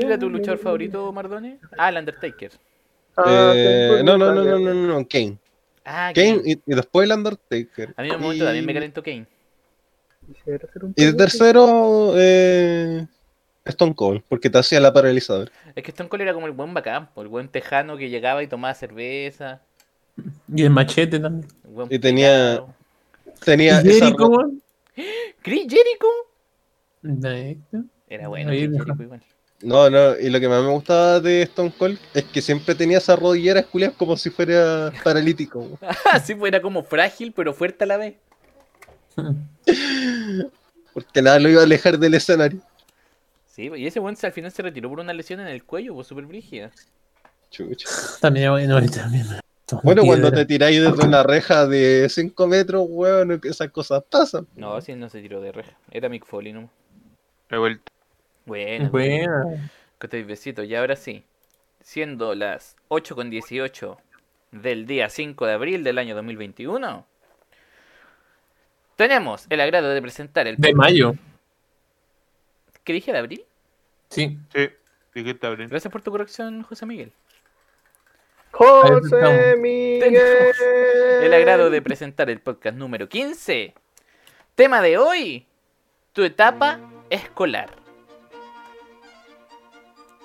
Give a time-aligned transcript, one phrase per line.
[0.00, 1.58] ¿Cuál era tu luchador favorito, Mardone?
[1.78, 2.50] Ah, el Undertaker.
[3.16, 5.38] Ah, Eh, no, no, no, no, no, no, no, Kane.
[5.84, 6.42] Ah, Kane Kane.
[6.44, 7.94] y, y después el Undertaker.
[7.96, 9.26] A mí en un momento Y- también me calentó Kane.
[10.46, 11.12] Y de peluche.
[11.12, 13.06] tercero, eh,
[13.66, 15.50] Stone Cold, porque te hacía la paralizadora.
[15.74, 18.46] Es que Stone Cold era como el buen bacán, el buen tejano que llegaba y
[18.46, 19.60] tomaba cerveza.
[20.54, 21.48] Y el machete también.
[21.64, 22.74] el Y tenía- pecado.
[23.44, 24.62] Tenía ¿Y esa Jericho, weón?
[25.42, 26.06] Chris Jericho.
[27.02, 27.80] Está.
[28.08, 28.62] Era bueno, deja.
[28.72, 29.22] Jericho igual.
[29.64, 32.98] No, no, y lo que más me gustaba de Stone Cold es que siempre tenía
[32.98, 35.78] esas rodilleras culias como si fuera paralítico.
[36.12, 38.14] Así pues era como frágil, pero fuerte a la vez.
[40.92, 42.60] Porque nada lo iba a alejar del escenario.
[43.46, 46.08] Sí, y ese buen al final se retiró por una lesión en el cuello, pues
[46.08, 46.70] súper brígida.
[47.50, 47.88] Chucha.
[48.20, 49.26] También bueno ahorita también.
[49.82, 54.46] Bueno, cuando te tiráis desde una reja de 5 metros, weón, esas cosas pasan.
[54.56, 55.72] No, si él no se tiró de reja.
[55.90, 56.68] Era Mick Foley, ¿no?
[57.48, 57.93] He vuelto.
[58.44, 59.70] Bueno, Buena.
[59.98, 60.62] que te besito.
[60.62, 61.24] Y ahora sí,
[61.80, 63.98] siendo las 8 con 18
[64.52, 67.06] del día 5 de abril del año 2021,
[68.96, 70.56] tenemos el agrado de presentar el...
[70.56, 71.14] De mayo.
[72.84, 73.44] ¿Qué dije de abril?
[74.10, 74.38] Sí.
[74.54, 74.70] Sí,
[75.14, 75.68] dijiste abrir.
[75.68, 77.12] Gracias por tu corrección, José Miguel.
[78.52, 79.56] José.
[79.58, 80.14] Miguel.
[81.22, 83.74] El agrado de presentar el podcast número 15.
[84.54, 85.46] Tema de hoy,
[86.12, 86.78] tu etapa
[87.10, 87.83] escolar.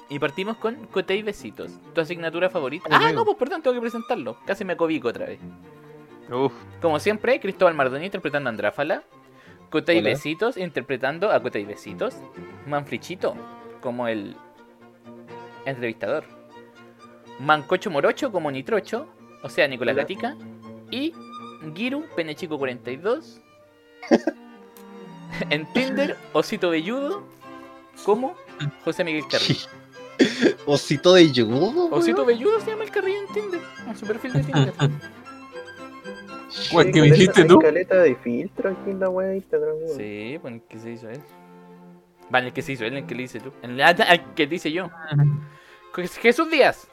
[0.09, 2.89] Y partimos con Cote y Besitos, tu asignatura favorita.
[2.91, 4.37] Ah, no, pues perdón, tengo que presentarlo.
[4.45, 5.39] Casi me acobico otra vez.
[6.31, 9.03] Uf, Como siempre, Cristóbal Mardoni interpretando a Andráfala.
[9.69, 10.09] Cote y Hola.
[10.09, 12.15] Besitos interpretando a Cote y Besitos.
[12.65, 13.35] Manflichito
[13.81, 14.35] como el
[15.65, 16.23] entrevistador.
[17.39, 19.07] Mancocho Morocho como Nitrocho,
[19.43, 20.03] o sea, Nicolás Hola.
[20.03, 20.35] Gatica.
[20.91, 21.13] Y
[21.75, 23.41] Giru, Penechico 42.
[25.51, 27.23] en Tinder, Osito Velludo
[28.03, 28.35] como
[28.83, 29.69] José Miguel Carrillo.
[30.65, 31.89] Osito de yugo.
[31.91, 34.73] Osito Velludo se llama el Carrillo en Tinder, en su perfil de Tinder.
[36.71, 37.59] ¿Cuál Sí, que me caleta- dijiste tú?
[37.59, 39.97] caleta de filtro aquí en la web de Instagram, weón.
[39.97, 41.21] Sí, pues el que se hizo él.
[42.33, 43.51] Va, en el que se hizo él, en el que le hice tú.
[43.61, 44.89] En el, ah, el que dice yo.
[46.21, 46.87] Jesús Díaz.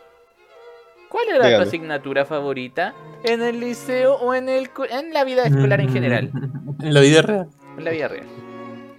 [1.09, 1.63] ¿Cuál era Dígame.
[1.65, 6.31] tu asignatura favorita en el liceo o en el en la vida escolar en general?
[6.83, 7.49] En la vida real.
[7.79, 8.27] En la vida real.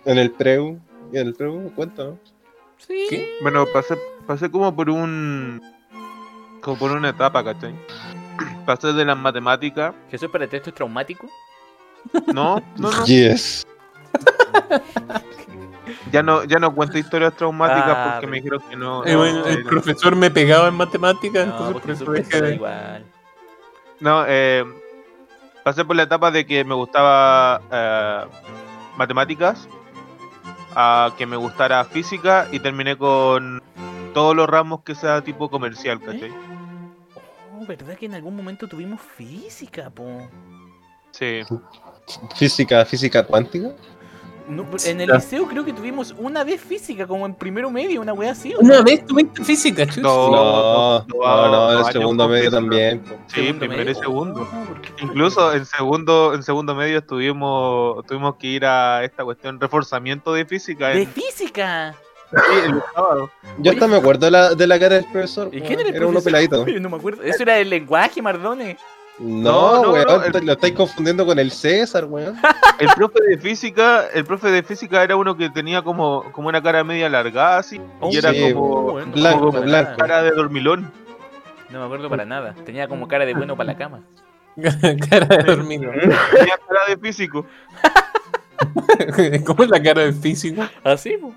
[0.06, 0.80] En el preu.
[1.14, 2.20] Y en el preu, cuenta, ¿no?
[2.78, 3.06] Sí.
[3.10, 3.36] ¿Qué?
[3.42, 3.96] bueno, pasé,
[4.28, 5.62] pasé como por un.
[6.62, 7.74] como por una etapa, ¿cachai?
[8.66, 9.96] Pasé de las matemáticas.
[10.12, 11.28] Jesús, para ti esto es traumático.
[12.28, 13.06] No, no, no.
[13.06, 13.66] Yes.
[16.12, 19.06] Ya no, ya no cuento historias traumáticas Ah, porque me dijeron que no.
[19.06, 22.56] Eh, no, bueno, el eh, profesor me pegaba en matemáticas, No, entonces por eso dejé
[22.56, 23.06] igual.
[24.00, 24.64] No, eh,
[25.64, 28.26] pasé por la etapa de que me gustaba eh,
[28.98, 29.68] matemáticas,
[30.76, 33.62] a que me gustara física y terminé con
[34.14, 36.32] todos los ramos que sea tipo comercial, ¿cachai?
[37.60, 40.28] Oh, ¿verdad que en algún momento tuvimos física, po?
[41.12, 41.42] Sí.
[42.36, 43.72] Física, física cuántica.
[44.48, 48.14] No, en el liceo creo que tuvimos una vez física, como en primero medio, una
[48.14, 48.54] wea así.
[48.56, 48.84] ¿o Una no?
[48.86, 49.98] vez tuviste física, chus.
[49.98, 53.04] No, No, no, no, no, no, el años segundo medio también.
[53.28, 54.48] Sí, primero y segundo.
[54.50, 54.92] Oh, ¿por qué?
[55.04, 60.46] Incluso en segundo, en segundo medio estuvimos, tuvimos que ir a esta cuestión, reforzamiento de
[60.46, 60.90] física.
[60.90, 61.94] ¡De En, física!
[62.32, 63.30] Sí, el sábado.
[63.60, 65.50] Yo hasta me acuerdo de la, de la cara del profesor.
[65.52, 65.68] ¿Y weón.
[65.68, 66.66] quién era el Era uno peladito.
[66.80, 67.24] No me acuerdo.
[67.24, 68.78] Eso era el lenguaje, Mardone.
[69.20, 72.36] No, No, no, weón, no, el- te- lo estáis confundiendo con el César, weón.
[72.80, 76.62] El profe de física, el profe de física era uno que tenía como, como una
[76.62, 79.98] cara media alargada así, Oh, y era como, bueno, blanco, blanco.
[79.98, 80.92] cara de dormilón.
[81.72, 82.54] No me acuerdo para nada.
[82.66, 84.02] Tenía como cara de bueno para la cama.
[85.10, 85.90] cara de dormido.
[86.32, 87.46] Tenía cara de físico.
[89.46, 90.64] ¿Cómo es la cara del físico?
[90.84, 91.34] Así, po.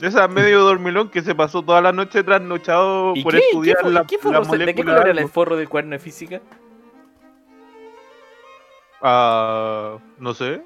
[0.00, 3.38] Esa medio dormilón que se pasó toda la noche trasnochado ¿Y por qué?
[3.38, 5.98] ¿Qué, estudiar fo- la, qué la ¿De qué color era el forro del cuaderno de
[5.98, 6.40] física?
[9.00, 10.62] Ah, no sé.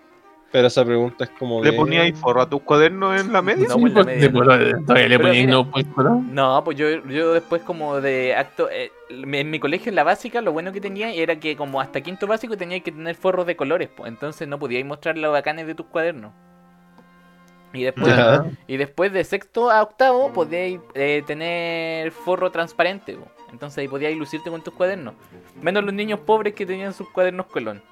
[0.52, 1.62] Pero esa pregunta es como.
[1.62, 3.68] ¿Le de- poníais forro a tus cuadernos en la media?
[3.68, 5.62] No, Sí, pues la pues, media no.
[5.62, 5.86] le pues.
[6.32, 8.68] No, pues yo, yo después como de acto...
[8.68, 12.00] eh, en mi colegio en la básica lo bueno que tenía era que como hasta
[12.00, 14.08] quinto básico teníais que tener forros de colores, pues.
[14.10, 16.32] Entonces no podíais mostrar los bacanes de tus cuadernos.
[17.72, 18.14] Y después,
[18.66, 23.28] y después de sexto a octavo podíais eh, tener forro transparente, po.
[23.52, 25.14] Entonces ahí podíais lucirte con tus cuadernos.
[25.60, 27.82] Menos los niños pobres que tenían sus cuadernos colón.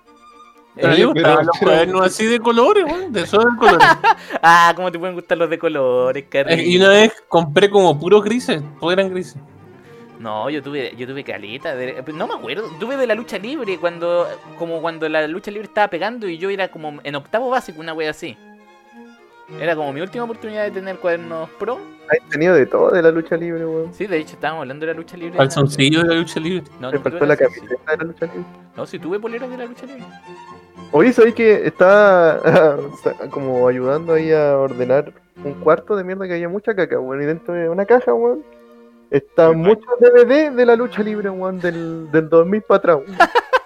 [0.75, 3.27] Pero me pero- gustaban los pero- cuadernos así de colores, de de
[3.59, 3.89] colores.
[4.43, 8.23] Ah, ¿cómo te pueden gustar los de colores, Eh, y una vez compré como puros
[8.25, 9.37] grises, todos eran grises.
[10.21, 13.79] No, yo tuve, yo tuve caleta, de- no me acuerdo, tuve de la lucha libre
[13.79, 14.27] cuando,
[14.59, 17.93] como cuando la lucha libre estaba pegando y yo era como en octavo básico, una
[17.95, 18.37] wea así.
[19.59, 21.79] Era como mi última oportunidad de tener cuadernos pro
[22.11, 23.95] Hay tenido de todo de la lucha libre, weón.
[23.95, 25.39] Sí, de hecho estábamos hablando de la lucha libre.
[25.39, 26.65] Calzoncillo de la lucha libre.
[26.81, 28.45] No, Me no faltó tuve la camiseta de la lucha libre.
[28.77, 30.05] No, si tuve poleras de la lucha libre.
[30.93, 32.79] Oye, ¿sabes que estaba
[33.31, 35.13] como ayudando ahí a ordenar
[35.43, 37.23] un cuarto de mierda que había mucha caca, weón?
[37.23, 38.45] Y dentro de una caja, weón,
[39.11, 43.19] están muchos DVD de la lucha libre, weón, del, del 2000 para atrás, weón.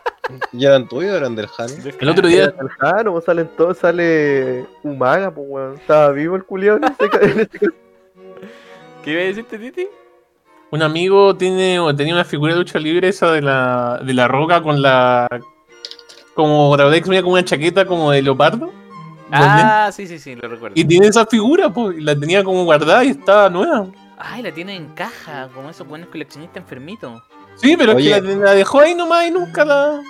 [0.52, 1.68] ¿Ya eran tuyos o eran del Han?
[2.00, 5.74] El otro día, El Jano, salen todos, sale Umaga, pues, weón.
[5.74, 7.20] Estaba vivo el culiao en ese ca-
[9.04, 9.88] ¿Qué iba a decirte, Titi?
[10.70, 14.26] un amigo tiene, o tenía una figura de lucha libre esa de la, de la
[14.26, 15.28] roca con la.
[16.34, 18.72] Como la verdad que se veía como una chaqueta como de leopardo.
[19.30, 20.74] Ah, sí, sí, sí, lo recuerdo.
[20.78, 23.86] Y tiene esa figura, pues, y la tenía como guardada y estaba nueva.
[24.18, 27.20] Ay, la tiene en caja, como esos buenos coleccionistas enfermitos.
[27.56, 28.10] Sí, pero Oye.
[28.16, 30.00] es que la, la dejó ahí nomás y nunca la.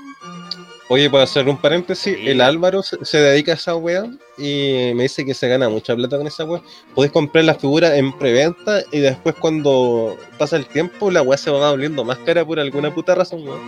[0.89, 2.29] Oye, para hacer un paréntesis, Sí.
[2.29, 4.05] el Álvaro se, se dedica a esa wea
[4.37, 6.61] y me dice que se gana mucha plata con esa wea.
[6.95, 11.51] Podés comprar la figura en preventa y después cuando pasa el tiempo la wea se
[11.51, 13.61] va volviendo más cara por alguna puta razón, weón.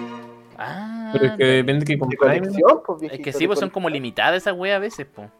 [0.59, 2.41] Ah, Pero es que depende que de compráis.
[2.43, 5.31] colección, pues, es que sí, pues son como limitadas esas weas a veces, po.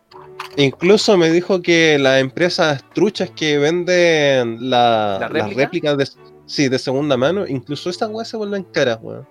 [0.57, 5.61] Incluso me dijo que las empresas truchas que venden la- ¿La las réplica?
[5.61, 6.09] réplicas de,
[6.47, 9.27] sí, de segunda mano, incluso esas weas se vuelven caras, weón.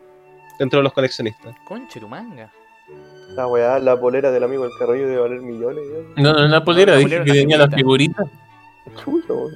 [0.59, 1.55] Dentro de los coleccionistas.
[1.65, 2.51] Conche tu manga.
[3.35, 6.13] La weá, la polera del amigo del carrillo debe valer millones, weón.
[6.17, 8.23] No, no, la polera, la dije polera, que la tenía la figurita.
[8.23, 9.03] figurita.
[9.03, 9.53] Chulo, weón.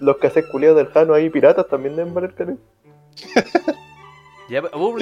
[0.00, 2.56] Los cassettes culiados del Jano ahí piratas también deben valer caro.
[4.46, 4.98] Ya, uh,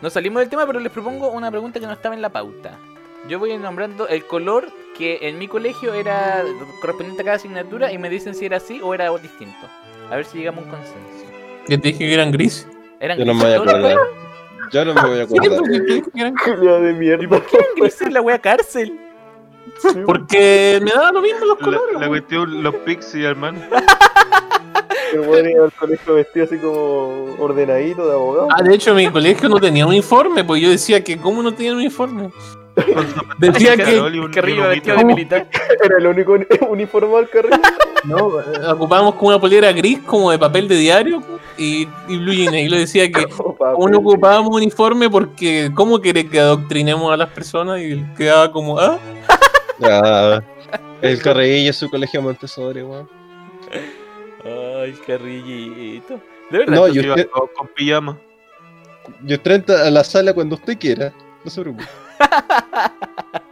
[0.00, 2.78] nos salimos del tema, pero les propongo una pregunta que no estaba en la pauta.
[3.28, 6.42] Yo voy nombrando el color que en mi colegio era
[6.80, 9.66] correspondiente a cada asignatura y me dicen si era así o era distinto.
[10.10, 11.26] A ver si llegamos a un consenso.
[11.68, 12.66] Ya te dije que eran gris.
[12.98, 13.98] ¿Eran Yo no me voy a
[14.72, 15.60] Yo no me voy a acordar.
[16.82, 17.28] de ¿Y mierda.
[17.28, 18.98] por qué grises la wea cárcel?
[20.06, 21.92] Porque me da lo mismo los La, colores.
[21.94, 22.08] la weón.
[22.10, 23.60] cuestión, los pixies, hermano.
[25.12, 28.48] El weón iba al colegio vestido así como ordenadito de abogado.
[28.54, 31.76] Ah, de hecho, mi colegio no tenía uniforme, pues yo decía que cómo no tenían
[31.76, 32.30] uniforme.
[33.38, 34.00] Decía que
[34.32, 35.48] Carrillo vestido de militar.
[35.84, 37.56] Era el único uni- uniformado al carrillo.
[38.04, 38.16] no,
[38.72, 41.22] ocupábamos como una polera gris, como de papel de diario,
[41.56, 42.54] y, y blue jeans.
[42.56, 43.74] Y le decía que Como papel.
[43.74, 47.80] como no ocupábamos uniforme porque ¿cómo querés que adoctrinemos a las personas?
[47.80, 48.98] Y él quedaba como, ah,
[49.82, 50.40] Ah,
[51.02, 53.08] el Carrillo, su colegio Montessori, weón.
[54.44, 56.20] Ay, carrillito.
[56.50, 56.74] De verdad.
[56.74, 58.18] No, entonces- y Iba usted, con, con pijama.
[59.26, 61.12] y usted entra a la sala cuando usted quiera.
[61.44, 61.84] No se preocupe.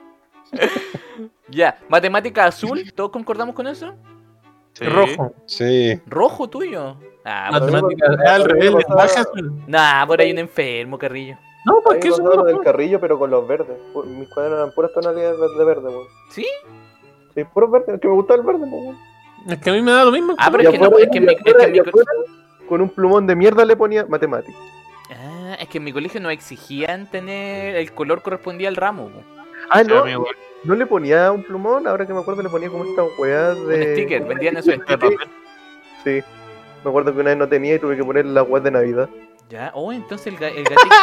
[1.48, 3.94] Ya, matemática azul, ¿todos concordamos con eso?
[4.72, 4.84] Sí.
[4.84, 5.32] rojo.
[5.46, 6.00] Sí.
[6.06, 6.96] Rojo tuyo.
[7.24, 8.74] Ah, Matemática, al revés,
[9.66, 11.36] nah, por ahí un enfermo, carrillo.
[11.64, 13.76] No, A pues mí que me eso del carrillo, pero con los verdes.
[14.06, 16.06] Mis cuadernos eran puras tonalidades de verde, weón.
[16.30, 16.46] ¿Sí?
[17.34, 18.96] Sí, puros verdes, que me gustaba el verde, weón.
[19.48, 20.34] Es que a mí me da lo mismo.
[20.38, 21.82] Ah, pero es que no, es que
[22.68, 24.60] con un plumón de mierda le ponía matemáticas.
[25.48, 29.10] Ah, es que en mi colegio no exigían tener el color correspondía al ramo.
[29.70, 30.04] Ah, no,
[30.64, 33.76] no le ponía un plumón, ahora que me acuerdo le ponía como estas weas de...
[33.76, 34.84] Un sticker, vendían stickers.
[34.86, 35.16] papel.
[36.02, 36.20] Sí,
[36.82, 39.08] me acuerdo que una vez no tenía y tuve que poner las weas de Navidad.
[39.48, 40.94] Ya, oh, entonces el, ga- el gatito.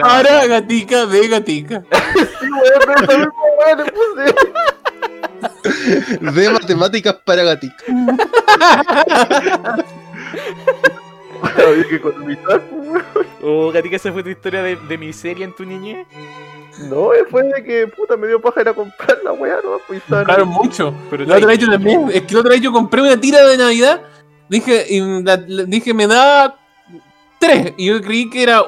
[0.02, 1.82] Ahora gatica de gatica.
[6.20, 7.84] De matemáticas para gatitos.
[11.42, 12.00] Había que.
[13.42, 16.06] Oh, gatica, esa fue tu historia de, de miseria en tu niñez.
[16.88, 19.78] No, eh, fue de que puta me dio paja ir a comprar la wea, ¿no?
[19.86, 20.94] Pues Claro, mucho.
[21.10, 22.10] Pero La otra vez yo también.
[22.12, 24.02] Es que la otra vez yo compré una tira de Navidad.
[24.48, 26.58] Dije, y la- la- dije, me da
[27.38, 27.74] tres.
[27.76, 28.62] Y yo creí que era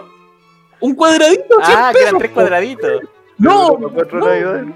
[0.81, 1.57] un cuadradito.
[1.63, 3.03] Ah, que eran tres cuadraditos.
[3.39, 3.89] No, no.
[3.91, 4.67] navidades.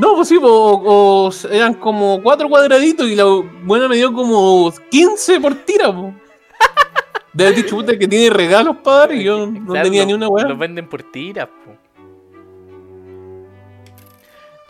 [0.00, 3.24] no, pues sí, o eran como cuatro cuadraditos y la
[3.64, 6.14] buena me dio como 15 por tira, po.
[7.36, 10.06] De haber dicho puta que tiene regalos para dar y yo no Claro, tenía lo-
[10.06, 10.46] ni una weá.
[10.46, 11.76] Los venden por tiras, po.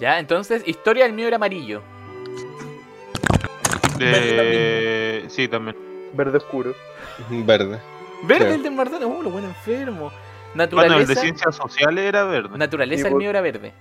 [0.00, 1.80] Ya, entonces, historia, el mío era amarillo.
[3.98, 5.24] De...
[5.28, 5.76] Sí, también.
[6.12, 6.74] Verde oscuro.
[7.30, 7.80] Verde.
[8.24, 8.54] Verde Claro.
[8.54, 10.10] el de Mardone, oh, lo bueno enfermo.
[10.54, 12.56] Bueno, el de Naturaleza, ciencias sociales era verde.
[12.56, 13.72] naturaleza Sí, el mío era verde.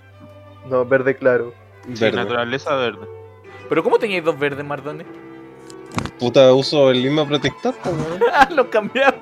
[0.68, 1.54] No, verde claro.
[1.92, 2.16] Sí, Verde.
[2.16, 3.06] naturaleza verde.
[3.68, 5.04] Pero ¿cómo teníais dos verdes, Mardone?
[6.18, 8.20] Puta, uso el mismo protector, weón.
[8.32, 9.16] Ah, los cambiaba.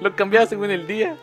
[0.00, 1.16] Los cambiaba según el día.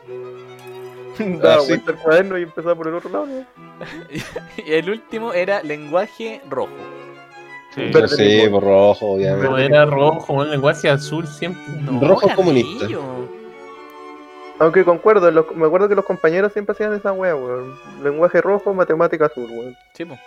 [1.18, 1.68] Daba Ah, sí.
[1.70, 3.26] vuelta el cuaderno y empezaba por el otro lado.
[3.26, 3.46] ¿no?
[4.66, 6.72] Y el último era lenguaje rojo.
[7.76, 7.92] Sí.
[8.08, 9.48] Sí, por rojo, obviamente.
[9.48, 11.62] No, era rojo, un lenguaje azul siempre.
[12.02, 12.88] Rojo era comunista.
[14.60, 17.76] Aunque concuerdo, los- me acuerdo que los compañeros siempre hacían esa wea, weón.
[18.04, 19.78] Lenguaje rojo, matemática azul, weón.
[19.94, 20.18] Sí, po.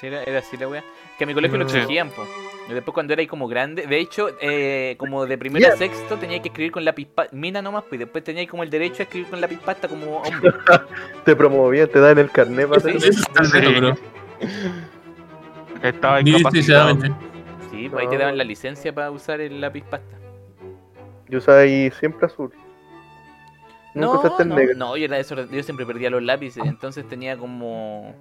[0.00, 0.84] Sí, era, era así la wea.
[1.18, 1.78] Que a mi colegio lo Sí.
[1.78, 2.24] exigían, po.
[2.74, 6.40] Después cuando era ahí como grande, de hecho, eh, como de primero a sexto tenía
[6.42, 9.04] que escribir con lápiz pasta, mina nomás, pues y después tenía como el derecho a
[9.04, 10.52] escribir con lápiz pasta como hombre.
[11.24, 13.80] Te promovían, te dan el carnet para Sí, hacer- Eso está Sí.
[13.80, 13.94] bro.
[15.82, 16.50] Estaba incapacitado.
[16.90, 17.12] sinceramente.
[17.70, 20.16] Sí, pues ahí te daban la licencia para usar el lápiz pasta.
[21.28, 22.52] Yo usaba ahí siempre azul.
[23.94, 24.74] Nunca No, usaste el no, negro.
[24.76, 28.14] no, yo, era desorden- yo siempre perdía los lápices, entonces tenía como...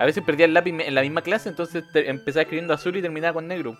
[0.00, 3.02] A veces perdía el lápiz en la misma clase, entonces te- empezaba escribiendo azul y
[3.02, 3.76] terminaba con negro.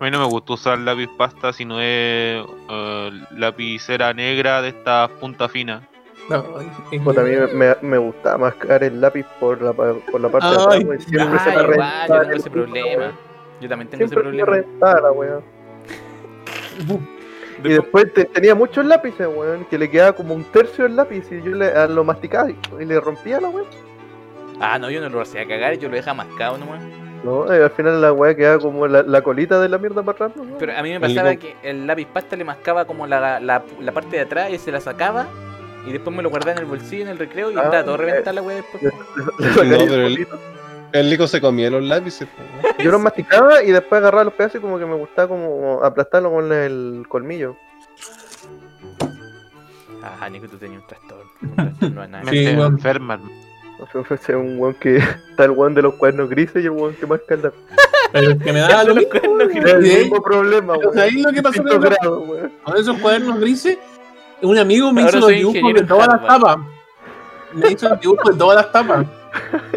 [0.00, 4.70] A mí no me gusta usar lápiz pasta si no es eh, lapicera negra de
[4.70, 5.86] esta punta fina.
[6.30, 6.42] No,
[6.90, 10.20] es- Puta, a mí me, me, me gustaba mascar el lápiz por la, pa- por
[10.22, 10.98] la parte de Ay, atrás, wey.
[11.00, 13.12] Siempre se Ah, me reventaba yo tengo ese problema.
[13.60, 14.46] Yo también tengo ese Siempre se me problema.
[14.46, 15.40] reventaba la weá.
[17.62, 21.24] Y después te- tenía muchos lápices, weón, que le quedaba como un tercio del lápiz
[21.30, 23.64] y yo le, a lo masticaba y, y le rompía la weá.
[24.60, 26.82] Ah, no, yo no lo hacía cagar, yo lo dejaba mascado nomás.
[27.24, 30.26] No, eh, al final la weá quedaba como la, la colita de la mierda para
[30.26, 30.58] atrás, ¿no?
[30.58, 33.92] Pero a mí me pasaba que el lápiz pasta le mascaba como la, la, la
[33.92, 35.26] parte de atrás y se la sacaba.
[35.86, 37.94] Y después me lo guardaba en el bolsillo, en el recreo, y Ah, estaba todo
[37.94, 37.98] eh.
[37.98, 38.82] reventada la wea después.
[39.38, 40.28] No, el pero el-.
[40.92, 42.26] El Lico se comía los lápices.
[42.78, 46.30] Yo los masticaba y después agarraba los pedazos y como que me gustaba como aplastarlo
[46.32, 47.56] con el colmillo.
[50.02, 51.30] Ah, Nico, tú tenías un trastorno.
[51.42, 52.72] Un trastorno Sí, weón.
[52.74, 53.20] enferma.
[53.80, 53.88] Hermano.
[53.88, 54.96] O sea, fue ese un weón que
[55.30, 57.52] está el weón de los cuernos grises y el weón que marca el.
[58.12, 59.10] Pero que me da lo Los mismo.
[59.20, 59.96] cuernos Es el Sí.
[59.98, 60.94] mismo problema, weón.
[60.94, 61.80] ¿sabéis lo que pasó con
[62.64, 63.78] con esos cuadernos grises?
[64.42, 66.56] Un amigo me Ahora hizo los dibujos de en todas las tapas.
[67.52, 69.06] Me hizo los dibujos de todas las tapas.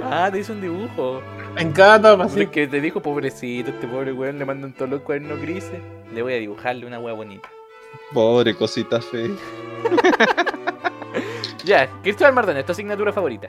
[0.03, 1.21] Ah, te hizo un dibujo.
[1.57, 2.47] En cada tapa, así.
[2.47, 5.79] que te dijo, pobrecito, este pobre weón le mandan todos los cuernos grises.
[6.13, 7.49] Le voy a dibujarle una wea bonita.
[8.13, 9.27] Pobre cosita fea.
[11.65, 13.47] Ya, Cristóbal Mardón, ¿es tu asignatura favorita?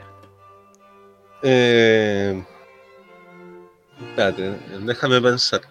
[1.47, 2.43] Eh...
[4.09, 5.61] Espérate, déjame pensar.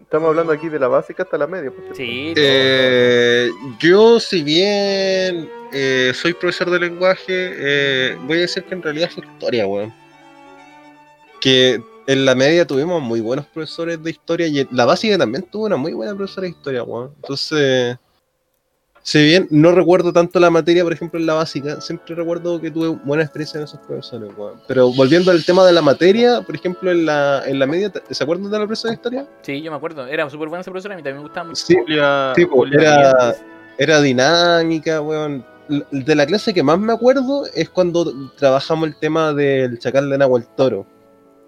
[0.00, 1.72] Estamos hablando aquí de la básica hasta la media.
[1.94, 8.74] Sí, Eh, yo, si bien eh, soy profesor de lenguaje, eh, voy a decir que
[8.74, 9.92] en realidad fue historia, weón.
[11.40, 15.44] Que en la media tuvimos muy buenos profesores de historia y en la básica también
[15.44, 17.12] tuvo una muy buena profesora de historia, weón.
[17.16, 17.96] Entonces,
[19.06, 22.72] si bien no recuerdo tanto la materia, por ejemplo, en la básica, siempre recuerdo que
[22.72, 24.60] tuve buena experiencia en esos profesores, weón.
[24.66, 28.24] Pero volviendo al tema de la materia, por ejemplo, en la, en la media, ¿se
[28.24, 29.28] acuerdan de la profesora de historia?
[29.42, 30.08] Sí, yo me acuerdo.
[30.08, 31.64] Era súper buena esa profesora, a mí también me gustaba mucho.
[31.64, 33.36] Sí, Julia, Sí, po, Julia
[33.78, 35.46] era, dinámica, weón.
[35.92, 40.18] De la clase que más me acuerdo es cuando trabajamos el tema del chacal de
[40.18, 40.84] Nahuel Toro.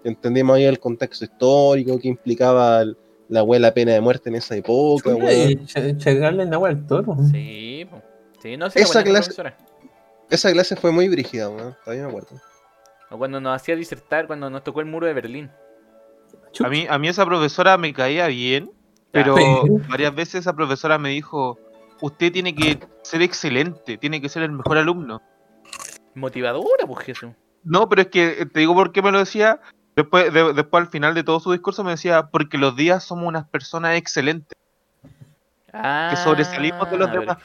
[0.05, 2.95] Entendimos ahí el contexto histórico que implicaba el-
[3.29, 5.65] la weá la pena de muerte en esa época, weón.
[5.65, 7.15] Ch- Chegarle en agua al toro.
[7.31, 8.01] Sí, po.
[8.41, 9.57] sí, no sé, Esa clase- profesora.
[10.29, 11.75] Esa clase fue muy brígida, weón.
[11.83, 12.29] Todavía me acuerdo.
[13.09, 15.49] O cuando nos hacía disertar, cuando nos tocó el muro de Berlín.
[16.63, 18.71] A mí, a mí esa profesora me caía bien,
[19.11, 19.35] pero
[19.87, 21.57] varias veces esa profesora me dijo,
[22.01, 25.21] usted tiene que ser excelente, tiene que ser el mejor alumno.
[26.15, 27.31] Motivadora, pues Jesús.
[27.63, 29.59] No, pero es que eh, te digo por qué me lo decía.
[29.99, 33.27] Después, de- después al final de todo su discurso me decía, porque los días somos
[33.27, 34.57] unas personas excelentes.
[35.73, 37.37] Ah, sobresalimos de los demás.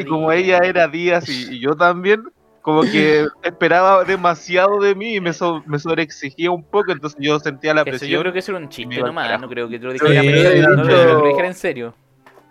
[0.00, 0.42] Y como Díaz.
[0.42, 2.24] ella era Díaz y, y yo también,
[2.62, 7.38] como que esperaba demasiado de mí y me, so- me sobreexigía un poco, entonces yo
[7.38, 8.10] sentía la Eso presión.
[8.10, 10.22] yo creo que eso era un chiste nomás, no creo que te lo Sí, dijera,
[10.22, 11.94] no, no, de no, hecho- lo dijera en serio.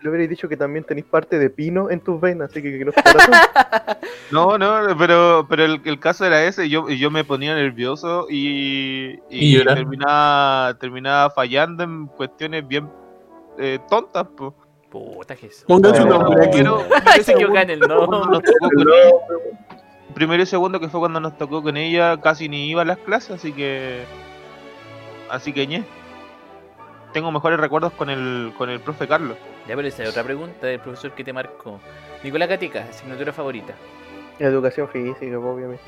[0.01, 2.85] Le hubiera dicho que también tenéis parte de pino en tus venas, así que, que
[2.85, 2.91] no.
[4.31, 9.19] No, no, pero, pero el, el caso era ese, yo, yo me ponía nervioso y,
[9.29, 12.89] Y y terminaba, terminaba fallando en cuestiones bien
[13.59, 14.25] eh, tontas.
[14.35, 14.55] po.
[14.89, 15.63] Puta Jesús.
[15.67, 16.63] Ponga su No, nombre aquí.
[17.23, 18.31] Se el cuando nombre.
[18.31, 19.11] nos tocó con ella,
[20.13, 22.97] primero y segundo que fue cuando nos tocó con ella, casi ni iba a las
[22.97, 24.03] clases, así que.
[25.29, 25.83] Así que ñe.
[27.13, 29.37] Tengo mejores recuerdos con el, con el profe Carlos.
[29.67, 31.79] Ya, pero esa es otra pregunta del profesor que te marcó.
[32.23, 33.73] Nicolás Gatica, asignatura favorita.
[34.39, 35.83] Educación física, pues, obviamente.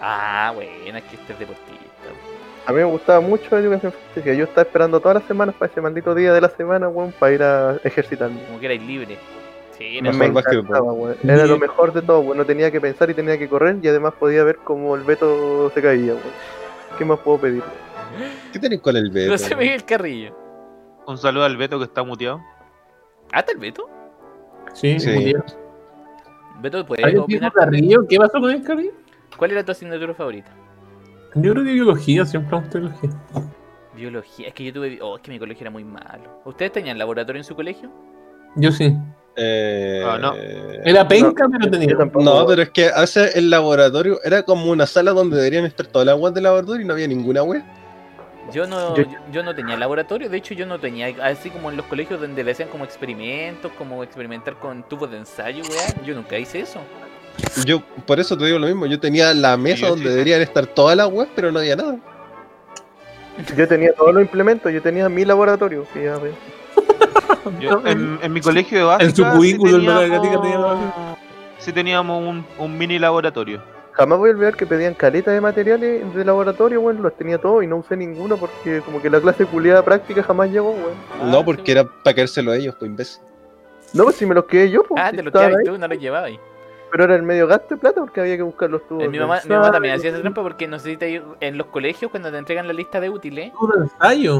[0.00, 1.84] Ah, bueno, es que este es deportista.
[2.66, 4.34] A mí me gustaba mucho la educación física.
[4.34, 7.32] Yo estaba esperando todas las semanas para ese maldito día de la semana, weón, para
[7.32, 8.42] ir a ejercitarme.
[8.44, 9.18] Como que erais libre.
[9.78, 11.16] Sí, Mejor Me encantaba, weón.
[11.22, 12.38] Era lo mejor de todo, weón.
[12.38, 15.70] No tenía que pensar y tenía que correr y además podía ver cómo el Beto
[15.70, 16.34] se caía, weón.
[16.98, 17.62] ¿Qué más puedo pedir?
[18.52, 19.32] ¿Qué tenés con el Beto?
[19.32, 20.36] José Miguel Carrillo.
[21.06, 22.40] Un saludo al Beto que está muteado.
[23.32, 23.88] ¿Ah, está el Beto?
[24.72, 25.10] Sí, Sí.
[25.10, 25.42] bien.
[26.60, 27.04] Beto, ¿puedes
[27.54, 28.06] Carrillo?
[28.08, 28.92] ¿Qué pasó con el Carrillo?
[29.36, 30.50] ¿Cuál era tu asignatura favorita?
[31.34, 33.10] Yo creo que biología, siempre me biología.
[33.96, 34.48] Biología.
[34.48, 34.98] Es que yo tuve.
[35.02, 36.40] Oh, es que mi colegio era muy malo.
[36.44, 37.90] ¿Ustedes tenían laboratorio en su colegio?
[38.56, 38.96] Yo sí.
[39.36, 40.34] Eh, Ah, no.
[40.36, 41.96] Era penca, pero Yo tenía.
[41.96, 42.24] tampoco.
[42.24, 45.86] No, pero es que a veces el laboratorio era como una sala donde deberían estar
[45.88, 47.64] todas las weas del laboratorio y no había ninguna wea.
[48.52, 51.76] Yo no, Yo- yo, no tenía laboratorio, de hecho yo no tenía, así como en
[51.76, 56.14] los colegios donde le hacían como experimentos, como experimentar con tubos de ensayo, weá, yo
[56.14, 56.80] nunca hice eso.
[57.64, 60.10] Yo, por eso te digo lo mismo, yo tenía la mesa donde sí.
[60.10, 61.96] deberían estar todas las webs, pero no había nada.
[63.56, 65.86] Yo tenía todos los implementos, yo tenía mi laboratorio.
[65.92, 66.34] que ya ves.
[67.60, 69.04] Yo, en, en mi colegio de básica.
[69.04, 71.16] En su cubículo, el sí Bala Gatica teníamos, tenía
[71.58, 73.62] sí teníamos un, un mini laboratorio.
[73.94, 77.00] Jamás voy a olvidar que pedían caletas de materiales de laboratorio, weón.
[77.00, 80.50] Los tenía todos y no usé ninguno porque como que la clase culiada práctica jamás
[80.50, 80.94] llegó, weón.
[81.20, 83.22] Ah, no, porque era para quedárselo a ellos, pues imbécil.
[83.92, 85.00] No, pues si me los quedé yo, pues.
[85.00, 86.40] Ah, si te lo estaban quedabas tú, no lo llevabas ahí.
[86.94, 89.02] Pero era el medio gasto de plata porque había que buscar los tubos.
[89.02, 91.58] Eh, Mi mamá, mi mamá también hacía esa trampa porque no sé si te- en
[91.58, 93.50] los colegios cuando te entregan la lista de útiles,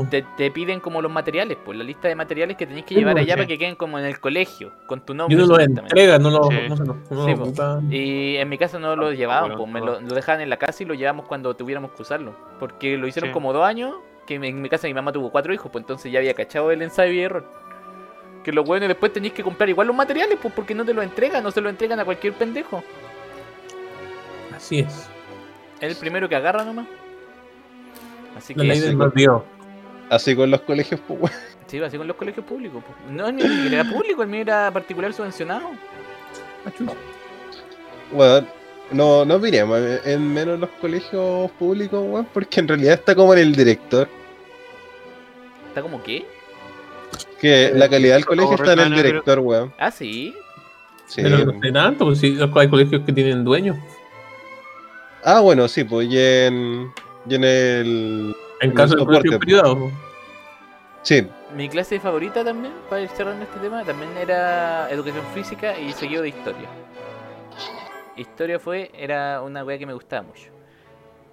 [0.08, 3.14] te, te piden como los materiales, pues la lista de materiales que tenés que llevar
[3.14, 3.38] pues, allá sí.
[3.38, 5.34] para que queden como en el colegio, con tu nombre.
[5.36, 6.44] Y no lo.
[6.44, 6.56] Sí.
[6.68, 7.42] No se lo, no Sí, lo po.
[7.42, 7.80] ocupa.
[7.90, 10.56] Y en mi casa no lo llevaban, bueno, pues me lo, lo dejaban en la
[10.56, 12.36] casa y lo llevamos cuando tuviéramos que usarlo.
[12.60, 13.32] Porque lo hicieron Sí.
[13.34, 13.96] como dos años,
[14.28, 16.82] que en mi casa mi mamá tuvo cuatro hijos, pues entonces ya había cachado el
[16.82, 17.44] ensayo y error.
[18.44, 21.02] Que lo bueno después tenéis que comprar igual los materiales, pues porque no te lo
[21.02, 22.84] entregan, no se lo entregan a cualquier pendejo.
[24.54, 25.08] Así es.
[25.80, 26.86] Es el primero que agarra nomás.
[28.36, 29.42] Así que ley sí, del más Dios.
[30.10, 31.34] Así con los colegios, pues, weón.
[31.66, 32.84] sí, así con los colegios públicos.
[32.86, 33.10] pues.
[33.10, 35.70] No, ni siquiera era público, el mío era particular subvencionado.
[38.12, 38.46] Weón,
[38.90, 43.40] no, no miremos en menos los colegios públicos, weón, porque en realidad está como en
[43.40, 44.08] el director.
[45.68, 46.26] ¿Está como qué?
[47.40, 49.72] Que la calidad del colegio está en el director, weón.
[49.78, 50.34] Ah, sí.
[51.06, 51.20] Sí.
[51.22, 53.76] Pero no sé tanto, pues sí, hay colegios que tienen dueños.
[55.22, 56.92] Ah, bueno, sí, pues y en,
[57.28, 58.36] y en el...
[58.60, 59.40] En caso de soporte, colegios po.
[59.40, 59.92] privados.
[61.02, 65.92] Sí, Mi clase favorita también, para ir cerrando este tema, también era educación física y
[65.92, 66.68] seguido de historia.
[68.16, 70.50] Historia fue, era una wea que me gustaba mucho.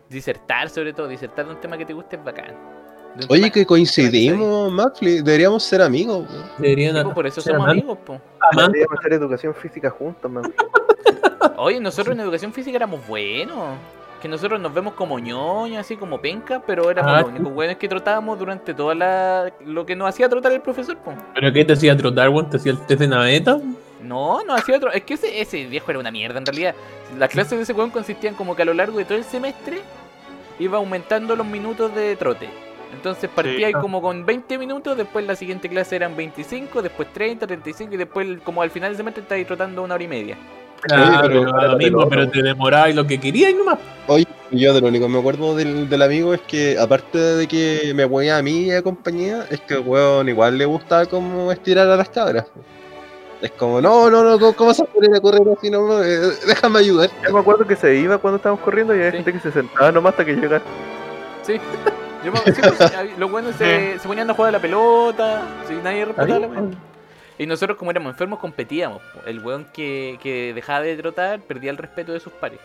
[0.10, 2.81] Disertar sobre todo, disertar de un tema que te guste es bacán.
[3.30, 5.22] Oye, que coincidimos, Mafli.
[5.22, 6.26] Deberíamos ser amigos.
[6.30, 6.46] weón.
[6.58, 8.22] Deberían Sí, por eso ser somos amigos, po.
[8.40, 8.74] amantes.
[8.74, 10.44] Deberíamos hacer educación física juntos, man.
[11.58, 13.78] Oye, nosotros en educación física éramos buenos.
[14.22, 17.78] Que nosotros nos vemos como ñoños, así como penca, pero éramos Ah, los únicos buenos
[17.78, 19.52] que trotábamos durante toda la...
[19.66, 21.12] lo que nos hacía trotar el profesor, po.
[21.34, 22.48] ¿Pero qué te hacía trotar, weón?
[22.50, 23.60] ¿Te hacía el test de naveta?
[24.04, 24.92] No, no hacía otro.
[24.92, 26.76] Es que ese, ese viejo era una mierda en realidad.
[27.18, 29.82] Las clases de ese weón consistían como que a lo largo de todo el semestre
[30.60, 32.48] iba aumentando los minutos de trote.
[32.94, 33.80] Entonces partía Ah.
[33.82, 38.28] como con 20 minutos, después la siguiente clase eran 25, después 30, 35 y después
[38.44, 40.38] como al final del semestre estáis trotando una hora y media.
[40.82, 43.78] Claro, pero- pero, lo mismo, pero te demorabas lo que querías y nomás.
[44.08, 47.48] Oye, yo de lo único que me acuerdo del, del amigo es que, aparte de
[47.48, 51.06] que me ponía a mí y a compañía, es que el weón igual le gustaba
[51.06, 52.46] como estirar a las cabras.
[53.44, 55.70] Es como, no, no, no, ¿cómo- ¿cómo vas a poner a correr así?
[55.70, 57.10] No, eh, déjame ayudar.
[57.28, 59.18] Yo me acuerdo que se iba cuando estábamos corriendo y había Sí.
[59.18, 60.62] gente que se sentaba nomás hasta que llegara.
[61.44, 61.54] Sí.
[62.24, 65.42] Yo me, sí, pues, hab- los buenos se, se ponían a jugar a la pelota,
[65.68, 66.48] si nadie respetaba la.
[67.38, 69.02] Y nosotros como éramos enfermos competíamos.
[69.26, 72.60] El weón que, que dejaba de trotar perdía el respeto de sus pares.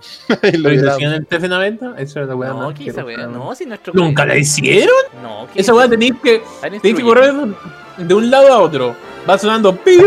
[0.28, 0.92] Lo ¿Pero y te tiraba.
[0.94, 1.94] hacían el test de naveta?
[1.98, 3.32] Eso era la weá No, que esa weón.
[3.32, 4.94] no, si nuestro ¿Nunca la hicieron?
[5.22, 7.32] No, que Esa weá tenéis que, tenéis que correr
[7.98, 8.96] de un lado a otro.
[9.28, 10.06] Va sonando pip,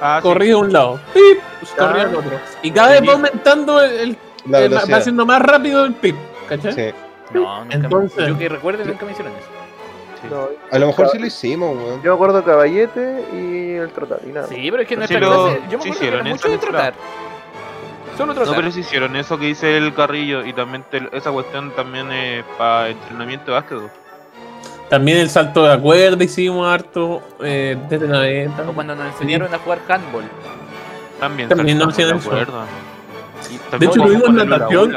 [0.00, 0.28] Ah, sí.
[0.46, 1.38] de un lado, pip,
[1.76, 2.02] corrí Ah.
[2.04, 2.40] al otro.
[2.62, 4.16] Y cada vez va aumentando el, el-
[4.46, 4.98] La el- va velocidad.
[4.98, 6.16] haciendo más rápido el pip,
[6.48, 6.72] ¿cachai?
[6.72, 6.94] Sí.
[7.34, 9.48] No, nunca Entonces- Yo que recuerde nunca me hicieron eso.
[10.30, 12.02] No, A lo mejor sí lo hicimos, weón.
[12.02, 14.48] yo me acuerdo caballete y el trotar y nada.
[14.48, 16.24] Sí, pero es que en Sí nuestra lo- clase, yo me sí acuerdo que era
[16.24, 16.94] mucho de trotar.
[18.16, 18.56] Solo No, trotar.
[18.56, 22.44] pero sí hicieron eso que dice el carrillo y también te- esa cuestión también es
[22.58, 23.90] para entrenamiento de básquetbol.
[24.88, 28.64] También el salto de la cuerda hicimos harto, eh, desde naveta.
[28.68, 30.24] O cuando nos enseñaron a jugar handball.
[31.20, 32.28] También, También no hacían de eso.
[32.28, 32.64] acuerdo.
[33.50, 34.96] Y De hecho, tuvimos la natación.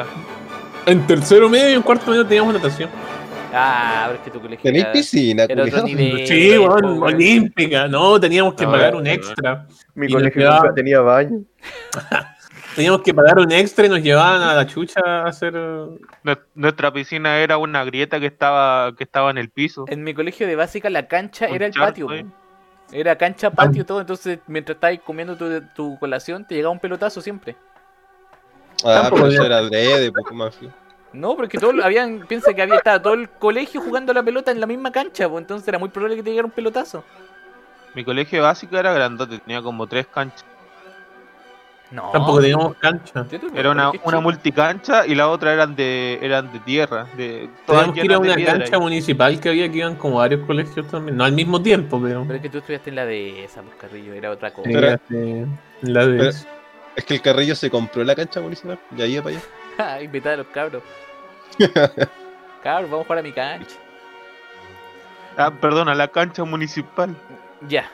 [0.85, 2.89] En tercero medio y en cuarto medio teníamos natación.
[3.53, 6.25] Ah, pero es que tu colegio Tenéis piscina, era otro nivel.
[6.25, 7.03] Sí, weón.
[7.03, 7.87] olímpica.
[7.87, 9.67] No, teníamos que No, pagar un extra.
[9.93, 11.41] Mi colegio quedaba- nunca tenía baño.
[12.75, 15.53] Teníamos que pagar un extra y nos llevaban a la chucha a hacer.
[15.53, 19.83] Nue- Nuestra piscina era una grieta que estaba que estaba en el piso.
[19.89, 22.07] En mi colegio de básica la cancha Un era el charco patio.
[22.93, 23.99] Era cancha, patio, todo.
[23.99, 27.57] Entonces, mientras estabas comiendo tu, tu colación, te llegaba un pelotazo siempre.
[28.85, 30.57] Ah, Tampoco pero eso era adrede, poco más.
[31.13, 34.59] No, porque todo, habían, piensa que había estado todo el colegio jugando la pelota en
[34.61, 37.03] la misma cancha, pues entonces era muy probable que te llegara un pelotazo.
[37.93, 40.45] Mi colegio de básica era grandote, tenía como tres canchas.
[41.91, 42.09] No.
[42.13, 43.25] Tampoco teníamos cancha.
[43.53, 48.05] Era una, una multicancha y la otra eran de eran de tierra, de Teníamos que
[48.05, 51.17] ir a una cancha y- municipal que había que iban como varios colegios también.
[51.17, 52.21] No al mismo tiempo, pero.
[52.23, 54.69] Pero es que tú estudiaste en la de esa, pues, Carrillo, era otra cosa.
[54.69, 55.45] Hace-
[55.81, 56.31] la de- Pero-
[57.01, 58.77] Es que el Carrillo se compró la cancha municipal.
[58.95, 59.35] Y ahí para
[59.77, 60.01] allá.
[60.03, 60.83] Invitar a los cabros.
[62.63, 63.75] Cabros, vamos a jugar a mi cancha.
[65.35, 67.15] Ah, perdona, la cancha municipal.
[67.67, 67.89] Ya.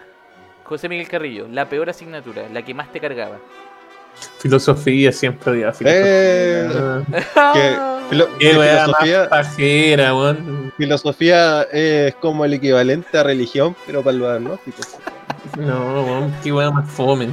[0.65, 3.37] José Miguel Carrillo, la peor asignatura, la que más te cargaba.
[4.39, 7.23] Filosofía, siempre odiaba Eh, filosofía.
[7.53, 7.77] que
[8.09, 10.13] filo- Qué que más filosofía, pajera,
[10.75, 14.97] filosofía es como el equivalente a religión, pero para los agnósticos.
[15.57, 17.29] No, weón, qué weá más fome.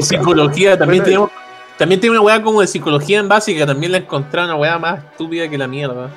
[0.00, 1.42] Psicología, también Bueno, tenemos.
[1.78, 5.02] También tiene una weá como de psicología en básica, también la encontré una weá más
[5.04, 6.10] estúpida que la mierda.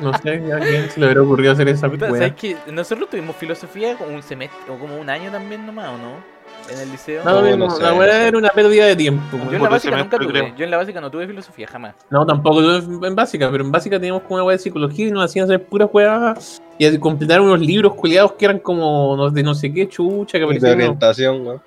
[0.00, 2.20] No sé a quién se le hubiera ocurrido hacer esa Puta, weá.
[2.20, 5.98] ¿Sabes que Nosotros tuvimos filosofía como un semestre, o como un año también nomás, ¿o
[5.98, 6.37] no?
[6.70, 7.24] En el liceo.
[7.24, 9.38] No, No, no, no la weá era una pérdida de tiempo.
[9.50, 10.28] Yo en la básica nunca tuve.
[10.28, 10.54] creo.
[10.56, 11.94] Yo en la básica no tuve filosofía, jamás.
[12.10, 15.10] No, tampoco tuve en básica, pero en básica teníamos como una weá de psicología y
[15.10, 19.30] nos hacían hacer puras weas y a completar unos libros culiados que eran como no-
[19.30, 20.70] de no sé qué chucha que De aparecían.
[20.78, 20.84] ¿no?
[20.84, 21.62] orientación, weón.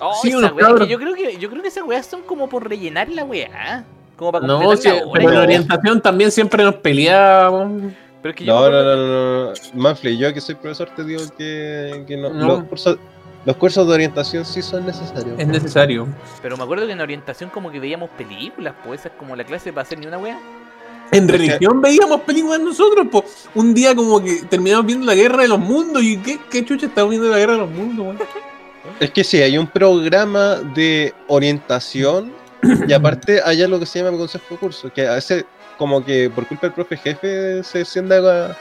[0.00, 2.22] Oh, Sí, esa unos wea, que yo creo que yo creo que esas weas son
[2.22, 3.84] como por rellenar la weá.
[4.16, 5.40] Como para No, sí, la pero en no.
[5.42, 7.92] orientación también siempre nos peleábamos.
[8.20, 9.52] Pero es que yo No, me no, no, no, no.
[9.74, 12.30] Manfly, yo que soy profesor te digo que, que no.
[12.30, 12.46] No.
[12.46, 12.98] Los, cursos,
[13.44, 15.38] los cursos de orientación sí son necesarios.
[15.38, 16.06] Es necesario.
[16.40, 19.44] Pero me acuerdo que en orientación como que veíamos películas, pues esa es como la
[19.44, 20.38] clase para hacer ni una wea.
[21.10, 23.24] En religión veíamos películas nosotros, po.
[23.54, 26.86] Un día como que terminamos viendo la guerra de los mundos y qué, qué chucha
[26.86, 28.18] estamos viendo la guerra de los mundos, weón.
[28.98, 32.32] Es que sí, hay un programa de orientación
[32.86, 35.44] y aparte hay algo que se llama consejo de curso, que a veces
[35.76, 38.56] como que por culpa del profe jefe se tiende a,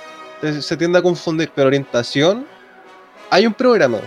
[0.62, 2.46] se tiende a confundir, pero orientación
[3.30, 4.00] hay un programa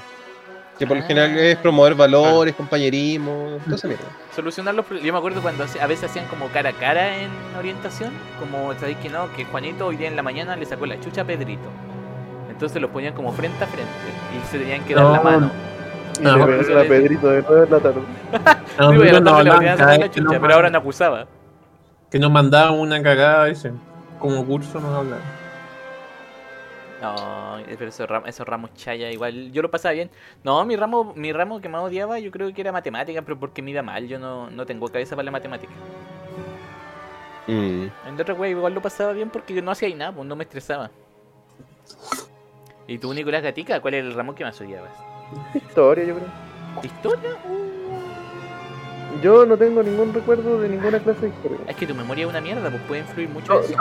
[0.79, 1.07] que por lo Ah.
[1.07, 4.05] general es promover valores, compañerismo, toda esa mierda.
[4.35, 5.07] Solucionar los problemas.
[5.07, 8.99] Yo me acuerdo cuando a veces hacían como cara a cara en orientación, como sabéis
[8.99, 11.69] que no, que Juanito hoy día en la mañana le sacó la chucha a Pedrito.
[12.51, 13.91] Entonces los ponían como frente a frente
[14.37, 15.51] y se tenían que dar la No, mano.
[16.19, 18.01] Y No, pegaron a Pedrito de la tarde.
[18.33, 19.43] A Sí, pero nosotros a
[19.87, 21.27] la que chucha, nos pero ahora no acusaba.
[22.11, 23.73] que nos mandaban una cagada ese.
[24.21, 25.44] Como curso nos hablaban.
[27.05, 30.11] No, pero esos ramos, esos ramos chaya igual, yo lo pasaba bien.
[30.43, 33.61] No, mi ramo, mi ramo que más odiaba yo creo que era matemática, pero porque
[33.61, 35.73] me iba mal, yo no, no tengo cabeza para la matemática.
[37.47, 37.89] Mm.
[38.07, 40.35] En de otra wea igual lo pasaba bien porque no hacía ahí nada, pues no
[40.35, 40.91] me estresaba.
[42.87, 44.93] ¿Y tú, Nicolás Gatica, cuál era el ramo que más odiabas?
[45.55, 46.29] Historia, yo creo.
[46.83, 47.37] ¿Historia?
[49.23, 51.59] Yo no tengo ningún recuerdo de ninguna clase de historia.
[51.69, 53.77] Es que tu memoria es una mierda, pues puede influir mucho No, eso.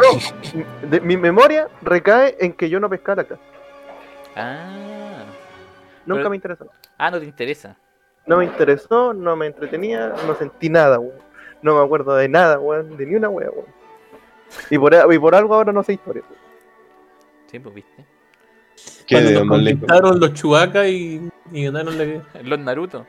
[0.54, 3.38] no, de- mi memoria recae en que yo no pescara acá.
[4.36, 5.24] Ah.
[6.06, 6.68] Nunca Pero- me interesó.
[6.98, 7.76] Ah, no te interesa.
[8.26, 11.18] No me interesó, no me entretenía, no sentí nada, weón.
[11.62, 13.66] No me acuerdo de nada, weón, de ni una wea, weón.
[14.70, 16.24] Y por, y por algo ahora no sé historia.
[16.30, 16.42] weón.
[17.48, 18.06] Sí, pues viste.
[19.06, 22.22] ¿Qué Cuando de nos conquistaron los chubacas y, y ganaron la.
[22.44, 23.06] Los Naruto.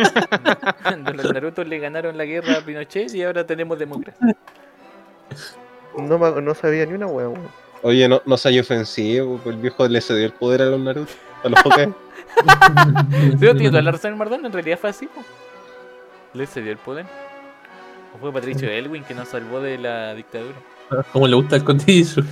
[1.14, 4.36] Los Naruto le ganaron la guerra a Pinochet y ahora tenemos democracia.
[5.96, 7.38] No, sabía ni una weón.
[7.82, 11.48] Oye, no, no soy ofensivo, el viejo le cedió el poder a los Naruto, a
[11.48, 11.92] los Hokage.
[13.32, 15.06] Sí, tiene toda la razón el Mardón, en realidad fue así.
[15.06, 15.22] po.
[16.34, 17.06] Le cedió el poder.
[18.14, 20.56] O fue Patricio Elwin que nos salvó de la dictadura.
[21.12, 22.22] Como le gusta el cotillo.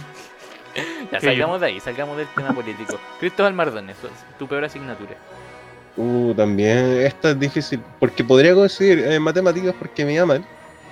[1.11, 2.99] Ya salgamos de ahí, salgamos del tema político.
[3.19, 5.17] Cristóbal Mardón, eso es tu peor asignatura.
[6.01, 10.45] Uh, también esta es difícil, porque podría coincidir en matemáticas porque me llaman,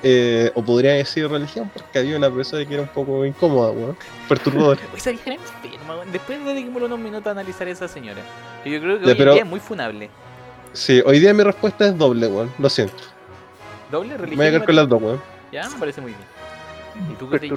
[0.03, 3.97] eh, o podría decir religión porque había una profesora que era un poco incómoda, weón,
[4.29, 4.81] perturbadora.
[4.97, 6.11] Esa vieja era enferma, weón.
[6.11, 8.21] Después dediquémosle unos minutos a analizar a esa señora.
[8.65, 10.11] Que yo creo que Ya, hoy pero- en día es muy funable.
[10.73, 13.05] Sí, hoy día mi respuesta es doble, weón, lo siento.
[13.91, 14.37] Doble Me religión.
[14.39, 15.23] voy a quedar con las dos, weón.
[15.53, 17.13] Ya, me parece muy bien.
[17.13, 17.49] ¿Y tú qué te?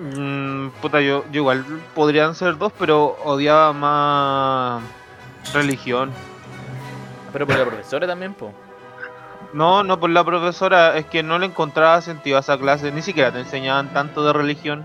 [0.00, 4.82] Mm, puta, yo, yo igual podrían ser dos, pero odiaba más
[5.52, 6.10] religión.
[7.32, 8.52] Pero por la profesora también, po.
[9.52, 13.02] No, no por la profesora, es que no le encontraba sentido a esa clase, ni
[13.02, 14.84] siquiera te enseñaban tanto de religión.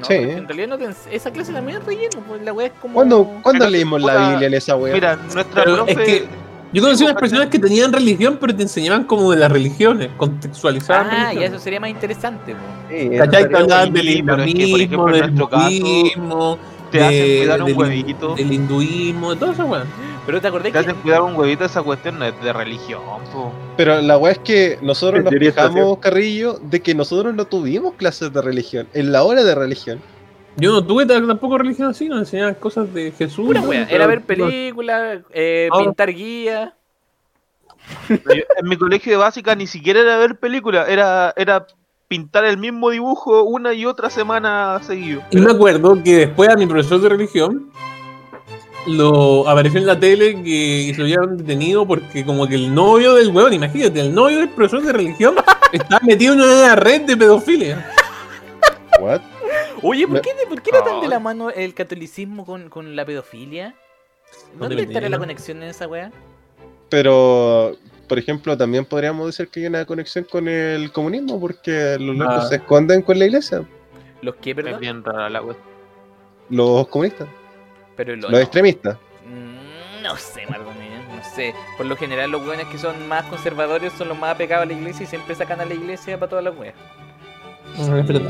[0.00, 0.14] No, Sí.
[0.14, 2.94] en realidad no te esa clase también es relleno, pues la weá es como.
[2.94, 4.92] ¿Cuándo, ¿cuándo leímos puta, la Biblia en esa weá?
[4.92, 6.28] Mira, nuestra Pero es que
[6.72, 11.06] Yo conocí unas personas que tenían religión, pero te enseñaban como de las religiones, contextualizaban.
[11.10, 11.50] Ah, religiones.
[11.52, 12.60] eso sería más interesante, po.
[12.90, 13.30] Sí, eso ¿Cachai?
[13.30, 16.58] Te estaría hablaban del islamismo, del nuestro caso, budismo,
[16.90, 18.34] te hacen cuidar un del, huevito.
[18.34, 19.86] del hinduismo, de todo eso, weón.
[20.26, 20.78] Pero te acordás Te que.
[20.78, 23.00] hacen cuidar un huevito, esa cuestión no es de religión,
[23.32, 23.52] po.
[23.76, 28.32] Pero la weá es que nosotros nos quejamos, Carrillo, de que nosotros no tuvimos clases
[28.32, 30.00] de religión, en la hora de religión.
[30.56, 33.46] Yo no tuve tampoco religión así, nos enseñaban cosas de Jesús.
[33.46, 33.68] Pura ¿no?
[33.68, 33.84] wea.
[33.84, 35.78] Pero- Era ver películas, eh, Ah.
[35.80, 36.72] pintar guías.
[38.58, 41.66] En mi colegio de básica ni siquiera era ver películas, era, era
[42.08, 45.22] pintar el mismo dibujo una y otra semana seguido.
[45.30, 47.70] Y me acuerdo que después a mi profesor de religión
[48.86, 53.14] lo apareció en la tele que se lo habían detenido porque como que el novio
[53.14, 55.34] del weón, imagínate, el novio del profesor de religión
[55.72, 57.92] está metido en una red de pedofilia.
[59.00, 59.20] What?
[59.82, 63.04] Oye, ¿por qué, ¿por qué no tan de la mano el catolicismo con, con la
[63.04, 63.74] pedofilia?
[64.54, 66.10] No ¿Dónde estará la conexión en esa weá?
[66.88, 67.76] Pero,
[68.08, 72.44] por ejemplo, también podríamos decir que hay una conexión con el comunismo, porque los locos
[72.44, 72.48] Ah.
[72.48, 73.62] se esconden con la iglesia,
[74.22, 74.80] ¿Los qué, Es perdón?
[74.80, 75.56] bien rara la wea.
[76.50, 77.28] los comunistas,
[77.96, 78.38] Pero lo- los no.
[78.38, 78.96] extremistas.
[79.26, 81.52] Mm, No sé, Mardonio, no sé.
[81.76, 84.72] Por lo general los weones que son más conservadores son los más apegados a la
[84.74, 86.74] iglesia y siempre sacan a la iglesia para todas las weas.
[87.76, 88.24] Espérate.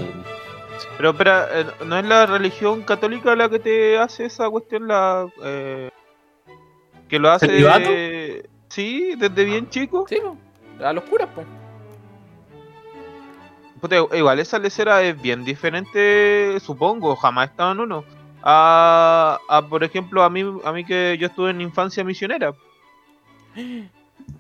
[0.97, 4.89] Pero espera, eh, ¿no es la religión católica la que te hace esa cuestión?
[4.89, 5.91] La, eh,
[7.09, 7.47] que lo hace...
[7.47, 7.91] ¿Celibato?
[8.77, 10.05] Sí, desde bien chico.
[10.07, 10.19] Sí.
[10.85, 11.47] A los curas, pues.
[13.81, 18.05] Puta, igual esa lecera es bien diferente, supongo, jamás he estado en uno.
[18.43, 22.53] A, a, por ejemplo, a mí, a mí que yo estuve en infancia misionera.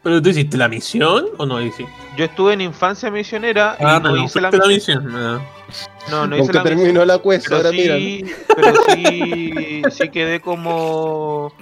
[0.02, 1.90] ¿Pero tú hiciste la misión o no hiciste?
[2.18, 5.04] Yo estuve en infancia misionera Ah, y no no, hice la, la misión.
[5.06, 5.14] misión.
[5.16, 5.40] ah.
[6.10, 6.78] No, no hice la misión.
[6.78, 7.96] terminó la cuesta, Pero ahora mira.
[7.96, 11.52] sí, pero sí, sí quedé como,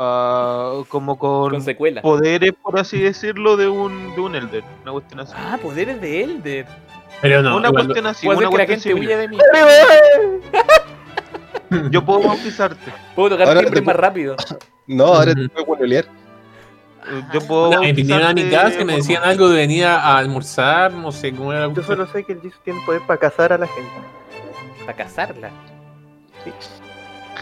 [0.00, 2.00] ah, como con Con secuela.
[2.02, 4.64] poderes, por así decirlo, de un, de un Elder.
[4.82, 5.32] Una cuestión así.
[5.36, 6.66] Ah, poderes de Elder.
[7.20, 9.38] Pero no, una igual- cuestión así, Puedo una que la cuestión gente huya de mí.
[11.90, 12.92] Yo puedo bautizarte.
[13.14, 14.36] Puedo tocar Ahora te- más rápido.
[14.90, 16.06] No, ahora te puedo huevolear.
[17.32, 20.16] Yo puedo Una vez vinieron a mi casa y me decían algo de venir a
[20.16, 23.52] almorzar, no sé cómo era Yo solo sé que el Jesus tiene poder para cazar
[23.52, 23.90] a la gente.
[24.80, 25.50] Para cazarla.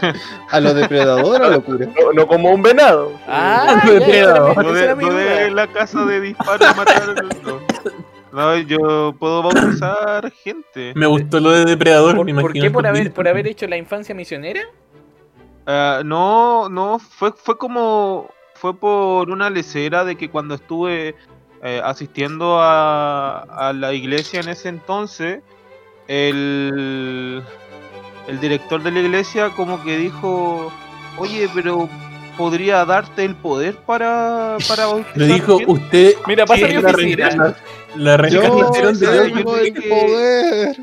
[0.51, 1.85] A los depredadores, locura.
[1.87, 3.13] No, no como un venado.
[3.27, 4.05] Ah, No, esa
[4.83, 7.25] era mi- No de, no de la casa de disparo y matar.
[7.43, 7.59] No.
[8.31, 10.93] No, yo puedo bautizar gente.
[10.95, 12.63] Me gustó lo de depredador, ¿Por, me por imagino.
[12.65, 14.61] qué por haber, por haber hecho la infancia misionera?
[15.65, 18.29] Ah, no, no, fue, fue como.
[18.55, 21.15] Fue por una lecera de que cuando estuve
[21.61, 25.41] eh, asistiendo a, a la iglesia en ese entonces,
[26.07, 27.43] el,
[28.27, 30.71] el director de la iglesia como que dijo:
[31.17, 31.89] Oye, pero
[32.37, 35.17] podría darte el poder para, para bautizar.
[35.17, 35.71] Le dijo, gente?".
[35.71, 36.13] usted.
[36.27, 37.29] Mira, pasa mi la la, oficina.
[37.29, 37.55] reencarna-
[37.95, 39.43] la Yo reencarnación de yo- Dios.
[39.43, 40.77] yo- el poder.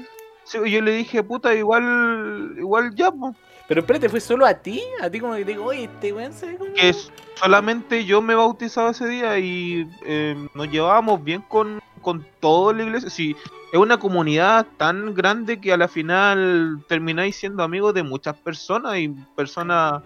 [0.45, 3.35] Sí, yo le dije, puta, igual, igual ya, po".
[3.67, 4.83] Pero espérate, ¿fue solo a ti?
[5.01, 6.75] A ti como que te digo, oye, este weón se como...
[6.75, 6.95] que
[7.37, 12.85] solamente yo me bautizaba ese día y eh, nos llevábamos bien con, con toda la
[12.85, 13.11] iglesia.
[13.11, 13.35] Sí,
[13.73, 18.97] es una comunidad tan grande que a la final termináis siendo amigos de muchas personas
[18.99, 20.03] y personas,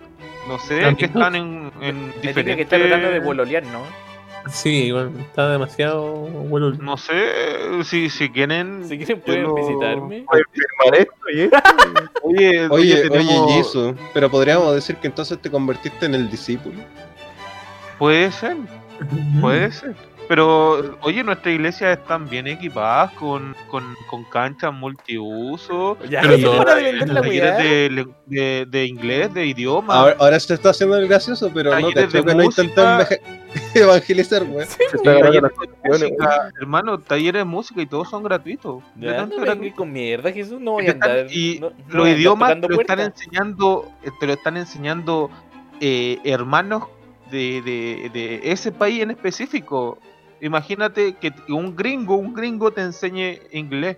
[0.48, 2.56] no sé, También que están en, en diferentes...
[2.56, 3.82] que está tratando de bololear, ¿no?
[4.48, 6.70] Sí, igual, está demasiado bueno.
[6.70, 7.12] No sé,
[7.84, 8.88] si, si quieren...
[8.88, 10.24] Si quieren pueden lo- visitarme.
[10.26, 11.58] Puede firmar esto y esto.
[12.22, 16.76] Oye, Oye, oye, tenemos- Jisoo, pero podríamos decir que entonces te convertiste en el discípulo.
[17.98, 18.56] Puede ser.
[19.42, 19.94] Puede ser.
[20.28, 26.64] Pero, oye, nuestras iglesias están bien equipadas con, con, con canchas multiuso, Ya, Pero no,
[26.64, 26.92] de
[27.62, 29.94] de, le- de, de inglés, de idioma.
[29.94, 32.42] Ahora, ahora se está haciendo el gracioso, pero no cacho de que no
[32.98, 33.20] evange-
[33.74, 34.44] evangelizar,
[35.54, 36.10] cuestiones.
[36.18, 38.82] música, hermano, talleres de música y todos son gratuitos.
[38.96, 39.34] Ya, no
[39.74, 41.26] con mierda, Jesús, no Y voy te a andar...
[41.30, 45.30] y no- los idiomas te lo están enseñando, eh, te lo están enseñando
[45.80, 46.84] eh, hermanos
[47.30, 49.98] de, de, de ese país en específico.
[50.40, 53.96] Imagínate que un gringo, un gringo te enseñe inglés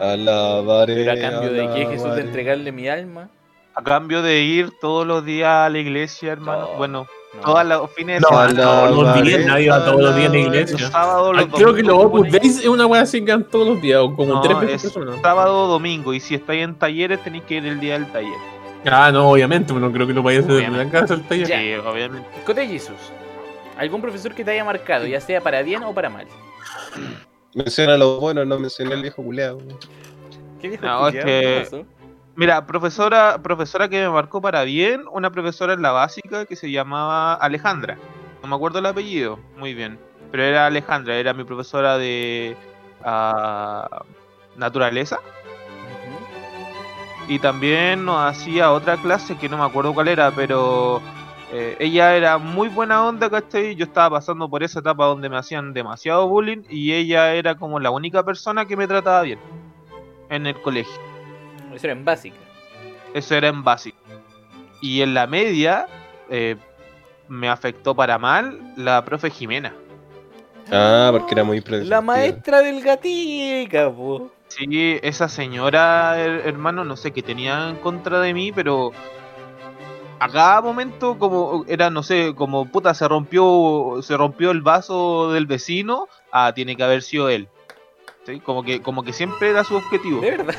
[0.00, 0.94] Alabaré.
[0.94, 3.28] Pero a cambio de qué, Jesús, de entregarle mi alma.
[3.74, 6.68] a cambio de ir todos los días a la iglesia, hermano.
[6.72, 6.78] No.
[6.78, 7.40] Bueno, No.
[7.42, 8.62] todos los fines de No, semana.
[8.62, 10.90] todos los días, nadie va todos los días a la Los iglesia.
[10.90, 13.68] sábados, los Ah, Creo que los Opus Days es una weá así que van todos
[13.68, 15.22] los días, o como No, tres veces es por semana.
[15.22, 16.12] sábado o domingo.
[16.14, 18.32] Y si estáis en talleres, tenéis que ir el día del taller.
[18.90, 21.22] Ah, no, obviamente, pero no creo que lo vayas a hacer en la casa el
[21.22, 21.46] taller.
[21.46, 22.26] Sí, obviamente.
[22.66, 22.96] Jesús.
[23.80, 26.26] ¿Algún profesor que te haya marcado, ya sea para bien o para mal?
[27.54, 29.58] Menciona lo bueno, no menciona el viejo culeado.
[30.60, 31.70] ¿Qué dijo No, es.
[32.36, 36.70] Mira, profesora, profesora que me marcó para bien, una profesora en la básica que se
[36.70, 37.96] llamaba Alejandra.
[38.42, 39.98] No me acuerdo el apellido, muy bien.
[40.30, 42.58] Pero era Alejandra, era mi profesora de
[43.02, 44.04] ah,
[44.56, 45.20] naturaleza.
[47.28, 51.00] Y también nos hacía otra clase que no me acuerdo cuál era, pero
[51.52, 53.74] eh, ella era muy buena onda, ¿cachai?
[53.74, 57.80] Yo estaba pasando por esa etapa donde me hacían demasiado bullying y ella era como
[57.80, 59.38] la única persona que me trataba bien
[60.28, 60.94] en el colegio.
[61.74, 62.36] Eso era en básica.
[63.14, 63.98] Eso era en básico.
[64.80, 65.86] Y en la media
[66.28, 66.56] eh,
[67.28, 69.74] me afectó para mal la profe Jimena.
[70.72, 71.90] Ah, porque era muy predecible.
[71.96, 74.30] La maestra del gatica, po.
[74.48, 78.90] Sí, esa señora, her- hermano, no sé qué tenía en contra de mí, pero
[80.20, 85.32] a cada momento como era, no sé, como puta, se rompió, se rompió el vaso
[85.32, 87.48] del vecino, ah, tiene que haber sido él.
[88.26, 88.38] ¿Sí?
[88.40, 90.20] Como que, como que siempre era su objetivo.
[90.20, 90.54] De verdad.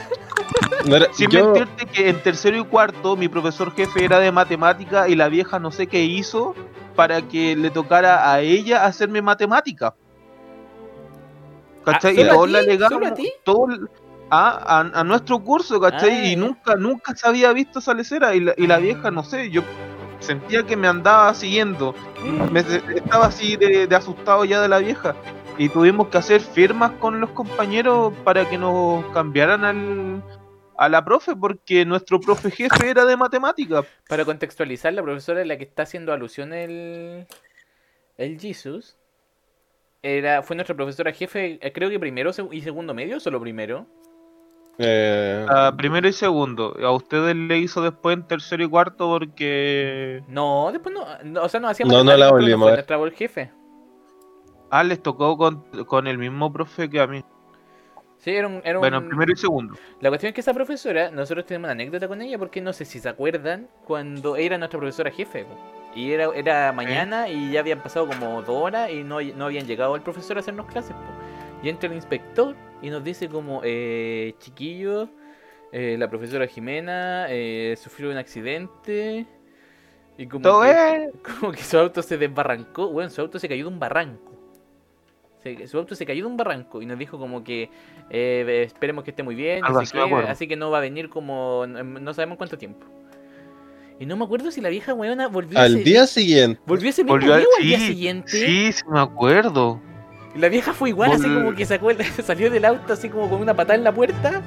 [0.87, 4.31] No era- Sin yo- mentirte que en tercero y cuarto mi profesor jefe era de
[4.31, 6.55] matemática y la vieja no sé qué hizo
[6.95, 9.93] para que le tocara a ella hacerme matemática.
[11.85, 12.17] ¿Cachai?
[12.17, 12.51] Ah, y ¿solo a todos ti?
[12.53, 12.91] le alegamos
[13.45, 13.87] ¿Solo
[14.31, 16.09] a a, nuestro curso, ¿cachai?
[16.09, 16.37] Ah, y ya.
[16.37, 19.61] nunca, nunca se había visto esa lecera y la, y la vieja, no sé, yo
[20.19, 21.93] sentía que me andaba siguiendo.
[22.51, 25.15] Me, estaba así de, de asustado ya de la vieja.
[25.57, 30.23] Y tuvimos que hacer firmas con los compañeros para que nos cambiaran al,
[30.77, 33.83] a la profe, porque nuestro profe jefe era de matemática.
[34.07, 37.27] Para contextualizar, la profesora a la que está haciendo alusión el,
[38.17, 38.97] el Jesus
[40.01, 43.85] era, fue nuestra profesora jefe, eh, creo que primero y segundo medio, o solo primero.
[44.77, 46.75] Eh, Ah, primero y segundo.
[46.83, 50.23] A ustedes le hizo después en tercero y cuarto porque...
[50.27, 52.79] No, después no, no, o sea, no hacíamos No, no la volvimos a ver.
[52.79, 53.51] nuestra voz jefe.
[54.69, 57.23] Ah, les tocó con, con el mismo profe que a mí.
[58.17, 59.75] Sí, era un, era un- Bueno, primero y segundo.
[59.99, 62.85] La cuestión es que esa profesora, nosotros tenemos una anécdota con ella porque no sé
[62.85, 65.45] si se acuerdan cuando era nuestra profesora jefe.
[65.95, 69.67] Y era, era mañana y ya habían pasado como dos horas y no, no habían
[69.67, 70.93] llegado el profesor a hacernos clases.
[70.93, 71.01] po.
[71.63, 75.09] Y entra el inspector y nos dice como, eh, chiquillos,
[75.71, 79.25] eh, la profesora Jimena eh, sufrió un accidente.
[80.17, 82.89] Y como Todo que, como que su auto se desbarrancó.
[82.89, 84.31] Bueno, su auto se cayó de un barranco.
[85.43, 87.69] Se- su auto se cayó de un barranco y nos dijo como que
[88.11, 91.65] eh, esperemos que esté muy bien, así que, así que no va a venir como
[91.65, 92.85] no, sabemos cuánto tiempo.
[93.99, 96.61] Y no me acuerdo si la vieja weona volvió al ese, día siguiente.
[96.67, 98.29] volvió ese mismo Volvió a- día o al día sí, siguiente.
[98.31, 99.81] Sí, sí me acuerdo.
[100.35, 103.29] Y la vieja fue igual, así como que sacó el- salió del auto así como
[103.29, 104.41] con una patada en la puerta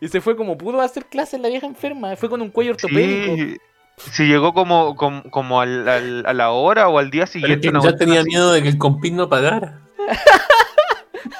[0.00, 2.72] y se fue como pudo a hacer clases la vieja enferma, fue con un cuello
[2.72, 3.36] ortopédico.
[3.36, 3.56] Sí,
[4.12, 7.60] sí llegó como, como, como al, al- a la hora o al día Pero siguiente.
[7.62, 8.28] que una ya tenía así.
[8.28, 9.80] miedo de que el compín no pagara.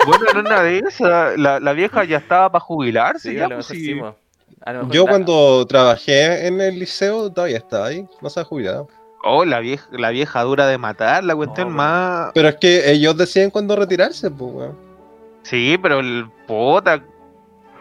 [0.06, 1.38] Bueno, no una de esas.
[1.38, 3.30] La, la vieja ya estaba para jubilarse.
[3.30, 3.98] Sí, ya, pues, sí.
[4.90, 8.88] Yo cuando trabajé en el liceo todavía estaba ahí, no se ha jubilado.
[9.24, 12.30] Oh, la vieja, la vieja dura de matar, la cuestión No, más.
[12.34, 14.76] Pero es que ellos deciden cuándo retirarse, pues, weón.
[15.42, 17.02] Sí, pero el puta.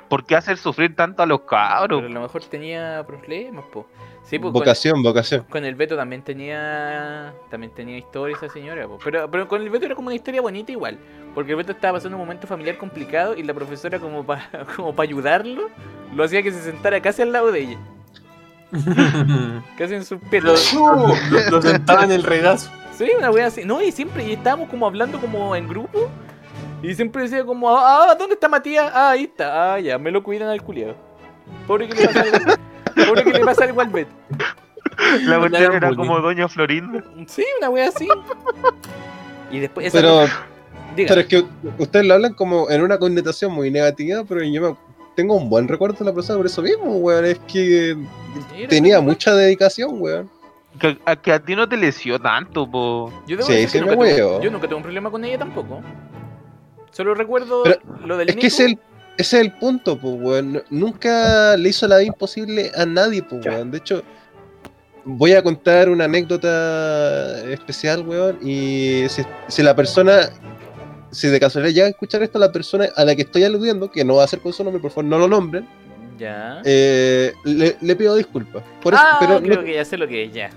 [0.07, 2.01] ¿Por qué hacer sufrir tanto a los cabros?
[2.01, 3.87] Pero a lo mejor tenía problemas, po.
[4.23, 5.43] Sí, pues con, Vocación, vocación.
[5.49, 8.99] con el Beto también tenía también tenía historia esa señora, po.
[9.03, 10.97] Pero, pero con el Beto era como una historia bonita igual.
[11.33, 14.95] Porque el Beto estaba pasando un momento familiar complicado y la profesora como para como
[14.95, 15.69] para ayudarlo,
[16.15, 17.77] lo hacía que se sentara casi al lado de ella.
[19.77, 20.73] Casi en sus lo, pelos.
[20.73, 22.71] lo- lo sentaba en el regazo.
[22.97, 23.63] Sí, una wea así.
[23.65, 26.09] No, y siempre, y estábamos como hablando como en grupo.
[26.81, 28.91] Y siempre decía como, ah, ¿dónde está Matías?
[28.93, 29.73] Ah, ahí está.
[29.75, 30.95] Ah, ya, me lo cuidan al culiado.
[31.65, 32.53] Pobre que le pasa algo.
[33.07, 34.11] Pobre que le pasa algo al Beto.
[35.23, 35.95] La hagan era bullying.
[35.95, 37.03] como Doña Florinda.
[37.27, 38.07] Sí, una wea así.
[39.51, 40.25] Y después esa Pero,
[40.95, 41.45] diga, pero es que
[41.79, 44.75] ustedes lo hablan como en una connotación muy negativa, pero yo me-
[45.15, 47.25] tengo un buen recuerdo de la profesora por eso mismo, weón.
[47.25, 47.95] Es que
[48.69, 50.29] tenía mucha dedicación, weón.
[50.79, 53.11] Que, a, que a ti no te lesió tanto, po.
[53.27, 54.41] Yo debo Sí, decir sí que me nunca huevo.
[54.41, 55.81] yo nunca tuve un problema con ella tampoco.
[56.91, 58.79] Solo recuerdo Pero lo del Es que ese es el,
[59.17, 60.63] ese es el punto, pues, weón.
[60.71, 63.69] Nunca le hizo la vida imposible a nadie, pues, weón.
[63.69, 64.01] De hecho,
[65.05, 68.39] voy a contar una anécdota especial, weón.
[68.41, 70.29] Y si, si la persona,
[71.13, 74.03] si de casualidad llega a escuchar esto, la persona a la que estoy aludiendo, que
[74.03, 75.67] no va a ser con su nombre, por favor, no lo nombren,
[76.19, 76.61] Ya.
[76.65, 78.63] eh, le, le pido disculpas.
[78.81, 80.49] Por eso- ah, pero creo no- que ya sé lo que es, ya.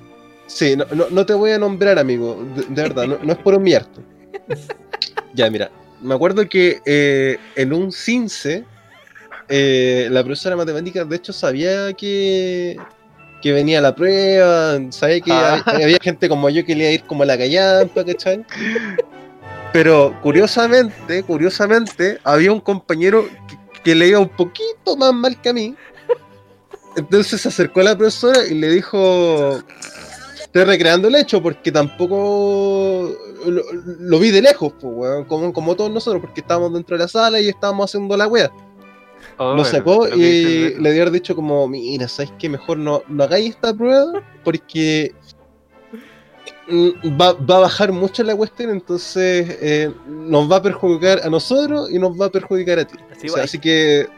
[0.47, 2.45] Sí, no, no, no te voy a nombrar, amigo.
[2.55, 4.01] De, de verdad, no, no es por humillarte.
[5.35, 5.71] Ya, mira.
[6.01, 8.65] Me acuerdo que eh, en un CINCE,
[9.49, 12.77] eh, la profesora de matemáticas, de hecho, sabía que,
[13.43, 15.63] que venía la prueba, sabía que Ah.
[15.65, 18.45] hab- había gente como yo que le iba a ir como a la callampa, ¿cachai?
[19.77, 25.51] Pero curiosamente, curiosamente, había un compañero que, que le iba un poquito más mal que
[25.51, 25.75] a mí.
[26.97, 29.59] Entonces se acercó a la profesora y le dijo,
[30.41, 33.63] estoy recreando el hecho porque tampoco lo,
[34.01, 37.09] lo vi de lejos, pues, weón, como, como todos nosotros, porque estábamos dentro de la
[37.09, 38.51] sala y estábamos haciendo la wea.
[39.37, 42.49] Oh, lo sacó y le dio dicho como, mira, ¿sabes qué?
[42.49, 45.15] Mejor no, no hagáis esta prueba porque
[46.69, 51.91] va, va a bajar mucho la cuestión, entonces eh, nos va a perjudicar a nosotros
[51.91, 52.99] y nos va a perjudicar a ti.
[53.11, 54.09] Así O sea, así que,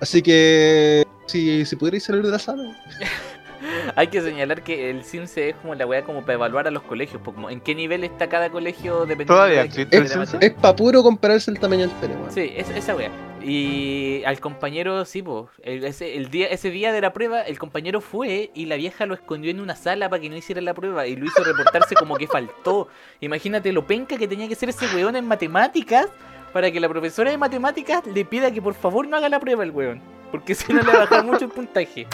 [0.00, 2.62] así que, si, si pudierais salir de la sala.
[3.96, 6.82] Hay que señalar que el CIMSE es como la weá como para evaluar a los
[6.82, 10.08] colegios, pues, como en qué nivel está cada colegio dependiendo ¿Todavía de la- existe el
[10.08, 10.38] CIMSE?
[10.40, 12.32] Es pa' puro compararse el tamaño del pene, weón.
[12.32, 13.10] Sí, es- esa weá.
[13.42, 17.58] Y al compañero, sí, pues, el, ese, el día, ese día de la prueba, el
[17.58, 20.74] compañero fue y la vieja lo escondió en una sala para que no hiciera la
[20.74, 22.88] prueba y lo hizo reportarse como que faltó.
[23.20, 26.08] Imagínate lo penca que tenía que ser ese weón en matemáticas
[26.52, 29.64] para que la profesora de matemáticas le pida que por favor no haga la prueba
[29.64, 30.02] el weón.
[30.30, 32.06] Porque si no le va a bajar mucho el puntaje.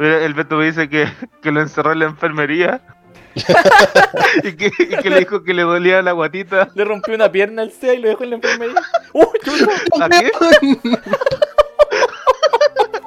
[0.00, 1.08] El Beto me dice que,
[1.42, 2.80] que lo encerró en la enfermería.
[4.44, 6.68] y, que, y que le dijo que le dolía la guatita.
[6.74, 8.82] Le rompió una pierna al SEA y lo dejó en la enfermería.
[9.12, 10.04] ¡Uy, chuta!
[10.04, 10.30] ¿A qué?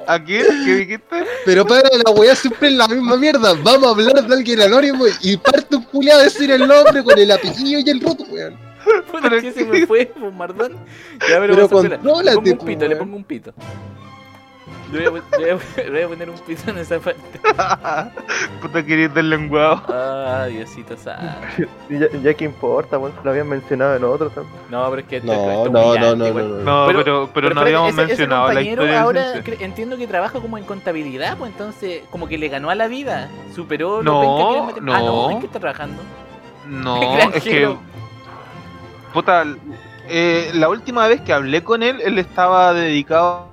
[0.07, 0.45] ¿A qué?
[0.65, 1.25] ¿Qué dijiste?
[1.45, 3.53] Pero para la weá siempre es la misma mierda.
[3.63, 7.17] Vamos a hablar de alguien anónimo y parte un culiado a decir el nombre con
[7.19, 8.57] el apellido y el roto, weón.
[9.21, 10.73] Pero que se me fue, pues, Mardón.
[11.29, 12.99] Ya, pero, Pero contrólate, Le pongo un pues, pito, le weón.
[12.99, 13.53] pongo un pito.
[14.91, 17.39] Le voy, a, voy a- le voy a poner un pito en esa parte.
[18.61, 19.81] Puta querido del lenguado.
[19.89, 21.23] Ah, Diosito santo.
[21.89, 24.55] Y ya, ya que importa, weón, lo habían mencionado en otro también.
[24.69, 26.63] No, pero es que esto, No, esto es no, no, humillante, no, no, no.
[26.63, 30.07] No, Pero- pero, pero, no habíamos ese- ese mencionado la compañero historia ahora entiendo que
[30.07, 33.29] trabaja como en contabilidad, pues entonces como que le ganó a la vida.
[33.53, 35.31] Superó No, lo que matem- Ah, no, no.
[35.31, 36.01] ¿en qué está trabajando?
[36.65, 36.99] No,
[37.33, 37.75] es que.
[39.13, 39.43] Puta,
[40.09, 43.46] eh, la última vez que hablé con él, él estaba dedicado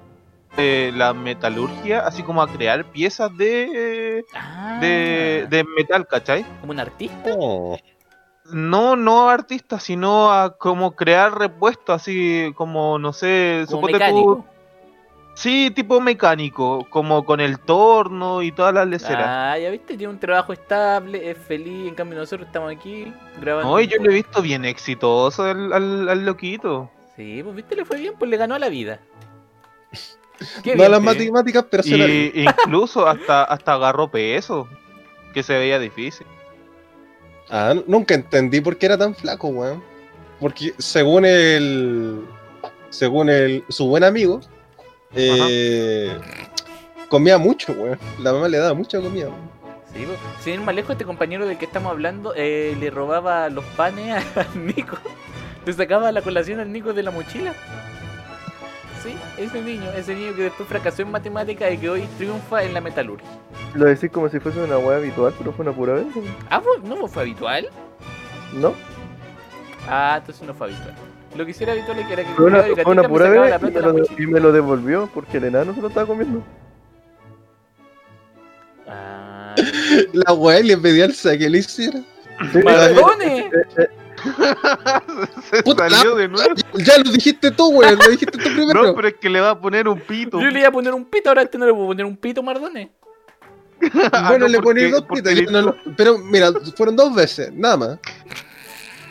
[0.56, 6.44] a la metalurgia, así como a crear piezas de, Ah, de, de metal, ¿cachai?
[6.60, 7.30] como un artista.
[7.38, 7.76] Oh,
[8.52, 14.44] No, no artista, sino a como crear repuestos, así como, no sé, Como mecánico.
[15.36, 19.26] Sí, tipo mecánico, como con el torno y todas las leceras.
[19.26, 23.68] Ah, ya viste, tiene un trabajo estable, es feliz, en cambio nosotros estamos aquí grabando.
[23.68, 26.88] No, yo lo he visto bien exitoso al, al, al loquito.
[27.16, 29.00] Sí, pues viste, le fue bien, pues le ganó a la vida.
[30.62, 31.06] Qué no bien, las sí.
[31.06, 34.68] matemáticas, pero se la incluso hasta, hasta agarró peso,
[35.32, 36.26] que se veía difícil.
[37.50, 39.82] Ah, nunca entendí por qué era tan flaco, weón.
[40.40, 42.24] Porque según el.
[42.90, 43.64] Según el.
[43.68, 44.40] su buen amigo.
[45.14, 46.18] eh,
[47.08, 47.98] comía mucho, weón.
[48.20, 49.54] La mamá le daba mucha comida, weón.
[49.92, 50.04] Sí.
[50.42, 54.24] Sin ir más lejos, este compañero del que estamos hablando eh, le robaba los panes
[54.36, 54.98] al Nico.
[55.64, 57.54] Le sacaba la colación al Nico de la mochila.
[59.04, 62.72] Sí, ese niño, ese niño que después fracasó en matemáticas y que hoy triunfa en
[62.72, 63.28] la metalurgia.
[63.74, 66.06] Lo decís como si fuese una weá habitual, pero fue una pura vez.
[66.48, 67.68] Ah, ¿no fue habitual?
[68.54, 68.72] ¿no?
[69.86, 70.94] Ah, entonces no fue habitual.
[71.36, 73.60] Lo que sí era habitual era que el Fue una, fue una me pura vez
[73.60, 76.42] y me, lo, y me lo devolvió porque el enano se lo estaba comiendo.
[78.88, 79.54] Ah,
[80.14, 82.00] La weá le pedía al que le hiciera.
[82.52, 82.60] Sí.
[85.50, 86.54] Se Puta, salió de nuevo.
[86.74, 87.98] Ya lo dijiste tú, weón.
[87.98, 88.82] Lo dijiste tú primero.
[88.82, 90.40] No, pero es que le va a poner un pito.
[90.40, 92.16] Yo le iba a poner un pito, ahora a este no le puedo poner un
[92.16, 92.88] pito, Mardones.
[94.12, 95.04] Ah, bueno, no, le poní dos
[95.50, 97.98] no lo- Pero mira, fueron dos veces, nada más.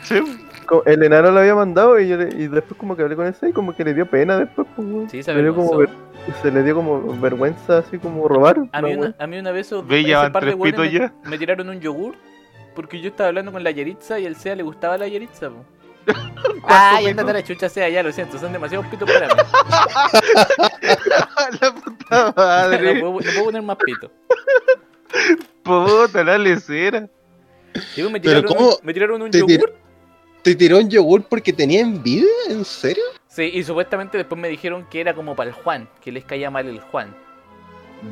[0.02, 0.16] Sí,
[0.86, 3.50] El enano lo había mandado y, yo le- y después como que hablé con ese
[3.50, 4.66] y como que le dio pena después.
[4.74, 5.10] Pues.
[5.10, 5.90] Sí, se Le dio como ver-
[6.42, 8.56] se le dio como vergüenza así como robar.
[8.72, 11.12] A una mí, una, a mí una vez Ve, ya van tres pitos ya.
[11.24, 12.16] me tiraron un yogur
[12.74, 15.50] porque yo estaba hablando con la Yeritza y el SEA le gustaba la Yeritza.
[15.50, 15.64] po.
[16.64, 17.10] Ay, pito?
[17.10, 19.34] ándate a la chucha SEA, ya lo siento, son demasiados pitos para mí.
[21.60, 23.00] la puta no, madre.
[23.00, 24.10] puedo, no puedo poner más pitos.
[25.62, 27.08] Puta, la lecera.
[27.94, 29.50] Sí, pues, me, Pero tiraron, ¿cómo me tiraron un te yogur.
[29.56, 29.74] tir-
[30.42, 32.28] ¿Te tiró un yogur porque tenía envidia?
[32.50, 33.02] ¿En serio?
[33.28, 36.50] Sí, y supuestamente después me dijeron que era como para el Juan, que les caía
[36.50, 37.16] mal el Juan.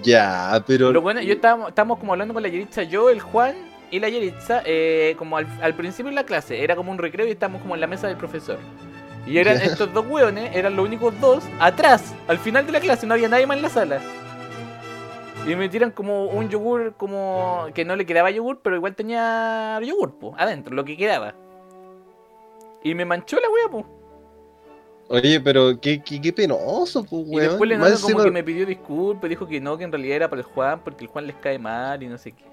[0.03, 0.89] Ya, pero.
[0.89, 3.55] Pero bueno, yo estábamos, estábamos como hablando con la Yeritza, yo, el Juan
[3.93, 7.27] y la Yeritza, eh, como al, al principio de la clase, era como un recreo
[7.29, 8.59] y estábamos como en la mesa del profesor.
[9.27, 13.07] Y eran estos dos hueones, eran los únicos dos, atrás, al final de la clase,
[13.07, 14.01] no había nadie más en la sala.
[15.47, 19.79] Y me tiran como un yogur, como que no le quedaba yogur, pero igual tenía
[19.83, 21.35] yogur, po, adentro, lo que quedaba.
[22.83, 23.87] Y me manchó la wea, po.
[25.09, 27.49] Oye, pero qué, qué, qué penoso, pues, Y weón.
[27.49, 30.31] después le como encima- que me pidió disculpas, dijo que no, que en realidad era
[30.31, 32.45] para el Juan, porque el Juan les cae mal y no sé qué.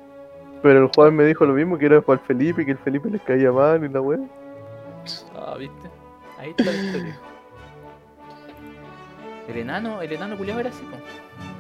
[0.62, 3.10] Pero el Juan me dijo lo mismo, que era para el Felipe, que el Felipe
[3.10, 4.20] les caía mal y la weá.
[5.36, 5.90] Ah, ¿viste?
[6.38, 7.20] Ahí está la historia.
[9.48, 10.98] El enano, el enano culiado era así, po.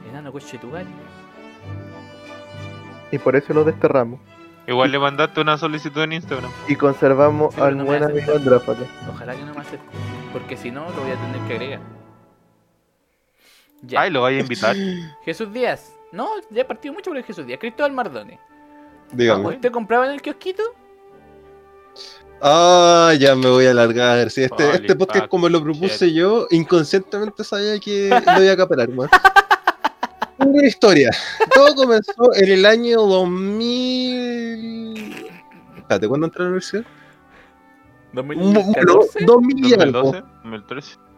[0.04, 0.70] El enano coche tu.
[3.12, 4.20] Y por eso lo desterramos.
[4.68, 6.52] Igual le mandaste una solicitud en Instagram.
[6.68, 8.34] Y conservamos Sí, al no buen amigo.
[8.36, 8.86] Andráfalo.
[9.10, 9.98] Ojalá que no me acepte.
[10.32, 11.80] Porque si no, lo voy a tener que agregar.
[13.82, 14.02] Ya.
[14.02, 14.76] Ay, lo vaya a invitar.
[15.26, 15.96] Jesús Díaz.
[16.12, 17.60] No, ya he partido mucho por el Jesús Díaz.
[17.60, 18.40] Cristóbal Mardone.
[19.14, 19.50] Dígame.
[19.50, 20.64] ¿Usted compraba en el kiosquito?
[22.42, 24.30] Ah, ya me voy a alargar.
[24.30, 28.90] Si este, este podcast, como lo propuse yo, inconscientemente sabía que lo iba a acaparar,
[28.90, 29.10] weón.
[30.38, 31.10] tengo una historia.
[31.54, 35.26] Todo comenzó en el año 2000.
[35.78, 36.86] Espérate, ¿cuándo entré a la universidad?
[38.14, 39.26] Bueno, 2014.
[39.26, 40.02] 2000 y algo.
[40.04, 41.10] 2012, 2013.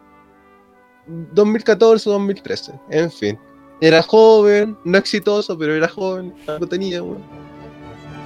[1.06, 3.38] 2014 o 2013, en fin.
[3.80, 7.22] Era joven, no exitoso, pero era joven, algo tenía, weón.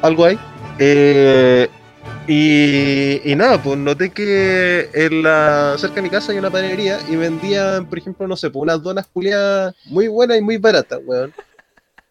[0.02, 0.38] Algo hay.
[0.78, 1.68] Eh,
[2.28, 6.98] y, y nada, pues noté que en la, cerca de mi casa hay una panadería
[7.08, 11.00] y vendían, por ejemplo, no sé, pues unas donas culiadas muy buenas y muy baratas,
[11.04, 11.32] weón.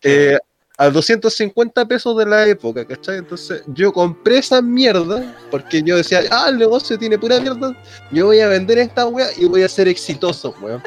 [0.01, 0.37] Eh,
[0.77, 3.17] a 250 pesos de la época, ¿cachai?
[3.17, 7.75] Entonces yo compré esa mierda porque yo decía, ah, el negocio tiene pura mierda,
[8.11, 10.81] yo voy a vender esta weá y voy a ser exitoso, weón.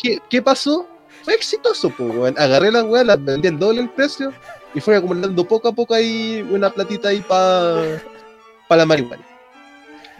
[0.00, 0.88] ¿Qué, qué pasó?
[1.24, 2.34] Fue exitoso, pues, weón.
[2.38, 4.32] Agarré las weas, las vendí el doble el precio
[4.74, 8.00] y fui acumulando poco a poco ahí una platita ahí para
[8.68, 9.24] pa la marihuana.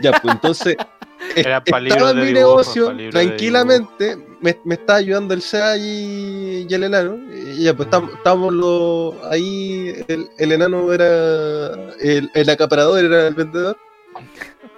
[0.01, 0.77] Ya, pues entonces
[1.37, 5.77] Era pa' libros estaba en mi dibujo, negocio tranquilamente, me, me estaba ayudando el SEA
[5.77, 7.19] y, y el enano.
[7.33, 11.67] Y ya, pues estábamos, estábamos los- ahí, el, el enano era
[12.01, 13.77] el, el acaparador, era el vendedor.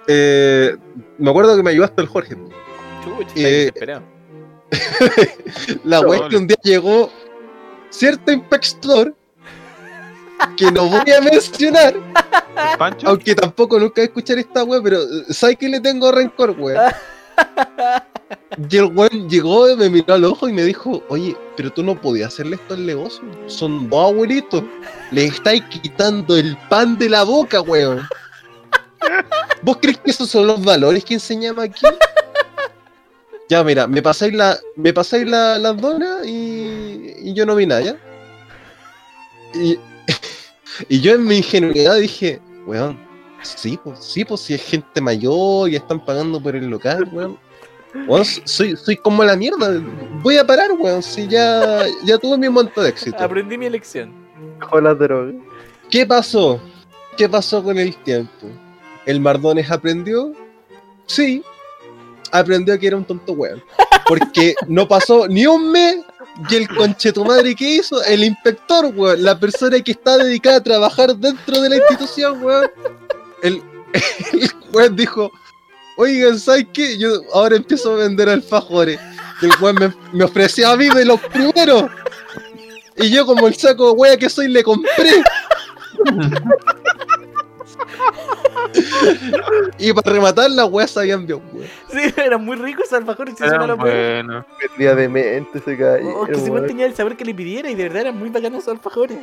[0.07, 0.75] Eh,
[1.17, 2.35] me acuerdo que me ayudó hasta el Jorge.
[3.03, 4.01] Chucha, está Eh.
[5.83, 7.09] La es que un día llegó
[7.89, 9.15] cierto inspector
[10.57, 11.95] que no voy a mencionar,
[13.05, 16.55] aunque tampoco nunca voy a escuchar esta wea, pero eh, ¿sabes que le tengo rencor,
[16.57, 16.91] weón?
[18.69, 21.99] Y el weón llegó, me miró al ojo y me dijo, oye, pero tú no
[21.99, 23.23] podías hacerle esto al negocio.
[23.47, 24.63] Son dos abuelitos.
[25.11, 28.07] Le estáis quitando el pan de la boca, weón.
[29.61, 31.85] ¿Vos crees que esos son los valores que enseñamos aquí?
[33.49, 37.65] Ya, mira, me pasáis la, me pasáis la, las donas y, y yo no vi
[37.65, 37.97] nada, ¿ya?
[39.53, 39.77] Y,
[40.89, 42.99] y yo en mi ingenuidad dije, weón,
[43.41, 47.37] sí, pues, sí, pues, si es gente mayor y están pagando por el local, weón.
[48.07, 49.81] Weón, soy, soy como la mierda.
[50.21, 53.23] Voy a parar, weón, si ya, ya tuve mi monto de éxito.
[53.23, 54.11] Aprendí mi lección.
[54.59, 55.35] Dejó las drogas.
[55.89, 56.59] ¿Qué pasó?
[57.17, 58.47] ¿Qué pasó con el tiempo?
[59.05, 60.33] ¿El Mardones aprendió?
[61.05, 61.43] Sí,
[62.31, 63.61] aprendió que era un tonto weón.
[64.07, 65.97] Porque no pasó ni un mes
[66.49, 71.15] y el conchetumadre que hizo, el inspector, weón, la persona que está dedicada a trabajar
[71.15, 72.71] dentro de la institución, weón,
[73.43, 73.61] el,
[74.33, 75.31] el weón dijo,
[75.97, 76.97] oigan, ¿sabes qué?
[76.97, 78.99] Yo ahora empiezo a vender alfajores.
[79.41, 81.85] Y el weón me, me ofreció a mí de los primeros.
[82.97, 85.23] Y yo como el saco de wea que soy le compré.
[89.79, 91.67] y para rematar las weas sabían bien, weón.
[91.91, 93.35] Sí, eran muy ricos esos alfajores.
[93.37, 94.45] Sí, Era eso no lo puedo- bueno.
[94.69, 96.09] Vendía de mente ese gallo.
[96.09, 96.67] Oh, que si weón.
[96.67, 99.17] tenía el sabor que le pidiera y de verdad eran muy bacanos esos alfajores.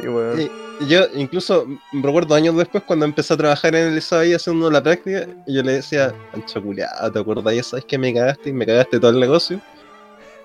[0.00, 0.40] Sí, weón.
[0.40, 0.50] Y,
[0.84, 4.82] y yo incluso recuerdo años después cuando empecé a trabajar en el SAI haciendo la
[4.82, 7.66] práctica, y yo le decía, Ancho culiado, ¿te acordás?
[7.66, 9.60] ¿Sabes que me cagaste y me cagaste todo el negocio?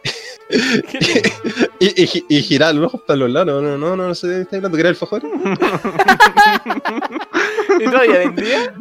[1.80, 4.16] y, y, gi- y giraba los ojos para los lados, no, no, no, no, no
[4.16, 5.22] sé de qué estás hablando, que era el alfajor.
[7.80, 8.74] ¿Y todavía vendía?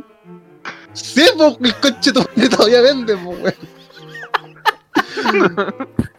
[0.93, 2.13] Sí, pues el coche
[2.51, 3.55] todavía vende, pues, weón.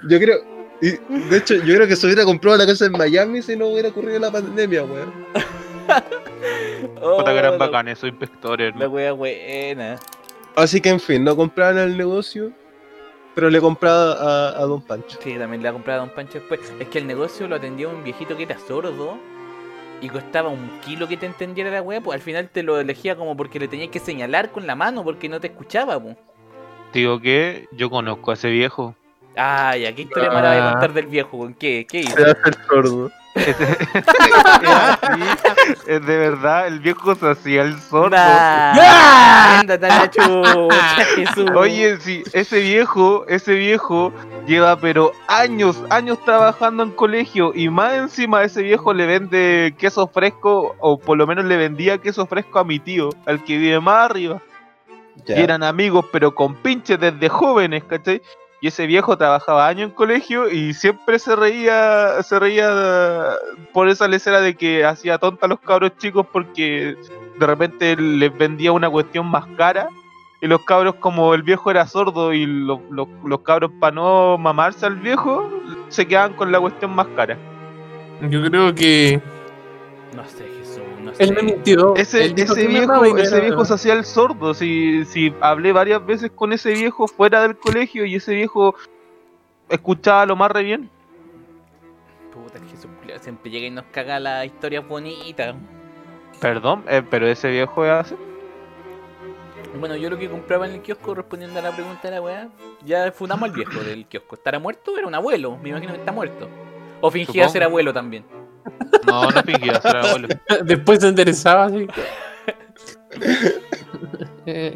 [0.10, 0.38] Yo creo,
[0.82, 0.92] y
[1.30, 3.90] de hecho, yo creo que se hubiera comprado la casa en Miami si no hubiera
[3.90, 5.14] ocurrido la pandemia, weón.
[7.02, 8.74] Oh, Puta que eran la- bacanes esos inspectores.
[8.76, 8.92] La ¿no?
[8.92, 9.98] wea buena.
[10.56, 12.52] Así que, en fin, no compraban el negocio,
[13.36, 15.18] pero le compraba a, a Don Pancho.
[15.24, 16.60] Sí, también le ha comprado a Don Pancho después.
[16.80, 19.18] Es que el negocio lo atendía un viejito que era sordo
[20.02, 23.16] y costaba un kilo que te entendiera la wea, pues al final te lo elegía
[23.16, 26.18] como porque le tenías que señalar con la mano porque no te escuchaba, pues.
[26.94, 28.96] Digo que yo conozco a ese viejo.
[29.36, 30.72] Ay, ¿a qué historia me la voy a Ah.
[30.74, 31.38] contar del viejo?
[31.40, 31.88] ¿Con qué?
[31.90, 32.16] ¿Qué hizo?
[32.16, 33.12] Se hace el sordo.
[35.88, 38.12] es de verdad, el viejo se hacía el sordo.
[38.12, 39.64] Nah,
[40.08, 41.56] chucha.
[41.56, 44.14] Oye, sí, ese viejo, ese viejo
[44.46, 50.06] lleva pero años, años trabajando en colegio y más encima ese viejo le vende queso
[50.08, 53.80] fresco o por lo menos le vendía queso fresco a mi tío, al que vive
[53.80, 54.44] más arriba.
[55.26, 55.40] Ya.
[55.40, 58.22] Y eran amigos pero con pinches desde jóvenes, ¿cachai?
[58.64, 63.34] Y ese viejo trabajaba años en colegio y siempre se reía, se reía
[63.74, 66.96] por esa lecera de que hacía tonta a los cabros chicos porque
[67.40, 69.90] de repente les vendía una cuestión más cara
[70.40, 74.38] y los cabros como el viejo era sordo y los, los- los cabros para no
[74.38, 75.52] mamarse al viejo
[75.90, 77.38] se quedaban con la cuestión más cara.
[78.30, 79.20] Yo creo que
[80.16, 80.48] no sé.
[81.20, 81.96] Él me mintió.
[81.96, 82.56] Ese, Él viejo,
[83.18, 84.54] ese viejo se hacía el sordo.
[84.54, 88.76] Si, si hablé varias veces con ese viejo fuera del colegio y ese viejo
[89.70, 90.90] escuchaba lo más re bien.
[92.34, 92.90] Puta, el Jesús
[93.22, 95.56] siempre llega y nos caga las historias bonitas.
[96.40, 98.16] Perdón, eh, pero ese viejo así.
[99.80, 102.50] Bueno, yo lo que compraba en el kiosco, respondiendo a la pregunta de la weá,
[102.86, 104.36] ya fundamos al viejo del kiosco.
[104.36, 104.98] ¿Estará muerto?
[104.98, 106.48] Era un abuelo, me imagino que está muerto.
[107.02, 107.50] O fingía Supongo.
[107.50, 108.24] ser abuelo también.
[109.08, 110.28] No, no fingía ser abuelo.
[110.66, 111.88] Después se enderezaba así.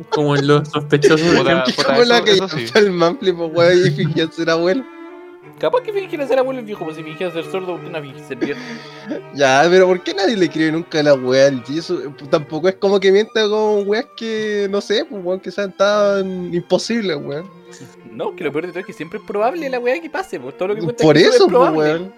[0.09, 1.43] Como en los sospechosos.
[1.43, 1.65] Kemp.
[1.65, 4.83] puta, Como la eso- que hizo el Manfly, pues, weón, y fingía ser abuelo.
[5.59, 8.27] Capaz que fingiera ser abuelo el viejo, pues si fingiera ser sordo, ¿por qué no
[8.27, 8.59] ser viejo?
[9.33, 12.13] Ya, pero ¿por qué nadie le cree nunca a la weá al Jisoo?
[12.29, 16.53] Tampoco es como que mienta con weas que, no sé, pues weón, que sean tan
[16.53, 17.49] imposibles, weón.
[18.11, 20.39] No, que lo peor de todo es que siempre es probable la weá que pase,
[20.39, 21.77] pues todo lo que cuenta Por Jesús eso, es pues probable.
[21.79, 22.13] weón.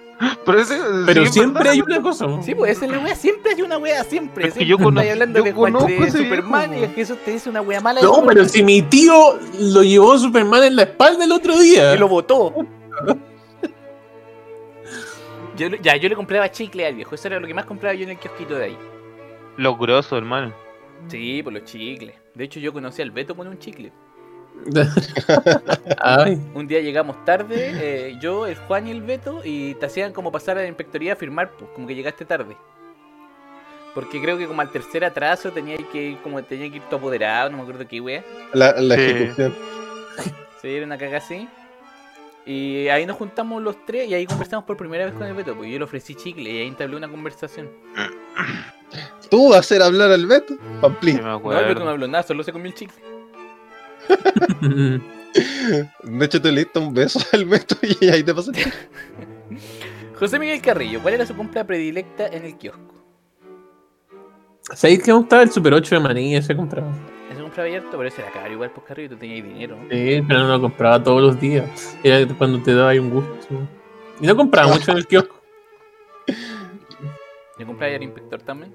[0.46, 1.72] Pero, ese- Pero sí, es siempre verdad.
[1.74, 2.28] hay una cosa.
[2.28, 2.44] ¿no?
[2.44, 4.48] Sí, pues esa es la weá, siempre hay una weá, siempre.
[4.48, 7.18] Es que siempre yo conozco- estáis hablando yo de, conozco de Superman viejo, y Jesús
[7.24, 8.02] te dice una weá mala.
[8.02, 11.94] y No, pero si mi tío lo llevó Superman en la espalda el otro día.
[11.96, 12.10] Y lo.
[15.56, 17.94] Yo, le- ya, yo le compraba chicle al viejo, eso era lo que más compraba
[17.94, 18.78] yo en el kiosquito de ahí.
[19.58, 20.54] Los grosos, hermano.
[21.08, 22.16] Sí, por los chicles.
[22.34, 23.92] De hecho, yo conocí al Beto con un chicle.
[26.00, 30.14] Ay, Un día llegamos tarde, eh, yo, el Juan y el Beto, y te hacían
[30.14, 32.56] como pasar a la inspectoría a firmar, pues, como que llegaste tarde.
[33.96, 36.96] Porque creo que como al tercer atraso tenía que ir, como tenía que ir tu
[36.98, 38.24] apoderado, no me acuerdo qué wea.
[38.54, 39.02] La, la Sí.
[39.02, 39.56] ejecución.
[40.62, 41.48] Se dieron una caga así.
[42.46, 45.54] Y ahí nos juntamos los tres y ahí conversamos por primera vez con el Beto,
[45.56, 47.70] porque yo le ofrecí chicle y ahí entablé una conversación.
[49.30, 51.18] Tú vas a hacer hablar al Beto, Sí, Pamplín.
[51.18, 52.96] me No, el Beto no habló nada, solo se comió el chicle.
[56.04, 58.72] De hecho, te le diste un beso al Beto y ahí te pasaste.
[60.18, 62.96] José Miguel Carrillo, ¿cuál era su compra predilecta en el kiosco?
[64.74, 66.36] ¿Sabéis que me gustaba el Super 8 de maní?
[66.36, 66.92] Ese compraba.
[67.32, 69.78] Ese compraba abierto, pero ese era caro igual, pues Carrillo, tú tenías dinero.
[69.78, 69.84] ¿no?
[69.90, 71.98] Sí, pero no lo compraba todos los días.
[72.04, 73.48] Era cuando te daba ahí un gusto.
[74.20, 75.42] Y no compraba mucho en el kiosco.
[77.58, 78.74] Yo compraba al inspector también.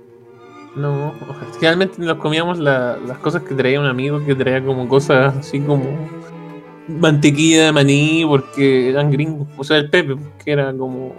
[0.76, 1.14] No,
[1.54, 5.60] generalmente nos comíamos la- las cosas que traía un amigo que traía como cosas así
[5.60, 5.84] como
[6.88, 9.46] mantequilla de maní porque eran gringos.
[9.56, 11.14] O sea, el Pepe, que era como.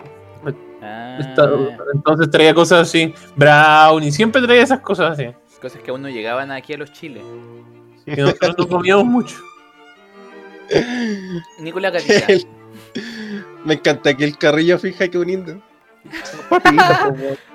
[0.81, 1.49] Ah, esta-
[1.93, 5.27] entonces traía cosas así, brown y siempre traía esas cosas así.
[5.61, 7.23] cosas que aún no llegaban aquí a los chiles.
[8.05, 9.35] Y nosotros no comíamos mucho.
[11.59, 12.25] Nicolás Gatica.
[12.27, 12.47] El-
[13.63, 15.61] Me encanta que el carrillo fija que un.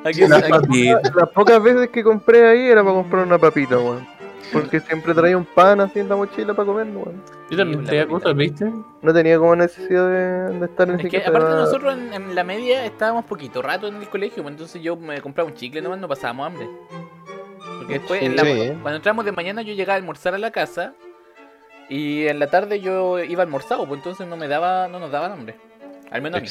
[0.04, 1.14] Aquí, Las aquí- papitas.
[1.14, 4.06] Las pocas veces que compré ahí era para comprar una papita, weón.
[4.52, 7.22] Porque siempre traía un pan así en la mochila para comer, weón.
[7.50, 8.72] Yo también traía cosas, ¿viste?
[9.02, 12.12] No tenía como necesidad de, de estar en Es ese que aparte era- nosotros en,
[12.12, 15.54] en la media estábamos poquito rato en el colegio, pues entonces yo me compraba un
[15.54, 16.68] chicle nomás, no pasábamos hambre.
[17.78, 18.72] Porque después, en la- Sí.
[18.82, 20.94] cuando entramos de mañana yo llegaba a almorzar a la casa
[21.88, 25.32] y en la tarde yo iba almorzado, pues entonces no me daba, no nos daban
[25.32, 25.56] hambre.
[26.10, 26.48] Al menos a mí.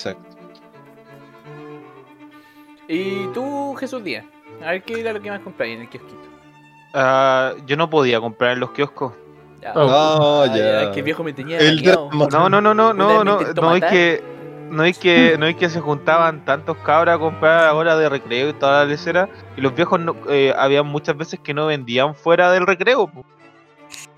[2.90, 4.26] Y tú, Jesús Díaz,
[4.66, 6.20] a ver qué era lo que más compráis en el kiosquito.
[6.94, 9.14] Ah, yo no podía comprar en los kioscos.
[9.62, 9.74] Ya.
[9.76, 9.88] Oh.
[9.90, 10.92] Ah, Ah, ya.
[10.92, 11.84] que viejo me tenía El.
[11.84, 12.10] No,
[12.50, 14.24] no, no, no, no, no, no es que
[14.72, 18.08] no es que no es que se juntaban tantos cabras a comprar a hora de
[18.10, 21.68] recreo y toda la lecera y los viejos no, eh, había muchas veces que no
[21.68, 23.08] vendían fuera del recreo.
[23.08, 23.24] po.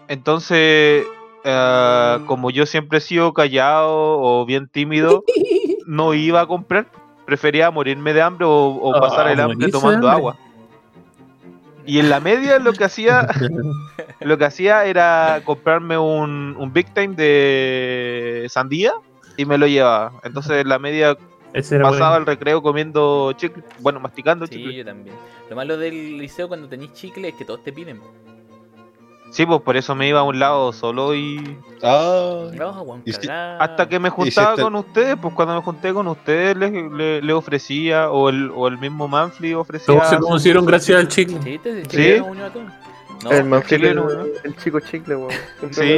[0.08, 1.06] Entonces,
[1.44, 3.90] eh, como yo siempre he sido callado
[4.22, 5.24] o bien tímido,
[5.88, 6.88] no iba a comprar.
[7.26, 10.20] Prefería morirme de hambre o, o Ah, pasar el hambre tomando hambre.
[10.20, 10.38] agua.
[11.86, 13.28] Y en la media lo que hacía
[14.22, 18.94] lo que hacía era comprarme un, un Big Time de sandía
[19.38, 20.14] y me lo llevaba.
[20.24, 21.18] Entonces la media
[21.54, 22.18] pasaba bueno.
[22.18, 24.76] el recreo comiendo chicle, bueno, masticando Sí, chicle.
[24.76, 25.16] yo también.
[25.50, 28.00] Lo malo del liceo cuando tenéis chicle es que todos te piden.
[29.32, 32.48] Sí, pues por eso me iba a un lado solo y Ah,
[33.06, 36.56] Y si- hasta que me si juntaba con ustedes, pues cuando me junté con ustedes
[36.58, 39.88] les le, le ofrecía o el, o el mismo Manfly ofrecía.
[39.96, 41.42] Todos se conocieron gracias al chicle.
[41.44, 42.14] Sí, te Sí.
[42.20, 42.66] a todos.
[43.24, 44.26] No, el, chileno, el, ¿no?
[44.44, 45.32] el chico chicle, weón.
[45.72, 45.98] Sí.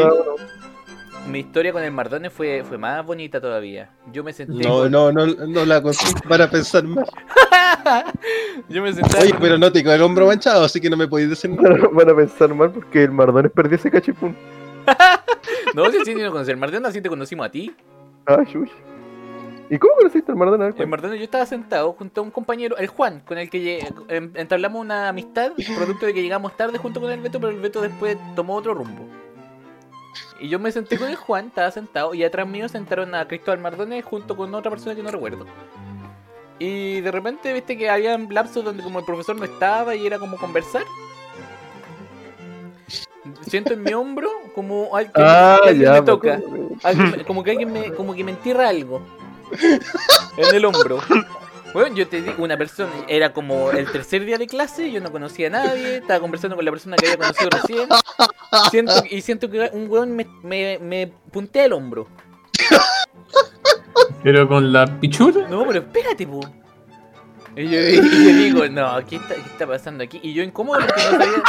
[1.27, 3.89] mi historia con el Mardone fue, fue más bonita todavía.
[4.11, 4.63] Yo me senté.
[4.67, 7.07] no, con- no, no, no la consigo para pensar más.
[8.69, 9.17] Yo me senté.
[9.19, 11.75] Oye, pero no te quedó el hombro manchado, así que no me podéis decir nada.
[11.91, 14.35] Van a pensar mal porque el Mardones perdió ese cachipún.
[15.73, 17.75] No, si sí, no conocí al Mardone, así te conocimos a ti.
[18.27, 18.69] Ah, chuy.
[19.69, 20.67] ¿Y cómo conociste al Mardones?
[20.67, 20.87] A ver, El.
[20.87, 23.83] Mardone yo estaba sentado junto a un compañero, el Juan, con el que
[24.35, 27.81] entablamos una amistad, producto de que llegamos tarde junto con el Beto, pero el Beto
[27.81, 29.07] después tomó otro rumbo.
[30.39, 33.61] Y yo me senté con el Juan, estaba sentado, y atrás mío sentaron a Cristóbal
[33.61, 35.47] Mardone junto con otra persona que no recuerdo.
[36.59, 40.19] Y de repente, viste que había lapsos donde como el profesor no estaba y era
[40.19, 40.83] como conversar.
[43.47, 45.93] Siento en mi hombro como alguien, Ah, alguien ya.
[45.93, 46.39] me toca.
[46.83, 49.01] Alguien como que alguien me, como que me entierra algo
[50.37, 50.99] en el hombro.
[51.73, 55.11] Bueno, yo te digo, una persona, era como el tercer día de clase, yo no
[55.11, 57.89] conocía a nadie, estaba conversando con la persona que había conocido recién.
[58.69, 62.07] Siento, y siento que un weón me, me, me puntea el hombro.
[64.23, 65.47] Pero con la pichura.
[65.49, 66.39] No, pero espérate, po.
[67.55, 70.19] Y yo, y yo digo, no, ¿qué está, ¿qué está pasando aquí?
[70.23, 71.43] Y yo incómodo porque no sabía,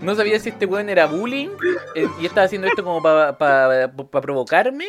[0.00, 1.50] no sabía si este weón era bullying
[1.94, 3.36] eh, y estaba haciendo esto como para
[4.10, 4.86] provocarme,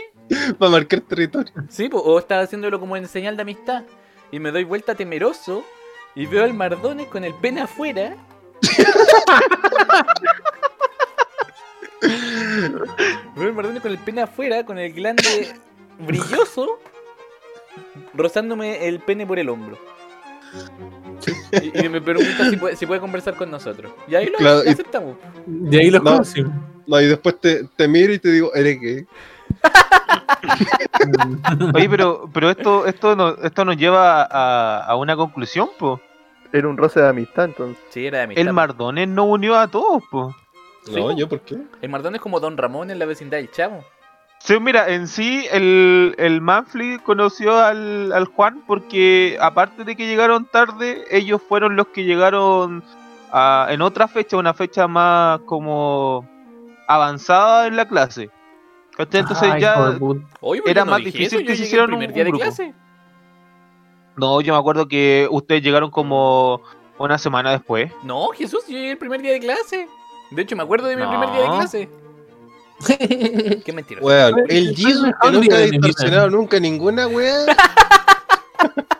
[0.57, 1.53] Para marcar territorio.
[1.69, 1.89] ¿sí?
[1.89, 3.83] po, o estaba haciéndolo como en señal de amistad.
[4.31, 5.63] Y me doy vuelta temeroso
[6.15, 8.17] y veo al Mardones con el pene afuera.
[13.35, 15.53] veo al Mardones con el pene afuera, con el glande
[15.99, 16.79] brilloso,
[18.13, 19.77] rozándome el pene por el hombro.
[21.51, 23.91] Y, y me pregunta si puede, si puede conversar con nosotros.
[24.07, 25.15] Y ahí lo, Claro, lo y- aceptamos.
[25.45, 26.11] De ahí los No.
[26.11, 26.53] conocimos.
[26.85, 29.05] No, y después te, te miro y te digo, ¿eres gay?
[31.75, 35.99] Oye, pero, pero esto, esto, no- esto nos lleva a, a una conclusión, po.
[36.53, 37.83] Era un roce de amistad, entonces.
[37.89, 38.47] Sí, era de amistad.
[38.47, 40.33] El Mardones no unió a todos, po.
[40.91, 41.15] No, Sí.
[41.17, 41.57] ¿yo por qué?
[41.81, 43.83] El Mardón es como Don Ramón en la vecindad del Chavo.
[44.39, 50.07] Sí, mira, en sí el, el Manfly conoció al, al Juan porque aparte de que
[50.07, 52.83] llegaron tarde, ellos fueron los que llegaron
[53.31, 56.25] a- en otra fecha, una fecha más como
[56.87, 58.29] avanzada en la clase.
[58.97, 59.97] Entonces Ay, ya...
[60.39, 62.43] Oye, Era no más difícil eso, que yo se hicieran primer un- día de grupo.
[62.43, 62.73] clase.
[64.15, 66.61] No, yo me acuerdo que ustedes llegaron como
[66.97, 67.91] una semana después.
[68.03, 69.87] No, Jesús, yo llegué el primer día de clase.
[70.31, 71.89] De hecho, me acuerdo de mi primer día de clase.
[73.65, 74.01] Qué mentira.
[74.49, 77.45] El Jesus que nunca distorsionado nunca ninguna weá.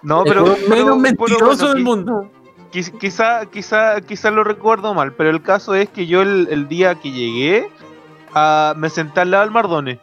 [0.04, 0.44] No, El pero...
[0.46, 2.32] pero- menos pero mentiroso bueno, del mundo.
[2.72, 6.68] Quiz- Quizá, quizá, quizá lo recuerdo mal, pero el caso es que yo el, el
[6.68, 7.68] día que llegué
[8.34, 10.00] ah, me senté al lado del Mardone.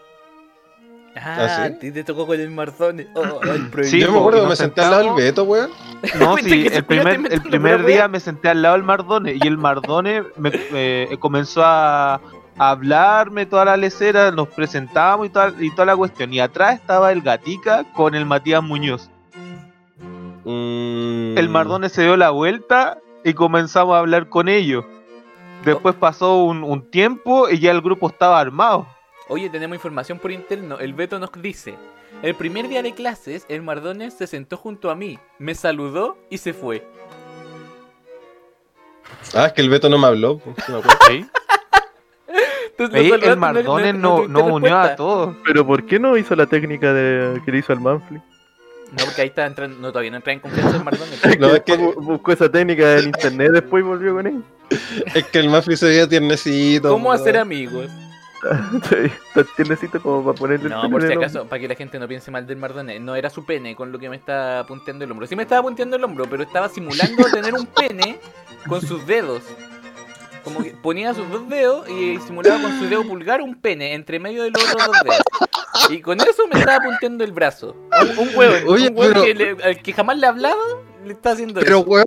[1.16, 1.62] Ah, ¿Ah, sí?
[1.62, 3.06] a ti te tocó con el Marzón.
[3.14, 5.70] Oh, el Sí, Yo me acuerdo que me senté al lado del Beto, weón.
[6.18, 9.56] No, sí, el primer, el primer día me senté al lado del Mardone y el
[9.56, 12.20] Mardone me eh, comenzó a,
[12.58, 16.32] a hablarme toda la lecera, nos presentamos y toda, y toda la cuestión.
[16.32, 19.10] Y atrás estaba el Gatica con el Matías Muñoz.
[20.44, 21.36] Mm.
[21.38, 24.84] El Mardone se dio la vuelta y comenzamos a hablar con ellos.
[25.64, 28.86] Después pasó un, un tiempo y ya el grupo estaba armado.
[29.28, 30.78] Oye, tenemos información por interno.
[30.78, 31.74] El Beto nos dice:
[32.22, 36.38] El primer día de clases, el Mardones se sentó junto a mí, me saludó y
[36.38, 36.86] se fue.
[39.34, 40.38] Ah, es que el Beto no me habló.
[40.38, 40.98] pues, sí me acuerdo.
[42.76, 45.36] Entonces, el Mardones no, no unió a todos.
[45.46, 48.18] Pero ¿por qué no hizo la técnica de que le hizo al Manfly?
[48.18, 49.76] No, porque ahí está entrando.
[49.80, 51.20] No, todavía no entra en confianza el Mardones.
[51.40, 54.42] No, es que- Bu- buscó esa técnica en internet después y volvió con él.
[55.14, 56.88] Es que el Mafri se veía tiernecito.
[56.90, 57.90] ¿Cómo hacer amigos?
[58.84, 61.74] Está tiernecito como para ponerle el No, pene por si el acaso, para que la
[61.74, 63.00] gente no piense mal del Mardones.
[63.00, 65.26] No era su pene con lo que me estaba punteando el hombro.
[65.26, 68.18] Sí me estaba punteando el hombro, pero estaba simulando tener un pene
[68.68, 69.42] con sus dedos.
[70.44, 74.18] Como que ponía sus dos dedos y simulaba con su dedo pulgar un pene entre
[74.20, 75.90] medio de los otros dos dedos.
[75.90, 77.74] Y con eso me estaba punteando el brazo.
[78.18, 80.82] Un, un huevo, Oye, un huevo pero- que le- al que jamás le he hablado,
[81.04, 81.86] le está haciendo Pero, eso.
[81.88, 82.06] weón,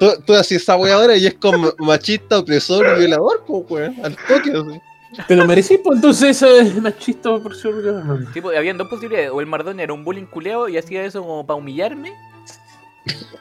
[0.00, 3.94] tú, tú así esa ahora y es como machista, opresor violador, pues, weón.
[4.02, 4.80] Al toque, así.
[5.28, 8.32] Te lo merecí, pues entonces eso es machista por su no.
[8.32, 9.30] Tipo, habían dos posibilidades.
[9.30, 12.12] O el Mardón era un bullying culeado y hacía eso como para humillarme.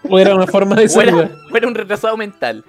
[0.10, 1.32] O era una forma de O era, saludar.
[1.52, 2.64] o era un retrasado mental.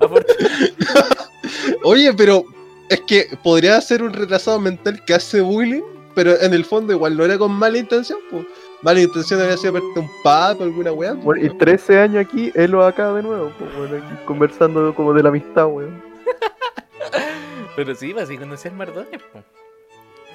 [1.84, 2.44] Oye, pero
[2.88, 5.82] es que podría ser un retrasado mental que hace bullying,
[6.14, 8.46] pero en el fondo igual no era con mala intención, pues.
[8.82, 11.12] Mala intención habría sido verte un papo, alguna weá.
[11.12, 11.58] pues, Bueno, y weón.
[11.58, 15.30] 13 años aquí, él lo acá de nuevo, pues, bueno, aquí conversando como de la
[15.30, 16.02] amistad, weón.
[17.76, 19.22] Pero sí, pues así conocí al Mardones.
[19.32, 19.42] po.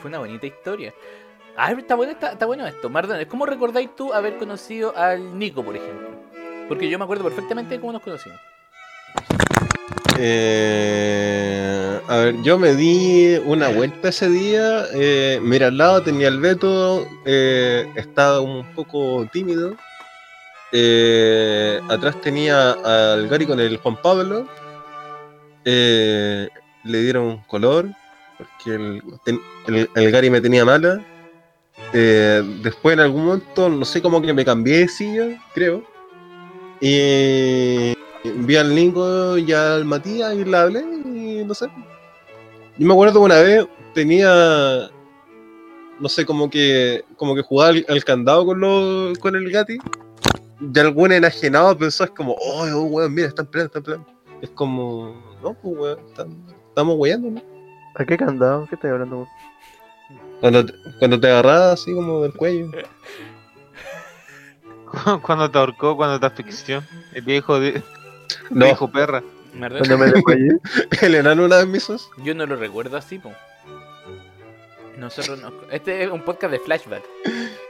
[0.01, 0.93] Fue una bonita historia.
[1.57, 2.89] Ah, pero está bueno, está, está bueno esto.
[2.89, 6.07] Mardones, ¿cómo recordáis tú haber conocido al Nico, por ejemplo?
[6.67, 8.39] Porque yo me acuerdo perfectamente de cómo nos conocimos.
[10.17, 14.85] Eh, a ver, yo me di una vuelta ese día.
[14.93, 19.75] Eh, mira, al lado tenía el Beto, eh, estaba un poco tímido.
[20.71, 24.47] Eh, atrás tenía al Gary con el Juan Pablo.
[25.63, 26.49] Le
[27.03, 27.87] dieron color,
[28.37, 29.01] porque el,
[29.95, 31.01] el- Gary me tenía mala.
[31.93, 35.83] Después en algún momento, no sé, como que me cambié de silla, creo.
[36.79, 37.93] Y
[38.23, 41.67] vi al Nico y al Matías y le hablé y no sé.
[42.77, 44.89] Yo me acuerdo una vez tenía,
[45.99, 49.77] no sé, como que como que jugaba al, al candado con, los con el Gati.
[50.73, 54.07] Y algún enajenado pensó, es como, oh, oh, weón, mira, están peleando, están peleando.
[54.43, 57.41] Es como, no, pues, weón, están- estamos weyando, ¿no?
[57.95, 58.67] ¿A qué candado?
[58.69, 59.15] ¿Qué estás hablando?
[59.17, 59.27] weón?
[60.39, 62.69] Cuando, te- cuando te agarras así como del cuello.
[65.23, 66.83] cuando te ahorcó, cuando te asfixió.
[67.13, 67.81] El viejo, de,
[68.49, 69.23] No, viejo perra.
[69.53, 70.59] Mardones, Cuando me desmayé.
[71.01, 72.09] el enano una vez me hizo eso.
[72.23, 73.31] yo no lo recuerdo así, po.
[74.97, 75.51] Nosotros no...
[75.71, 77.03] Este es un podcast de flashback.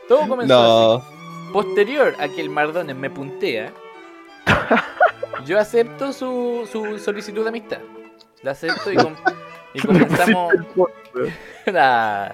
[0.08, 1.12] Todo comenzó así.
[1.48, 1.54] No.
[1.54, 3.74] Posterior a que el Mardones me puntea,
[5.46, 7.80] yo acepto su, su solicitud de amistad.
[8.42, 9.16] La acepto y, com-
[9.74, 10.54] y comenzamos.
[11.72, 12.30] Nah.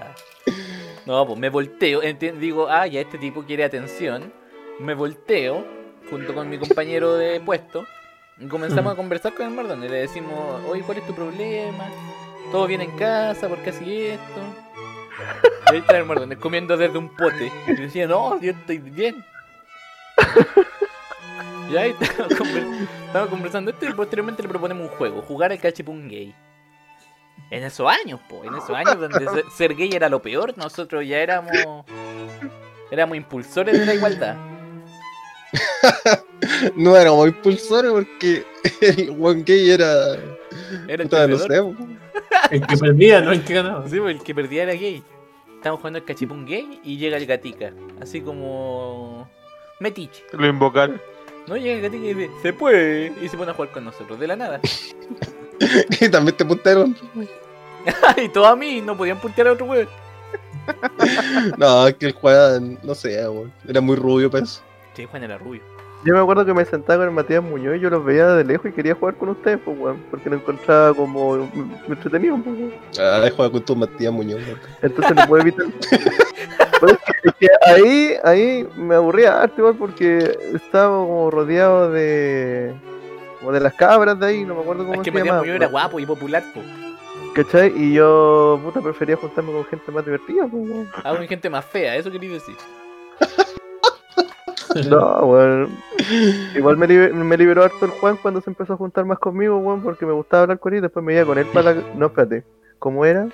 [1.06, 2.02] No, pues me volteo.
[2.40, 4.32] Digo, ah, ya este tipo quiere atención.
[4.80, 5.66] Me volteo
[6.10, 7.86] junto con mi compañero de puesto.
[8.40, 9.90] Y comenzamos a conversar con el Mardones.
[9.90, 11.86] Le decimos, oye, ¿cuál es tu problema?
[12.52, 13.48] ¿Todo bien en casa?
[13.50, 14.42] ¿Por qué así esto?
[15.68, 17.52] Y ahí está el Mardones comiendo desde un pote.
[17.68, 19.26] Y decía, no, yo estoy bien.
[21.72, 25.60] Y ahí estamos, conver- estamos conversando esto y posteriormente le proponemos un juego, jugar al
[25.60, 26.34] cachipún gay.
[27.50, 31.18] En esos años, po, en esos años donde ser gay era lo peor, nosotros ya
[31.18, 31.52] éramos
[32.92, 34.36] éramos impulsores de la igualdad.
[36.76, 38.46] No éramos impulsores porque
[38.82, 40.14] el one gay era.
[40.88, 41.64] Era el Puta, no sé.
[42.52, 43.88] El que perdía, no el que ganaba.
[43.88, 45.04] Sí, pues, el que perdía era gay.
[45.56, 49.28] Estamos jugando el cachipún gay y llega el gatica, así como
[49.80, 50.24] metiche.
[50.34, 51.02] Lo invocaron.
[51.48, 54.20] No llega el gatica y dice, se puede, y se pone a jugar con nosotros,
[54.20, 54.62] de la nada.
[56.00, 56.96] Y también te puntaron.
[58.18, 59.90] y todos a mí no podían puntear a otro weón.
[61.58, 63.52] No, es que el Juan, no sé, weón.
[63.68, 64.62] Era muy rubio, pues.
[64.94, 65.64] Sí, Juan era rubio.
[66.04, 68.44] Yo me acuerdo que me sentaba con el Matías Muñoz y yo los veía de
[68.44, 70.04] lejos y quería jugar con ustedes, pues, weón.
[70.12, 72.74] Porque lo encontraba como me entretenido, pues, weón.
[73.00, 74.60] Ah, juega con tu Matías Muñoz, weón.
[74.82, 75.66] Entonces no puedo evitar.
[76.80, 81.92] Pero es, que, es que ahí, ahí me aburría harto igual porque estaba como rodeado
[81.92, 82.76] de.
[83.40, 85.40] como de las cabras de ahí, no me acuerdo cómo Es que se Matías llama.
[85.40, 86.62] Muñoz era guapo y popular, po.
[87.34, 87.74] ¿Cachai?
[87.76, 90.90] Y yo, puta, prefería juntarme con gente más divertida, pues, weón.
[91.04, 92.56] Hago mi gente más fea, eso quería decir.
[94.90, 95.70] No, weón.
[96.56, 99.58] Igual me, libe- me liberó harto el Juan cuando se empezó a juntar más conmigo,
[99.58, 101.82] weón, porque me gustaba hablar con él y después me iba con él para la...
[101.96, 102.44] No, espérate.
[102.80, 103.26] ¿Cómo era?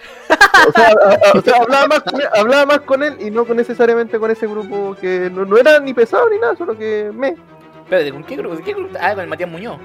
[0.67, 3.29] O sea, a- a- o sea, hablaba, más con él, hablaba más con él y
[3.31, 7.11] no necesariamente con ese grupo que no, no era ni pesado ni nada, solo que
[7.13, 7.35] me.
[7.83, 8.55] Espérate, ¿con qué grupo?
[8.55, 8.97] ¿De qué grupo?
[9.01, 9.77] Ah, con el Matías Muñoz.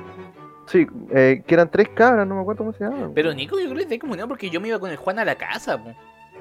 [0.67, 3.13] Sí, eh, que eran tres cabras, no me acuerdo cómo se llamaban.
[3.15, 5.19] Pero Nico, yo creo que es de comunión porque yo me iba con el Juan
[5.19, 5.93] a la casa, po.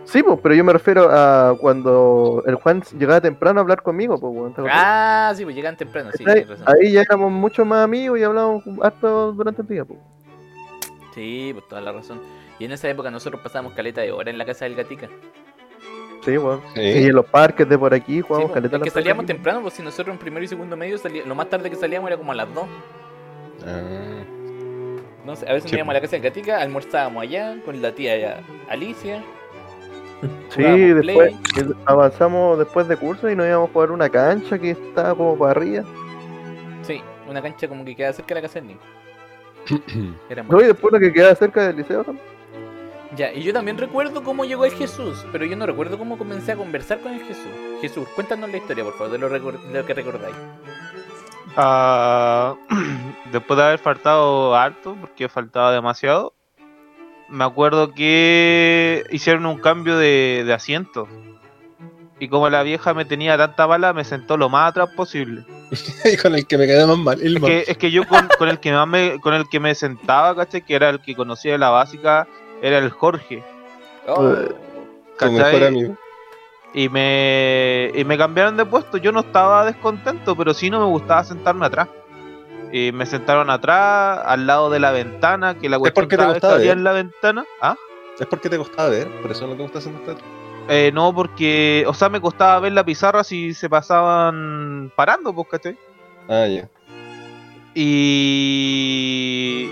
[0.08, 4.18] Sí, pues, pero yo me refiero a cuando el Juan llegaba temprano a hablar conmigo,
[4.18, 4.54] pues.
[4.72, 6.24] Ah, sí, pues llegan temprano, sí.
[6.66, 10.00] Ahí ya éramos mucho más amigos y hablábamos harto durante el día, pues.
[11.14, 12.22] Sí, pues toda la razón.
[12.58, 15.10] Y en esa época nosotros pasábamos caleta de hora en la casa del Gatica.
[16.24, 16.62] Sí, weón.
[16.74, 16.82] Sí.
[16.82, 19.26] Y en los parques de por aquí Sí, jugábamos po, caleta es que las salíamos
[19.26, 22.10] temprano, pues si nosotros en primero y segundo medio, salí- lo más tarde que salíamos
[22.10, 22.66] era como a las 2.
[23.66, 23.82] Ah,
[25.26, 27.92] No sé, a veces Sí, íbamos a la casa del Gatica, almorzábamos allá con la
[27.94, 28.40] tía ya,
[28.70, 29.22] Alicia.
[30.50, 31.36] Sí, después
[31.86, 35.52] avanzamos después de curso y nos íbamos a jugar una cancha que estaba como para
[35.52, 35.84] arriba.
[36.82, 38.82] Sí, una cancha como que queda cerca de la casa del Nico.
[40.50, 42.26] No, y después lo que quedaba cerca del liceo también.
[43.16, 46.52] Ya, y yo también recuerdo cómo llegó el Jesús, pero yo no recuerdo cómo comencé
[46.52, 47.52] a conversar con el Jesús.
[47.82, 50.36] Jesús, cuéntanos la historia, por favor, de lo, de lo que recordáis.
[51.56, 52.56] Ah,
[53.32, 56.34] después de haber faltado harto, porque faltaba demasiado,
[57.30, 61.08] me acuerdo que hicieron un cambio de, de asiento.
[62.20, 65.46] Y como la vieja me tenía tanta bala, me sentó lo más atrás posible.
[66.06, 67.22] y con el que me quedé más mal.
[67.22, 69.60] El Es que, es que yo con, con el que más me, con el que
[69.60, 70.66] me sentaba, ¿cachai?
[70.66, 72.28] Que era el que conocía de la básica,
[72.62, 73.44] era el Jorge.
[74.08, 74.34] Oh,
[75.20, 75.68] tu mejor ¿cachai?
[75.68, 75.98] amigo.
[76.74, 78.98] Y me, y me cambiaron de puesto.
[78.98, 81.88] Yo no estaba descontento, pero sí no me gustaba sentarme atrás.
[82.72, 86.58] Y me sentaron atrás, al lado de la ventana, que la cuestión porque te salía
[86.70, 86.78] ver.
[86.78, 87.46] en la ventana.
[87.62, 87.76] ¿Ah?
[88.20, 90.22] Es porque te costaba ver, por eso no te gusta sentarte.
[90.70, 95.48] Eh, no, porque, o sea, me costaba ver la pizarra si se pasaban parando, pues,
[95.50, 95.78] ¿cachai?
[96.28, 96.68] Ah, ya.
[97.76, 99.70] Y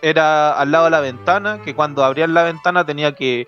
[0.00, 3.46] era al lado de la ventana, que cuando abrían la ventana tenía que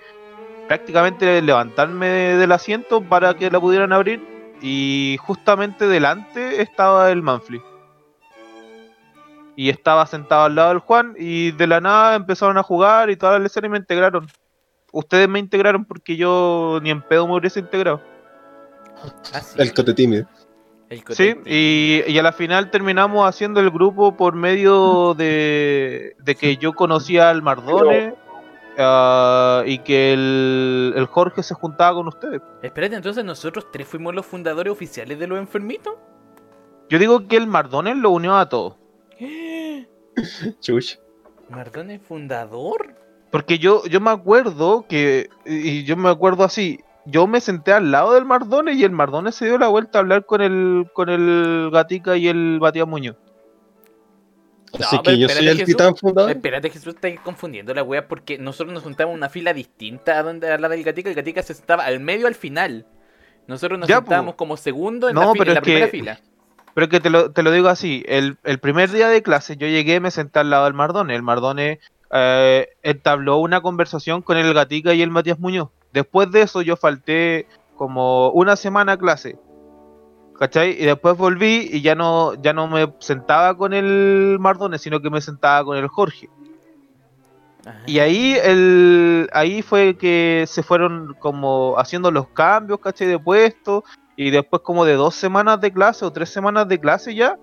[0.69, 4.23] prácticamente levantarme de- del asiento para que la pudieran abrir.
[4.61, 7.61] Y justamente delante estaba el Manfly.
[9.57, 13.17] Y estaba sentado al lado del Juan y de la nada empezaron a jugar y
[13.17, 14.27] todas las lesiones me integraron.
[14.93, 18.01] Ustedes me integraron porque yo ni en pedo me hubiese integrado.
[19.33, 20.27] ah, sí, El cote tímido.
[20.89, 21.43] el Sí, cotete.
[21.47, 26.73] y, y a la final terminamos haciendo el grupo por medio de, de que yo
[26.73, 28.15] conocía al Mardone
[28.79, 32.41] ah, y que el, el Jorge se juntaba con ustedes.
[32.63, 35.95] Espérate, entonces nosotros tres fuimos los fundadores oficiales de los enfermitos.
[36.89, 38.75] Yo digo que el Mardone lo unió a todos.
[40.61, 40.99] Chuch.
[41.49, 42.95] ¿Mardone fundador?
[43.31, 47.91] Porque yo, yo me acuerdo que, y yo me acuerdo así, yo me senté al
[47.91, 51.09] lado del Mardone y el Mardone se dio la vuelta a hablar con el, con
[51.09, 53.17] el Gatica y el Batía Muñoz.
[54.81, 55.67] Así No, que pero yo soy el Jesús.
[55.67, 56.31] titán fundador.
[56.31, 60.23] Espérate, Jesús, está confundiendo la wea porque nosotros nos juntamos en una fila distinta a
[60.23, 61.09] donde a la del Gatica.
[61.09, 62.87] El Gatica se sentaba al medio al final.
[63.47, 64.39] Nosotros nos Ya, sentábamos po.
[64.39, 66.21] como segundo en No, la, fi- pero en la es primera que- fila.
[66.75, 69.57] Pero es que te lo, te lo digo así, el, el primer día de clase
[69.57, 71.79] yo llegué, me senté al lado del Mardone, el Mardone
[72.11, 75.71] eh, entabló una conversación con el Gatica y el Matías Muñoz.
[75.93, 77.47] Después de eso yo falté
[77.77, 79.39] como una semana a clase,
[80.39, 80.73] ¿cachai?
[80.73, 85.11] Y después volví y ya no, ya no me sentaba con el Mardone, sino que
[85.11, 86.29] me sentaba con el Jorge.
[87.65, 87.83] Ajá.
[87.87, 93.07] Y ahí el ahí fue que se fueron como haciendo los cambios, ¿cachai?
[93.07, 93.85] De puesto.
[94.17, 97.37] Y después como de dos semanas de clase o tres semanas de clase ya,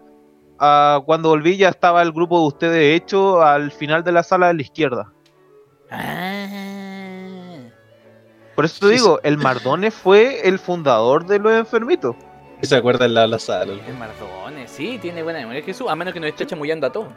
[0.60, 4.48] ah, cuando volví ya estaba el grupo de ustedes hecho al final de la sala
[4.48, 5.12] de la izquierda.
[5.90, 6.48] Ah.
[8.56, 12.16] Por eso te Sí, digo, el Mardone fue el fundador de los enfermitos.
[12.62, 13.74] Y se acuerda en la, la sala.
[13.74, 17.12] El Mardone, sí, tiene buena memoria Jesús, a menos que nos esté chamullando a todos.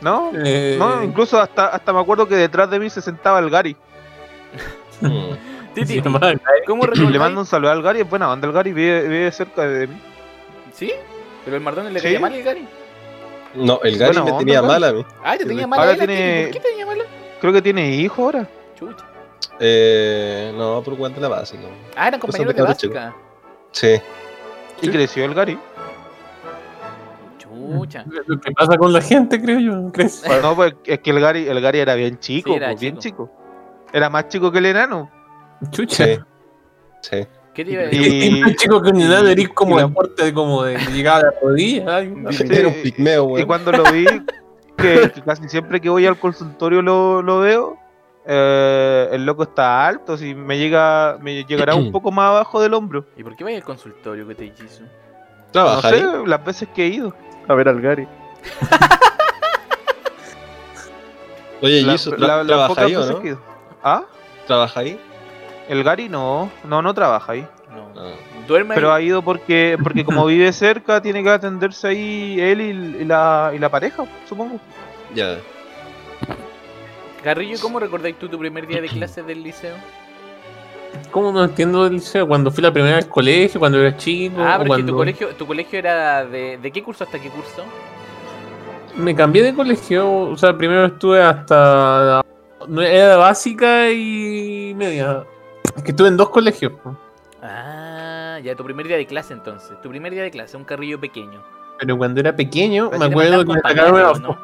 [0.00, 0.30] ¿No?
[0.34, 3.76] Eh, No, incluso hasta, hasta me acuerdo que detrás de mí se sentaba el Gary.
[5.74, 6.02] Titi,
[6.66, 9.66] ¿Cómo Le mando un saludo al Gary, es buena onda el Gary, vive, vive cerca
[9.66, 9.96] de mí.
[10.72, 10.92] ¿Sí?
[11.44, 12.04] ¿Pero el Mardone le Sí.
[12.06, 12.68] caía mal el Gary?
[13.54, 15.04] No, el Gary me tenía mal a mí.
[15.24, 16.98] Ah, te tenía mal Ahora tiene- ¿Por qué te tenía mal?
[17.40, 18.46] Creo que tiene hijo ahora.
[18.78, 19.04] Chucha.
[19.60, 21.62] Eh, no, por cuenta de la básica.
[21.96, 23.14] Ah, eran compañeros de básica.
[23.72, 24.00] Sí.
[24.80, 25.58] Y creció el Gary.
[27.38, 28.04] Chucha.
[28.26, 29.72] Lo que pasa con la gente, creo yo.
[30.42, 32.98] No, pues es que el Gary, el Gary era bien chico, Sí, era pues, bien
[32.98, 33.26] chico.
[33.26, 33.88] chico.
[33.92, 35.10] Era más chico que el enano.
[35.70, 36.04] Chucha.
[36.04, 36.18] Sí.
[37.02, 37.26] Sí.
[37.54, 38.46] ¿Qué te iba a Y- decir?
[38.48, 41.26] Y chico que un enano, eres como y la- porte de como de llegar a
[41.26, 41.96] la rodilla.
[41.96, 42.46] ay, no sé.
[42.46, 43.46] Sí, Era un pigmeo, Y weón.
[43.46, 44.06] cuando lo vi,
[44.76, 47.76] que, casi siempre que voy al consultorio lo, lo veo,
[48.24, 52.72] eh, el loco está alto, si me llega, me llegará un poco más abajo del
[52.74, 53.04] hombro.
[53.16, 54.82] ¿Y por qué vais al consultorio que te hizo?
[54.82, 54.88] No
[55.52, 56.06] Trabaja sé, ahí.
[56.26, 57.14] las veces que he ido.
[57.48, 58.08] A ver al Gary.
[61.60, 63.38] Oye, la- las ¿trabaja ahí o no?
[63.84, 64.04] ¿Ah?
[64.46, 64.98] ¿Trabaja ahí?
[65.68, 67.46] El Gary no, no, no trabaja ahí.
[67.74, 67.88] No.
[68.00, 68.12] Ah.
[68.46, 69.04] Duerme Pero ahí.
[69.04, 73.52] ha ido porque, porque como vive cerca, tiene que atenderse ahí él y, y la,
[73.54, 74.58] y la pareja, supongo.
[75.14, 75.38] Ya.
[77.22, 79.76] Carrillo, ¿cómo recordáis tú tu primer día de clases del liceo?
[81.10, 82.26] ¿Cómo no entiendo del liceo?
[82.26, 84.36] Cuando fui la primera vez al colegio, cuando era chico.
[84.40, 87.04] Ah, o pero es que cuando tu colegio, tu colegio era de, ¿de qué curso
[87.04, 87.62] hasta qué curso?
[88.96, 92.22] Me cambié de colegio, o sea, primero estuve hasta.
[92.78, 95.24] Era básica y media.
[95.76, 96.72] Es que estuve en dos colegios.
[97.42, 99.80] Ah, ya, tu primer día de clase entonces.
[99.80, 101.42] Tu primer día de clase, un carrillo pequeño.
[101.78, 104.38] Pero cuando era pequeño, Pero me acuerdo que me sacaron una foto.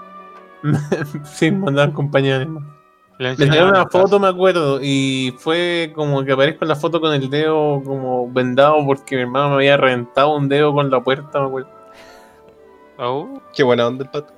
[1.24, 2.48] sí, me mandaban compañeros.
[3.18, 7.00] Le Me sacaron una foto, me acuerdo, y fue como que aparezco en la foto
[7.00, 11.00] con el dedo como vendado porque mi hermano me había reventado un dedo con la
[11.00, 11.68] puerta, me acuerdo.
[12.98, 13.40] Oh.
[13.54, 14.32] Qué buena onda el pato.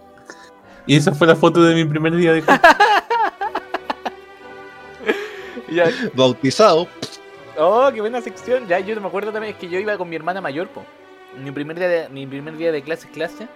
[0.87, 2.63] Y esa fue la foto de mi primer día de clase.
[5.75, 5.89] Ya.
[6.15, 6.89] Bautizado.
[7.57, 8.67] Oh, qué buena sección.
[8.67, 10.85] Ya, yo me acuerdo también, es que yo iba con mi hermana mayor, po.
[11.43, 13.47] Mi primer día de, mi primer día de clase, clase.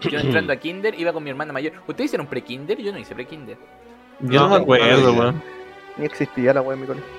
[0.00, 1.72] Yo entrando a kinder, iba con mi hermana mayor.
[1.86, 2.78] ¿Ustedes hicieron pre-kinder?
[2.78, 3.56] Yo no hice pre-kinder.
[4.20, 5.42] Yo no, No, me acuerdo, weón.
[5.96, 7.10] Ni existía la wea en mi colegio.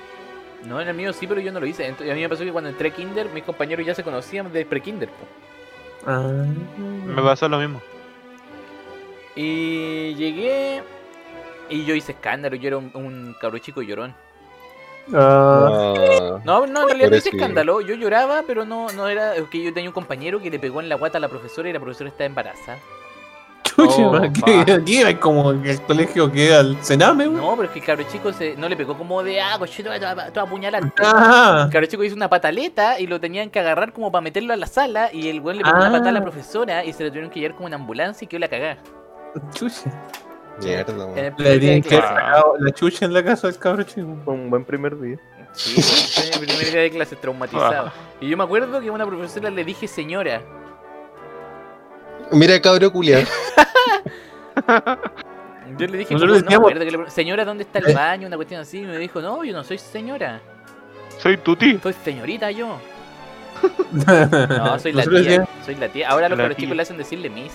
[0.66, 1.90] No, en el mío sí, pero yo no lo hice.
[1.90, 4.02] Ent- y a mí me pasó que cuando entré a kinder, mis compañeros ya se
[4.02, 5.26] conocían de pre-kinder, po.
[6.06, 6.44] Ah.
[6.78, 7.82] Me pasó lo mismo.
[9.36, 10.82] Y llegué
[11.68, 14.14] y yo hice escándalo, yo era un, un cabro chico llorón.
[15.12, 15.94] Ah.
[15.96, 16.40] Ah.
[16.44, 19.62] No, no, en realidad no hice escándalo, yo lloraba, pero no, no era es que
[19.62, 21.80] yo tenía un compañero que le pegó en la guata a la profesora y la
[21.80, 22.78] profesora estaba embarazada.
[23.64, 24.20] Chucha, Oh.
[24.84, 27.40] ¿qué, era como el colegio que al Sename, weón.
[27.40, 29.90] No, pero es que el cabro chico se, no le pegó como de ah, cochito,
[30.32, 31.02] todo apuñalante.
[31.04, 34.52] Ah, El cabro chico hizo una pataleta y lo tenían que agarrar como para meterlo
[34.52, 35.92] a la sala y el güey le pegó una Ah.
[35.92, 38.40] patada a la profesora y se lo tuvieron que llevar como una ambulancia y quedó
[38.40, 38.78] la cagada.
[39.54, 39.90] chucha.
[40.62, 43.58] Mierda, el Le primer día de tienen que sacado la chucha en la casa del
[43.58, 44.16] cabro chico.
[44.24, 45.18] Fue un buen primer día.
[45.52, 47.86] Sí, fue el primer día de clase traumatizado.
[47.88, 47.92] Ah.
[48.20, 50.42] Y yo me acuerdo que a una profesora le dije señora.
[52.32, 53.24] Mira, cabro culiado.
[55.78, 57.94] Yo le dije, Nosotros no me decíamos- acuerdo que le señora, ¿dónde está el Eh.
[57.94, 58.26] baño?
[58.26, 58.78] Una cuestión así.
[58.80, 60.40] Y me dijo, no, yo no soy señora.
[61.18, 61.80] Soy tu tío.
[61.82, 62.78] Soy señorita yo.
[63.92, 65.30] No, soy la Nosotros tía.
[65.30, 66.08] decíamos- Soy la tía.
[66.10, 66.64] Ahora los cabros tía.
[66.64, 67.52] chicos le hacen decirle miss.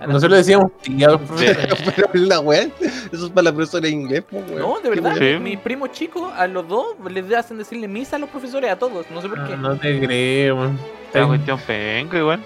[0.00, 1.68] Nosotros le decíamos tía a los profesores.
[2.12, 2.68] Pero la weá,
[3.12, 4.58] eso es para la profesora de inglés, weón.
[4.58, 5.16] No, de verdad.
[5.18, 5.38] Sí.
[5.40, 9.10] Mis primos chicos, a los dos, les hacen decirle miss a los profesores, a todos.
[9.10, 9.54] No sé por qué.
[9.54, 10.78] Ah, No te creo, man.
[11.06, 12.40] Esta cuestión penca, igual.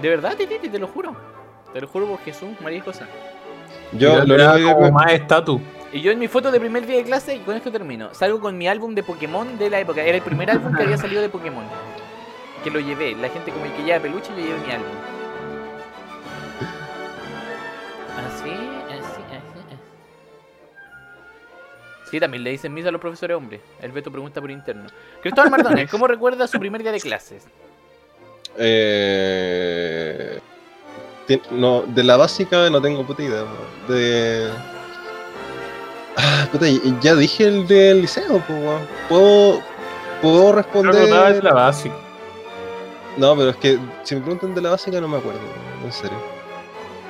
[0.00, 1.16] De verdad, Titi, te lo juro.
[1.72, 3.04] Te lo juro por Jesús, María y José.
[3.92, 5.60] Yo Yo lo que como me- más estatus.
[5.92, 8.40] Y yo en mi foto de primer día de clase, y con esto termino, salgo
[8.40, 10.02] con mi álbum de Pokémon de la época.
[10.02, 11.64] Era el primer álbum que había salido de Pokémon.
[12.62, 13.14] Que lo llevé.
[13.14, 14.88] La gente como que lleva peluche, yo llevé mi álbum.
[22.10, 23.60] Sí, también le dicen misa a los profesores hombres.
[23.80, 24.86] El Beto pregunta por interno.
[25.22, 27.44] Cristóbal Mardones, ¿cómo recuerda su primer día de clases?
[28.58, 30.38] Eh,
[31.50, 33.44] no, de la básica no tengo puta idea.
[33.88, 34.48] De.
[36.16, 36.66] Ah, puta,
[37.00, 38.86] ya dije el del liceo, pues, weón.
[39.08, 39.62] Puedo,
[40.22, 41.44] puedo Creo que no es responder.
[41.44, 41.94] la básica.
[43.16, 45.40] No, pero es que si me preguntan de la básica no me acuerdo,
[45.84, 46.35] en serio.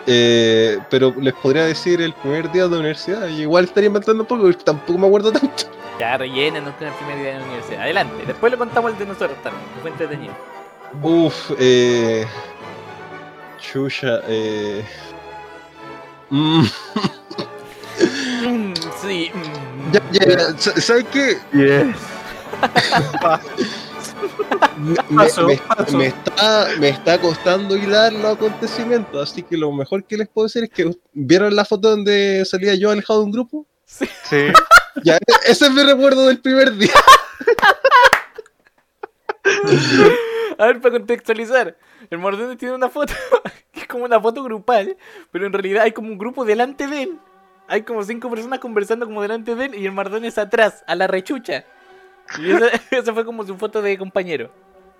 [0.06, 3.26] Eh, pero les podría decir el primer día de la universidad.
[3.28, 5.64] y igual estaría inventando un poco, porque tampoco me acuerdo tanto.
[5.98, 7.80] Ya, rellénenos con el primer día de la universidad.
[7.82, 10.34] Adelante, después le contamos el de nosotros también, que fue entretenido.
[11.02, 12.26] Uf, eh.
[13.60, 14.84] Chucha, eh.
[16.30, 16.62] mm,
[18.46, 19.30] Mm, sí.
[19.34, 19.92] mm.
[19.92, 21.38] ya, ya, ya, sa- ¿sabes qué?
[21.52, 21.96] Yes.
[24.78, 25.96] Me, Paso, me- paso.
[25.96, 30.46] me está, me está costando hilar los acontecimientos, así que lo mejor que les puedo
[30.46, 33.66] decir es que vieron la foto donde salía yo alejado de un grupo.
[33.84, 34.06] Sí.
[35.04, 35.20] Ya, e-
[35.50, 36.92] ese es mi recuerdo del primer día.
[40.58, 41.76] A ver, para contextualizar.
[42.10, 43.12] El Mardones tiene una foto,
[43.72, 44.96] que es como una foto grupal,
[45.30, 47.18] pero en realidad hay como un grupo delante de él.
[47.68, 51.06] Hay como cinco personas conversando como delante de él y el Mardones atrás, a la
[51.06, 51.64] rechucha.
[52.38, 54.50] Y esa, esa fue como su foto de compañero.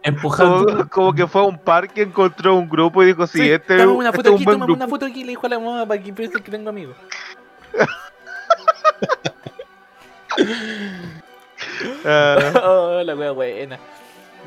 [0.03, 0.67] Empujando.
[0.67, 3.77] Como, como que fue a un parque, encontró un grupo y dijo, sí, Sí, este,
[3.79, 4.77] toma una este foto es un aquí, buen toma grupo.
[4.79, 6.97] una foto aquí, le dijo a la mamá para que piensen que tengo amigos.
[12.05, 13.79] Ah, oh, la wea buena.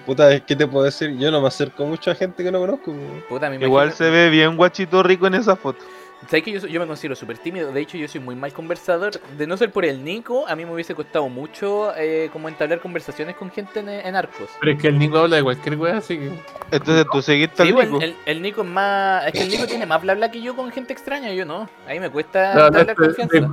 [0.05, 1.15] Puta, ¿qué te puedo decir?
[1.17, 2.93] Yo no me acerco mucho a gente que no conozco.
[3.27, 5.83] Puta, me igual imagino- se ve bien guachito rico en esa foto.
[6.27, 7.71] ¿Sabes que yo, soy- yo me considero súper tímido?
[7.71, 9.11] De hecho, yo soy muy mal conversador.
[9.37, 12.81] De no ser por el Nico, a mí me hubiese costado mucho eh, como entablar
[12.81, 14.49] conversaciones con gente en, en arcos.
[14.59, 16.31] Pero es que el Nico habla de cualquier wea, así que.
[16.71, 18.03] Entonces tú seguiste Sí, al pues, Nico.
[18.03, 19.25] el, el Nico es más.
[19.27, 21.69] Es que el Nico tiene más bla bla que yo con gente extraña, yo no.
[21.87, 23.39] Ahí me cuesta No, entablar de, confianza.
[23.39, 23.47] de-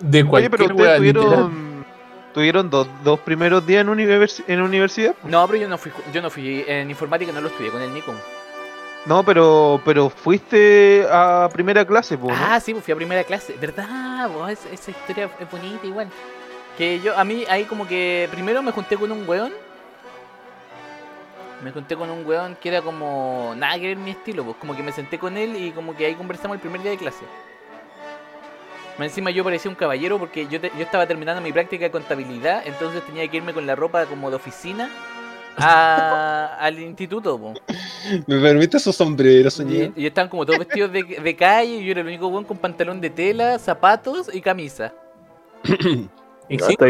[0.00, 1.84] de Oye, cualquier pero wea, tuvieron,
[2.34, 5.14] tuvieron dos, dos primeros días en, univers- en universidad.
[5.24, 7.92] No, pero yo no fui, yo no fui en informática, no lo estudié con el
[7.94, 8.12] Nico.
[9.04, 12.36] No, pero pero fuiste a primera clase, pues.
[12.40, 13.56] Ah, sí, fui a primera clase.
[13.60, 14.28] ¿Verdad?
[14.30, 14.50] vos?
[14.50, 16.08] Es- esa historia es bonita igual.
[16.78, 19.52] Que yo, a mí, ahí como que primero me junté con un weón.
[21.62, 24.74] Me junté con un weón que era como nada que ver mi estilo, pues como
[24.76, 27.24] que me senté con él y como que ahí conversamos el primer día de clase.
[28.98, 32.62] Encima yo parecía un caballero porque yo, te- yo estaba terminando mi práctica de contabilidad,
[32.66, 34.88] entonces tenía que irme con la ropa como de oficina
[35.58, 37.38] a- al instituto.
[37.38, 37.54] po.
[38.26, 39.92] ¿Me permite su sombrero, Y, señor?
[39.96, 42.56] y estaban como todos vestidos de, de calle y yo era el único weón con
[42.58, 44.92] pantalón de tela, zapatos y camisa.
[46.60, 46.84] Ah, está,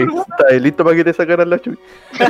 [0.51, 1.79] ahí, listo para que te sacaran la chucha.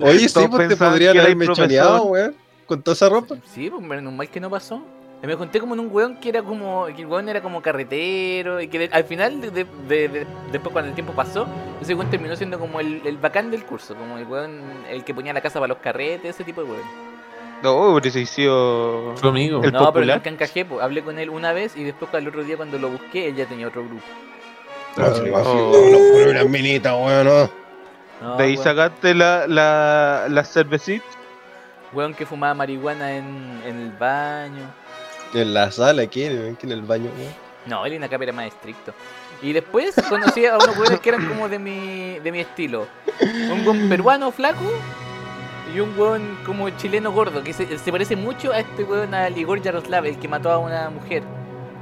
[0.00, 1.66] Oye, sí, pues te podrían que era el haberme profesor.
[1.68, 2.34] choneado, weón.
[2.64, 3.36] Con toda esa ropa.
[3.52, 4.80] Sí, pues menos mal que no pasó.
[5.22, 6.86] Y me junté como en un weón que era como.
[6.94, 8.60] que el weón era como carretero.
[8.60, 11.46] Y que de- al final, de, de- de- de- después cuando el tiempo pasó,
[11.80, 13.94] ese weón terminó siendo como el, el bacán del curso.
[13.94, 14.60] Como el weón,
[14.90, 16.82] el que ponía la casa para los carretes, ese tipo de weón.
[17.62, 19.14] No, pero se hizo.
[19.16, 19.62] su amigo.
[19.64, 20.64] El no, pero nunca encajé.
[20.66, 20.82] Pues.
[20.82, 23.46] Hablé con él una vez y después al otro día cuando lo busqué, él ya
[23.46, 24.02] tenía otro grupo.
[24.98, 25.72] No, se le va a Oh.
[25.72, 27.50] fijar unos por una minita, weón, no.
[28.20, 31.04] No, De ahí weón, sacaste la, la, la cervecita.
[31.94, 34.70] weón que fumaba marihuana en, en el baño.
[35.40, 36.06] En la sala.
[36.06, 37.10] ¿Quién en el baño?
[37.66, 38.92] No, él en acá era más estricto.
[39.42, 42.86] Y después conocí a unos weones que eran como de mi, de mi estilo.
[43.20, 44.64] Un weón peruano flaco
[45.74, 49.36] y un weón como chileno gordo, que se, se parece mucho a este weón, al
[49.36, 51.22] Igor Yaroslav, el que mató a una mujer.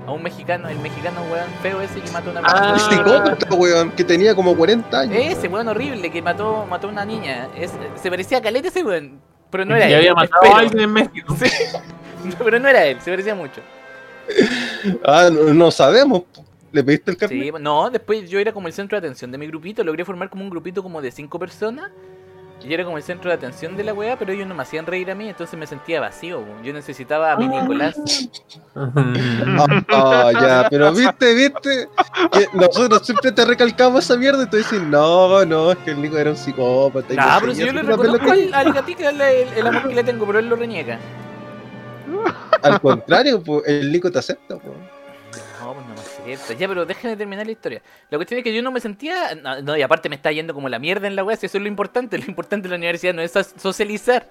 [0.06, 2.72] A un mexicano, el mexicano weón feo ese que mató a una Ah.
[2.74, 5.16] Un psicópata, weón, que tenía como 40 años.
[5.18, 7.48] Ese weón horrible que mató, mató a una niña.
[7.56, 9.20] Es- se parecía a Caleta ese weón.
[9.50, 9.98] Pero no era y él.
[10.00, 10.56] había matado espero.
[10.56, 11.36] a alguien en México.
[11.42, 11.46] Sí.
[12.24, 13.60] No, pero no era él, se parecía mucho.
[15.04, 16.22] Ah, no, no sabemos.
[16.72, 17.38] ¿Le pediste el carnet?
[17.42, 20.28] Sí, no, después yo era como el centro de atención de mi grupito, logré formar
[20.28, 21.90] como un grupito como de cinco personas.
[22.62, 24.62] Y yo era como el centro de atención de la weá, pero ellos no me
[24.62, 26.42] hacían reír a mí, entonces me sentía vacío.
[26.64, 27.94] Yo necesitaba a mi Nicolás.
[28.74, 31.88] Ah, ya, pero viste, viste,
[32.54, 36.16] nosotros siempre te recalcamos esa mierda y tú dices, no, no, es que el Nico
[36.16, 37.12] era un psicópata.
[37.12, 39.94] y Nah, no pero si yo le reconozco al, al gatito el- el amor que
[39.94, 40.98] le tengo, pero él lo reniega.
[42.62, 44.56] Al contrario, pues, el Nico te acepta.
[44.58, 44.74] pues.
[45.60, 46.54] No, pues no me acepta.
[46.54, 47.82] Ya, pero déjenme terminar la historia.
[48.10, 49.34] La cuestión es que yo no me sentía.
[49.34, 51.58] No, no, y aparte me está yendo como la mierda en la weá, si eso
[51.58, 52.18] es lo importante.
[52.18, 54.28] Lo importante de la universidad no es socializar.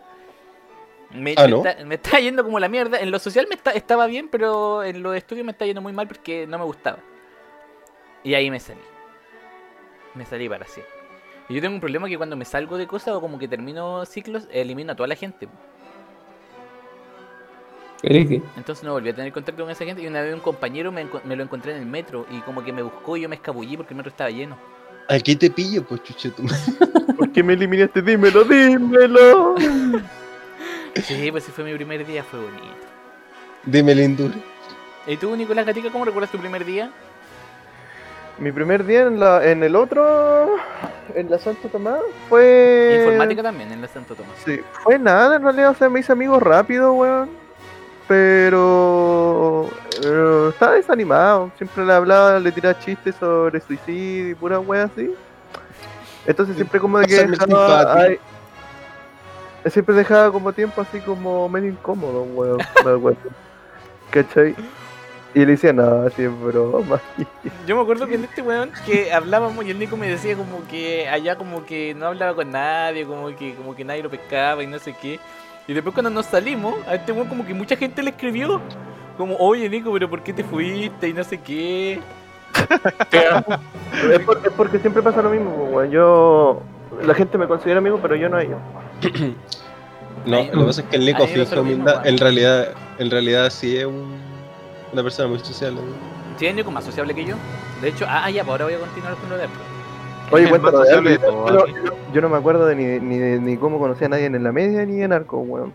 [1.11, 1.57] Me, Ah, me ¿no?
[1.65, 2.99] está, me está yendo como la mierda.
[2.99, 5.93] En lo social me está, estaba bien, pero en los estudios me está yendo muy
[5.93, 6.99] mal porque no me gustaba.
[8.23, 8.79] Y ahí me salí.
[10.15, 10.93] Me salí para siempre.
[11.49, 14.05] Y yo tengo un problema que cuando me salgo de cosas o como que termino
[14.05, 15.47] ciclos, elimino a toda la gente.
[18.03, 20.01] Entonces no volví a tener contacto con esa gente.
[20.01, 22.73] Y una vez un compañero me, me lo encontré en el metro y como que
[22.73, 24.57] me buscó y yo me escabullí porque el metro estaba lleno.
[25.09, 26.43] Aquí te pillo, pues chucheto.
[27.17, 28.01] ¿Por qué me eliminaste?
[28.01, 29.55] Dímelo, dímelo.
[30.95, 32.85] Sí, pues ese fue mi primer día, fue bonito.
[33.65, 34.35] Dime lindura.
[35.07, 36.91] ¿Y tú, Nicolás Gatica, cómo recuerdas tu primer día?
[38.37, 40.55] Mi primer día en, la, en el otro,
[41.15, 41.99] en la Santo Tomás,
[42.29, 43.05] fue...
[43.05, 44.35] Informática también, en la Santo Tomás.
[44.45, 47.42] Sí, fue nada en realidad, o sea, me hice amigos rápido, weón.
[48.07, 49.69] Pero
[50.03, 55.13] eh, estaba desanimado, siempre le hablaba, le tiraba chistes sobre suicidio y pura wea así.
[56.25, 58.19] Entonces siempre como de que dejaba, ay,
[59.69, 63.29] siempre dejaba como tiempo así como medio incómodo, weón, me acuerdo.
[64.11, 64.55] ¿Cachai?
[65.35, 67.01] Y le decía, no, así es broma.
[67.67, 70.67] Yo me acuerdo que en este weón que hablábamos y el Nico me decía como
[70.67, 74.61] que allá como que no hablaba con nadie, como que, como que nadie lo pescaba
[74.61, 75.19] y no sé qué.
[75.67, 78.61] Y después cuando nos salimos, a este weón como que mucha gente le escribió.
[79.17, 81.07] Como, oye Nico, pero ¿por qué te fuiste?
[81.09, 81.99] Y no sé qué.
[83.11, 85.91] es, por- es porque siempre pasa lo mismo, weón.
[85.91, 86.61] Yo,
[87.03, 88.59] la gente me considera amigo, pero yo no a ellos.
[90.25, 92.07] No, lo que pasa es que el Nico finge humildad.
[92.07, 94.15] En realidad, en realidad sí es un,
[94.93, 95.75] una persona muy social.
[95.75, 95.81] ¿no?
[96.37, 97.35] Sí, es Nico más sociable que yo.
[97.81, 99.57] De hecho, ah, ya, pues ahora voy a continuar con lo de Apple.
[100.33, 103.57] Oye, cuéntalo de algo, yo, no- yo no me acuerdo de ni, ni, de- ni
[103.57, 105.73] cómo conocí a nadie en la media ni en arco, weón.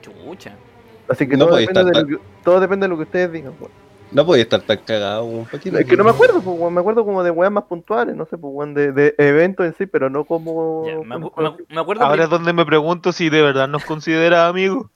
[0.00, 0.56] Chucha.
[1.08, 3.02] Así que No todo, podía depende de estar lo que, todo depende de lo que
[3.04, 3.72] ustedes digan, weón.
[4.10, 5.78] No podía estar tan cagado un poquito.
[5.78, 6.74] Es que no me acuerdo, pues, weón.
[6.74, 9.74] Me acuerdo como de weas más puntuales, no sé, pues, weón, de, de eventos en
[9.74, 10.84] sí, pero no como.
[10.86, 11.32] Ya, me, acu-
[11.78, 14.86] acuerdo Ahora que- es donde me pregunto si de verdad nos considera amigos.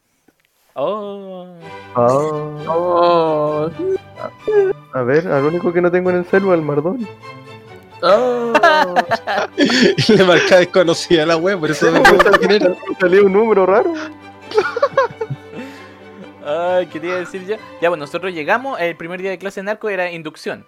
[0.74, 1.47] Oh.
[1.94, 2.09] Ah,
[2.68, 3.70] Oh,
[4.93, 7.06] a ver, al único que no tengo en el celu es el Mardón.
[8.07, 8.53] Oh.
[9.57, 12.03] Y le marca desconocida a la web, por eso me.
[13.01, 13.93] Salió un número raro.
[16.45, 17.59] Ay, ¿qué te iba a decir ya?
[17.81, 20.65] Ya, bueno, nosotros llegamos, el primer día de clase en arco era inducción.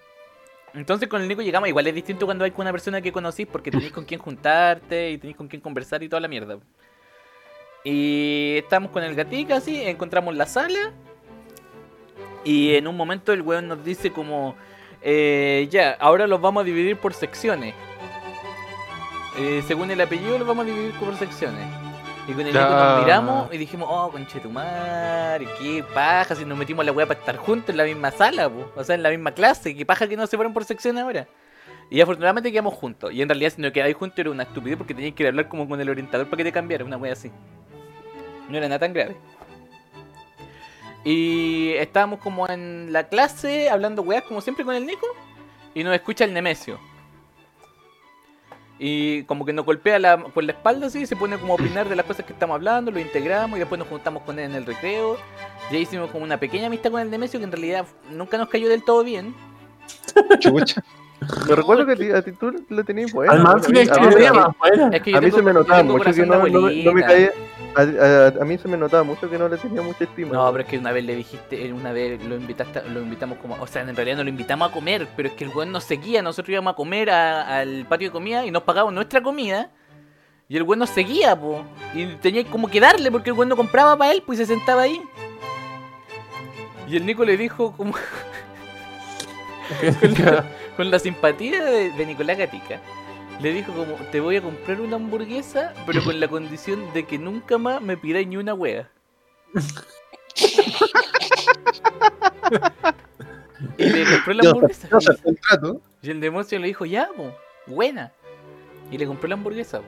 [0.75, 3.47] Entonces con el Nico llegamos, igual es distinto cuando hay con una persona que conocís
[3.47, 6.59] porque tenéis con quién juntarte y tenéis con quién conversar y toda la mierda.
[7.85, 10.93] Y estamos con el gatica así, encontramos la sala
[12.45, 14.57] y en un momento el weón nos dice como,
[15.03, 17.75] eh, ya, ahora los vamos a dividir por secciones.
[19.39, 21.67] Eh, según el apellido los vamos a dividir por secciones.
[22.27, 26.85] Y con el Nico nos miramos y dijimos, oh, conchetumar, qué paja, si nos metimos
[26.85, 28.71] la weá para estar juntos en la misma sala, po.
[28.77, 31.27] o sea, en la misma clase, qué paja que no se fueron por secciones ahora.
[31.91, 33.13] Y afortunadamente quedamos juntos.
[33.13, 35.67] Y en realidad si no quedáis juntos era una estupidez porque tenías que hablar como
[35.67, 37.31] con el orientador para que te cambiara, una wea así.
[38.51, 39.17] No era nada tan grave.
[41.05, 45.07] Y estábamos como en la clase hablando weas como siempre con el Nico.
[45.75, 46.79] Y nos escucha el Nemesio.
[48.81, 51.89] Y como que nos golpea la, por la espalda así, se pone como a opinar
[51.89, 54.55] de las cosas que estamos hablando, lo integramos y después nos juntamos con él en
[54.55, 55.17] el recreo.
[55.73, 58.69] Ya hicimos como una pequeña amistad con el Nemesio que en realidad nunca nos cayó
[58.69, 59.35] del todo bien.
[60.39, 60.83] Chucha.
[61.49, 63.33] Me recuerdo que a ti, tú le tenías bueno.
[63.33, 63.79] Al más a mí-.
[63.81, 63.91] Es
[65.03, 67.07] que yo A se me notaba mucho que no, no me- no me abuelita.
[67.09, 67.31] caía.
[67.77, 70.33] A, a- a mí se me notaba mucho que no le tenía mucha estima.
[70.33, 73.39] No, pero es que una vez le dijiste, eh, una vez lo invitaste, lo invitamos
[73.39, 75.71] como, o sea, en realidad no lo invitamos a comer, pero es que el weón
[75.71, 79.23] nos seguía, nosotros íbamos a comer a- al patio de comida y nos pagaban nuestra
[79.23, 79.71] comida.
[80.49, 81.63] Y el weón nos seguía, po.
[81.95, 84.55] Y tenía como que darle porque el weón no compraba para él, pues y se
[84.55, 85.01] sentaba ahí.
[86.89, 87.93] Y el Nico le dijo como
[90.01, 90.45] con, la,
[90.77, 92.81] con la simpatía de, de Nicolás Gatica.
[93.41, 97.19] Le dijo como, te voy a comprar una hamburguesa, pero con la condición de que
[97.19, 98.89] nunca más me pidáis ni una wea.
[103.77, 104.89] y le compró la hamburguesa.
[106.03, 107.33] Y el demonio le dijo, ya, po,
[107.67, 108.13] buena.
[108.91, 109.87] Y le compró la hamburguesa, po.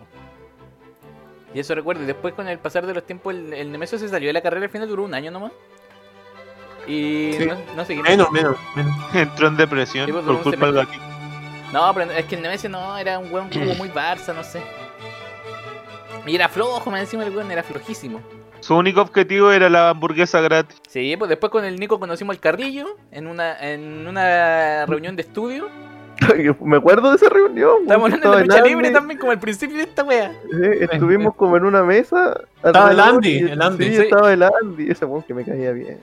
[1.54, 2.02] Y eso recuerdo.
[2.04, 4.40] Y después con el pasar de los tiempos, el, el Nemesio se salió de la
[4.42, 5.52] carrera al final, duró un año nomás.
[6.86, 7.46] Y Sí.
[7.46, 8.02] no, no sé qué.
[8.02, 8.94] Menos, menos, menos.
[9.14, 11.02] Entró en depresión Sí, pues, por culpa me- gatito.
[11.72, 14.60] No, pero es que el Nemesio no, era un weón como muy Barça, no sé.
[16.26, 18.20] Y era flojo, más encima el weón era flojísimo.
[18.60, 20.76] Su único objetivo era la hamburguesa gratis.
[20.88, 25.22] Sí, pues después con el Nico conocimos al Carrillo en una, en una reunión de
[25.22, 25.68] estudio.
[26.60, 27.86] me acuerdo de esa reunión.
[27.86, 30.32] que hablando de la lucha libre Andy, también, como al principio de esta wea.
[30.50, 32.38] sí, estuvimos como en una mesa.
[32.62, 33.84] Estaba el Andy, y- el Andy.
[33.86, 34.02] Sí, Sí.
[34.02, 35.98] estaba el Andy, ese weón que me caía bien.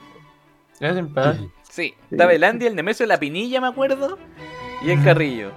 [0.80, 1.52] Era simpático.
[1.62, 4.18] Sí, estaba el Andy, el Nemesio, la Pinilla, me acuerdo,
[4.82, 5.50] y el Carrillo.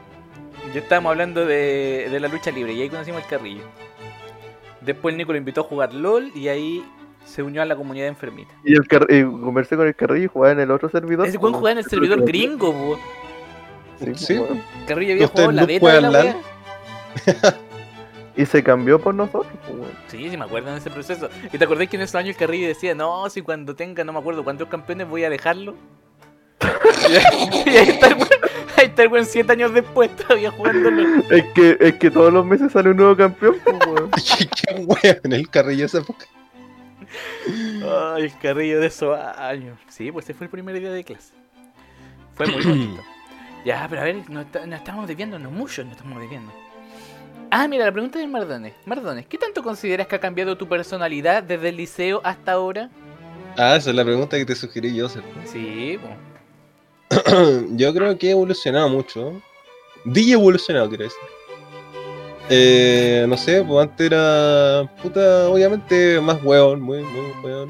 [0.73, 3.63] Y estábamos hablando de, de la lucha libre, y ahí conocimos al Carrillo.
[4.81, 6.83] Después el Nico lo invitó a jugar LOL, y ahí
[7.25, 8.51] se unió a la comunidad enfermita.
[8.63, 11.27] Y, el car- y conversé con el Carrillo y jugaba en el otro servidor.
[11.27, 12.99] Ese weón jugaba en el servidor gringo, po.
[13.99, 14.33] Sí, Sí.
[14.39, 14.61] weón.
[14.87, 16.35] Carrillo había jugado la no beta de la wea.
[18.37, 19.91] Y se cambió por nosotros, pues, weón.
[20.07, 21.29] Sí, sí me acuerdo de ese proceso.
[21.51, 24.19] ¿Y te acordás que en esos años Carrillo decía, no, si cuando tenga, no me
[24.19, 25.75] acuerdo cuántos campeones voy a dejarlo?
[27.65, 28.27] y ahí está el weón,
[28.81, 31.23] el weón siete años después todavía jugándolo.
[31.29, 34.11] Es que, es que todos los meses sale un nuevo campeón, pues, weón.
[34.11, 36.25] ¿Qué, weón en el carrillo de esa época?
[38.15, 39.77] Ay, el Carrillo de esos años.
[39.89, 41.33] Sí, pues ese fue el primer día de clase.
[42.35, 43.01] Fue muy bonito.
[43.65, 46.51] Ya, pero a ver, nos, nos estamos desviando, no mucho nos estamos desviando.
[47.51, 48.73] Ah, mira, la pregunta de Mardones.
[48.85, 52.89] Mardones, ¿qué tanto consideras que ha cambiado tu personalidad desde el liceo hasta ahora?
[53.57, 55.29] Ah, esa es la pregunta que te sugerí yo, ¿cierto?
[55.45, 56.13] Sí, pues.
[57.75, 59.41] Yo creo que he evolucionado mucho.
[60.05, 61.19] Di evolucionado, quiero decir.
[62.49, 64.91] Eh, no sé, pues antes era.
[65.01, 67.69] Puta, obviamente más hueón, muy, muy hueón.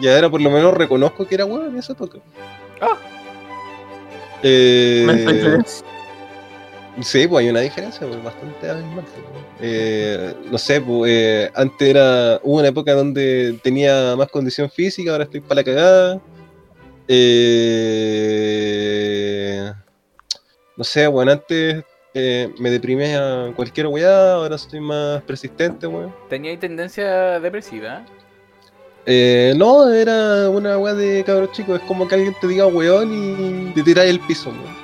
[0.00, 2.18] Y ahora por lo menos reconozco que era hueón en esa época.
[2.80, 2.96] Ah.
[4.42, 5.06] Eh.
[7.00, 9.04] Sí, pues hay una diferencia, pues, bastante abismal.
[9.60, 12.40] Eh, no sé, pues eh, antes era.
[12.42, 16.20] Hubo una época donde tenía más condición física, ahora estoy para la cagada.
[18.00, 19.72] Eh,
[20.76, 26.14] no sé, bueno, antes eh, me deprimía a cualquier weá, ahora soy más persistente, weón.
[26.28, 28.04] Tenía tendencia depresiva.
[29.06, 33.10] Eh, no, era una weá de cabros chicos, es como que alguien te diga weón
[33.12, 34.76] y te tiráis el piso, weón.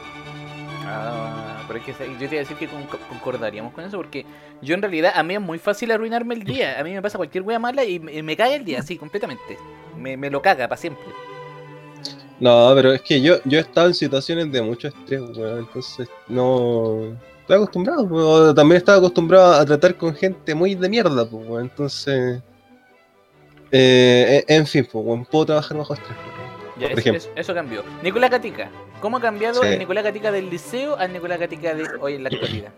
[0.87, 4.25] Ah, pero es que yo te iba a decir que con- concordaríamos con eso porque
[4.63, 6.79] yo en realidad a mí es muy fácil arruinarme el día.
[6.81, 9.59] A mí me pasa cualquier wea mala y me, me caga el día, así, completamente.
[9.97, 11.05] Me, me lo caga para siempre.
[12.41, 16.09] No, pero es que yo, yo he estado en situaciones de mucho estrés, weón, entonces
[16.29, 17.17] no...
[17.41, 18.55] Estoy acostumbrado, weón.
[18.55, 21.63] También estaba acostumbrado a tratar con gente muy de mierda, pues, weón.
[21.65, 22.43] Entonces...
[23.71, 26.17] Eh, en en fin, pues, weón, puedo trabajar bajo estrés.
[26.17, 26.35] weón.
[26.81, 27.19] Ya, Por eso, ejemplo.
[27.19, 27.83] eso- eso cambió.
[28.03, 28.69] Nicolás Gatica.
[29.01, 29.69] ¿Cómo ha cambiado Sí.
[29.69, 32.73] el Nicolás Gatica del liceo al Nicolás Gatica de hoy en la actualidad?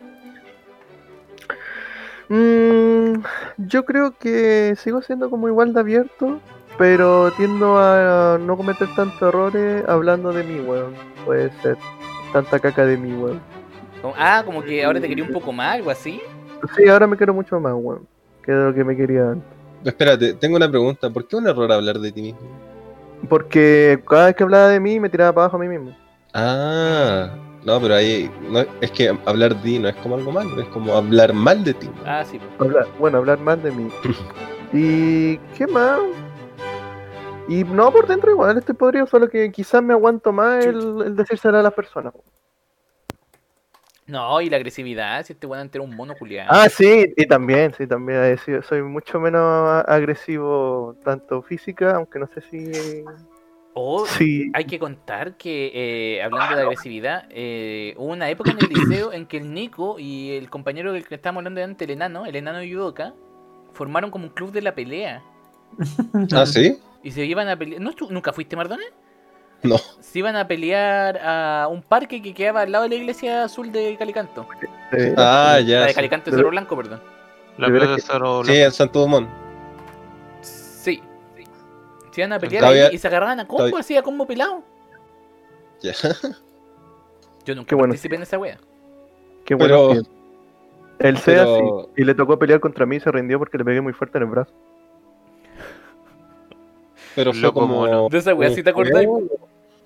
[2.28, 3.22] Mm,
[3.58, 6.40] yo creo que sigo siendo como igual de abierto,
[6.78, 10.94] pero tiendo a no cometer tantos errores hablando de mí, weón.
[11.24, 11.76] Puede ser.
[12.32, 13.40] Tanta caca de mí, weón.
[14.16, 16.20] Ah, como que ahora te quería un poco más, algo así.
[16.76, 18.06] Sí, ahora me quiero mucho más, weón.
[18.44, 19.48] Que de lo que me quería antes.
[19.84, 21.10] Espérate, tengo una pregunta.
[21.10, 22.40] ¿Por qué un error hablar de ti mismo?
[23.28, 25.96] Porque cada vez que hablaba de mí me tiraba para abajo a mí mismo.
[26.34, 27.30] Ah,
[27.64, 30.68] no, pero ahí no, es que hablar de ti no es como algo malo, es
[30.68, 31.88] como hablar mal de ti.
[32.04, 32.38] Ah, sí.
[32.58, 32.70] pues.
[32.70, 33.88] Hablar, bueno, hablar más de mí.
[34.72, 36.00] ¿Y qué más?
[37.48, 41.16] Y no, por dentro igual estoy podrido, solo que quizás me aguanto más el, el
[41.16, 42.12] decírselo a las personas.
[44.06, 46.50] No, y la agresividad, si este weón entero un mono culiado.
[46.52, 52.18] Ah, sí, y también, sí, también he sido- soy mucho menos agresivo, tanto física, aunque
[52.20, 53.04] no sé si...
[53.78, 58.58] O si hay que contar que, eh, hablando de agresividad, eh, hubo una época en
[58.58, 61.92] el liceo en que el Nico y el compañero del que estábamos hablando antes, el
[61.92, 63.12] enano, el enano Yudoka,
[63.74, 65.22] formaron como un club de la pelea.
[66.32, 67.80] Ah, sí, Y se iban a pelear.
[67.80, 68.82] ¿No, tú- ¿Nunca fuiste, Mardone?
[69.62, 69.78] no.
[70.00, 73.70] Se iban a pelear a un parque que quedaba al lado de la iglesia azul
[73.70, 74.46] de Calicanto.
[74.92, 75.80] eh, Ah, la ya.
[75.82, 75.94] de sí.
[75.94, 77.00] Calicanto de Cerro Blanco, perdón.
[77.58, 79.28] La De de Cerro Sí, en Santo Dumont.
[80.42, 81.00] Sí.
[82.10, 84.26] Se iban a pelear Todavía- ahí y se agarraban a combo, todavía- así a combo
[84.26, 84.62] pelado.
[85.82, 85.92] Ya.
[87.44, 87.92] Yo nunca Qué bueno.
[87.92, 88.58] participé en esa wea.
[89.44, 89.88] qué bueno.
[89.90, 90.02] Pero,
[90.98, 93.64] El SEA pero- sí, y le tocó pelear contra mí y se rindió porque le
[93.64, 94.52] pegué muy fuerte en el brazo.
[97.16, 97.74] Pero fue Loco como.
[97.80, 98.08] mono.
[98.08, 99.04] De esa wea, ¿sí te acordás?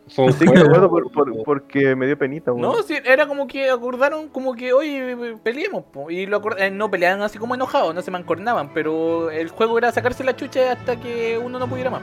[0.08, 0.66] Fue un Sí, me juego.
[0.66, 2.62] acuerdo por- por- porque me dio penita, weón.
[2.62, 5.84] No, sí, era como que acordaron como que, oye, peleemos.
[5.84, 9.48] po", Y lo acor- eh, no peleaban así como enojados, no se mancornaban, pero el
[9.50, 12.02] juego era sacarse la chucha hasta que uno no pudiera más.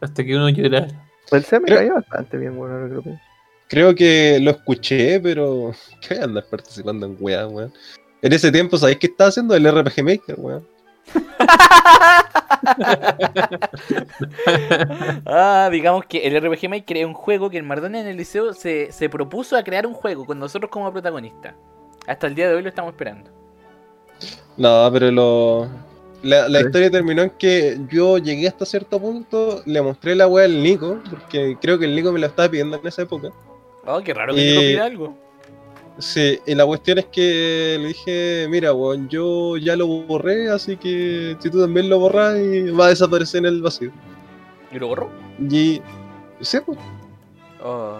[0.00, 0.88] Hasta que uno llora.
[1.30, 2.72] El SEA me bastante bien, weón.
[2.72, 3.14] ahora que.
[3.68, 5.72] Creo que lo escuché, pero.
[6.00, 7.72] ¿Qué voy a andar participando en weá, weón?
[8.20, 9.54] En ese tiempo, ¿sabéis qué estaba haciendo?
[9.54, 10.66] El RPG Maker, weón.
[15.26, 18.52] Ah, digamos que el RPG Maker es un juego que el Mardone en el liceo
[18.52, 21.54] se, se propuso a crear un juego con nosotros como protagonistas.
[22.06, 23.30] Hasta el día de hoy lo estamos esperando.
[24.56, 25.68] No, pero lo.
[26.22, 26.66] La, la Sí.
[26.66, 30.98] historia terminó en que yo llegué hasta cierto punto, le mostré la weá al Nico,
[31.08, 33.28] porque creo que el Nico me la estaba pidiendo en esa época.
[33.86, 35.27] Oh, qué raro que Y- Nico pida algo.
[35.98, 40.76] Sí, y la cuestión es que le dije, mira, weón, yo ya lo borré, así
[40.76, 43.90] que si tú también lo borras, y va a desaparecer en el vacío.
[44.70, 45.10] ¿Y lo borró?
[45.38, 45.82] Y.
[46.40, 46.78] Sí, pues.
[47.60, 47.98] Oh.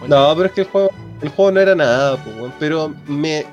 [0.00, 0.90] Bueno, No, pero es que el juego,
[1.20, 3.46] el juego no era nada, pues, weón, pero me.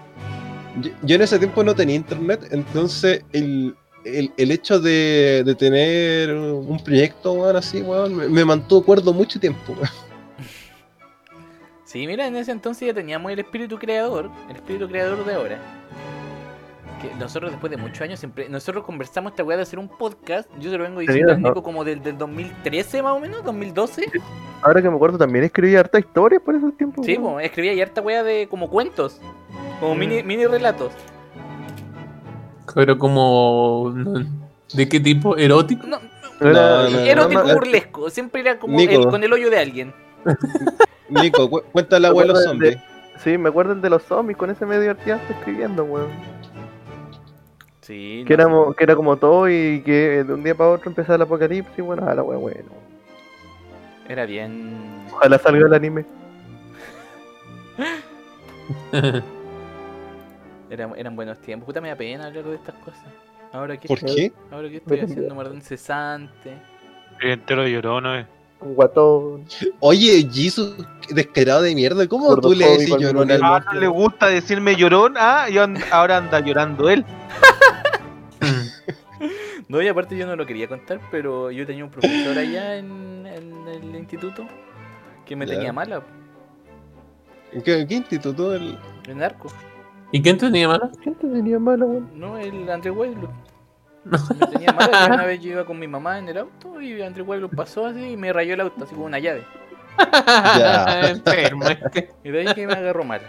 [0.82, 3.76] Yo, yo en ese tiempo no tenía internet, entonces el,
[4.06, 9.14] el, el hecho de, de tener un proyecto, weón, así, weón, me, me mantuvo cuerdo
[9.14, 10.07] mucho tiempo, weón.
[11.98, 15.58] Sí, mira, en ese entonces ya teníamos el espíritu creador, el espíritu creador de ahora.
[17.02, 20.48] Que nosotros después de muchos años siempre, nosotros conversamos esta weá de hacer un podcast,
[20.60, 24.12] yo se lo vengo diciendo como del, del 2013 más o menos, 2012.
[24.62, 27.04] Ahora que me acuerdo, también escribí harta historia por esos tiempos.
[27.04, 29.20] Sí, pues, escribía y harta weá de como cuentos,
[29.80, 29.98] como Mm.
[30.00, 30.92] mini, mini relatos.
[32.76, 33.92] Pero como.
[34.72, 35.36] ¿De qué tipo?
[35.36, 35.88] ¿Erótico?
[35.88, 35.98] No,
[36.42, 37.54] No, no, erótico no, no.
[37.56, 39.94] burlesco, siempre era como el- con el hoyo de alguien.
[41.10, 42.70] Nico, cu- cuenta la abuelo Me acuerdo zombie.
[42.72, 42.82] de-
[43.24, 46.10] Sí, me acuerdo el de los zombies, con ese me divertía harto escribiendo, weón.
[47.82, 50.90] Sí, Que, no, éramos, que era como todo y que de un día para otro
[50.90, 52.70] empezaba el apocalipsis, bueno, a la weón, bueno.
[54.10, 54.76] era bien.
[55.12, 56.06] Ojalá salga el anime.
[60.70, 61.66] Era- eran buenos tiempos.
[61.66, 63.06] Puta, me da pena hablar de estas cosas.
[63.54, 64.34] Ahora que ¿Por qué?
[64.52, 65.36] Ahora que estoy haciendo cambió.
[65.36, 66.58] mardón cesante.
[67.22, 68.37] El entero lloró, ¿no?
[68.60, 69.46] Un guatón.
[69.80, 70.76] Oye, Jesus,
[71.10, 75.14] descarado de mierda, ¿cómo tú le decís llorón al Ah, no le gusta decirme llorón,
[75.18, 77.06] ah, y and- ahora anda llorando él.
[79.70, 83.26] No, y aparte yo no lo quería contar, pero yo tenía un profesor allá en,
[83.28, 84.48] en el instituto
[85.26, 85.56] que me Ya.
[85.56, 86.02] tenía mala,
[87.66, 88.54] ¿Qué, qué instituto?
[88.56, 88.78] El...
[89.10, 89.50] en arco.
[90.14, 90.90] ¿Y quién tenía mala?
[91.04, 92.10] ¿Quién te tenía mala, weón?
[92.14, 93.30] No, el André Weiblut.
[94.40, 97.22] Me tenía mala, una vez yo iba con mi mamá en el auto y André
[97.24, 99.44] Weiblut pasó así y me rayó el auto, así con una llave.
[100.58, 101.02] Ya.
[101.10, 103.24] Enfermo, es que- Y de ahí que me agarró mala.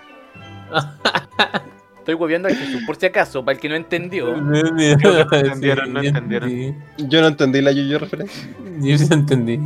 [1.98, 4.34] Estoy hueveando a Jesús, por si acaso, para el que no entendió.
[4.34, 6.76] entendieron, no entendieron.
[6.96, 8.48] Yo no entendí la Yuyo referencia.
[8.80, 9.60] Yo sí entendí.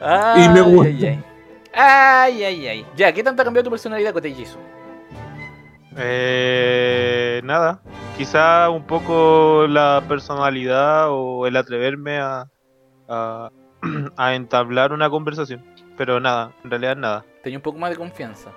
[0.00, 0.90] Ay, Y me gusta.
[1.72, 2.66] Ay, ay.
[2.68, 2.86] Ay.
[2.96, 4.58] Ya, ¿qué tanto ha cambiado tu personalidad, Cotellizo?
[5.96, 7.80] Eh, nada,
[8.16, 12.46] quizá un poco la personalidad o el atreverme a,
[13.08, 13.50] a,
[14.16, 15.62] a entablar una conversación.
[15.96, 17.24] Pero nada, en realidad nada.
[17.42, 18.50] Tenía un poco más de confianza.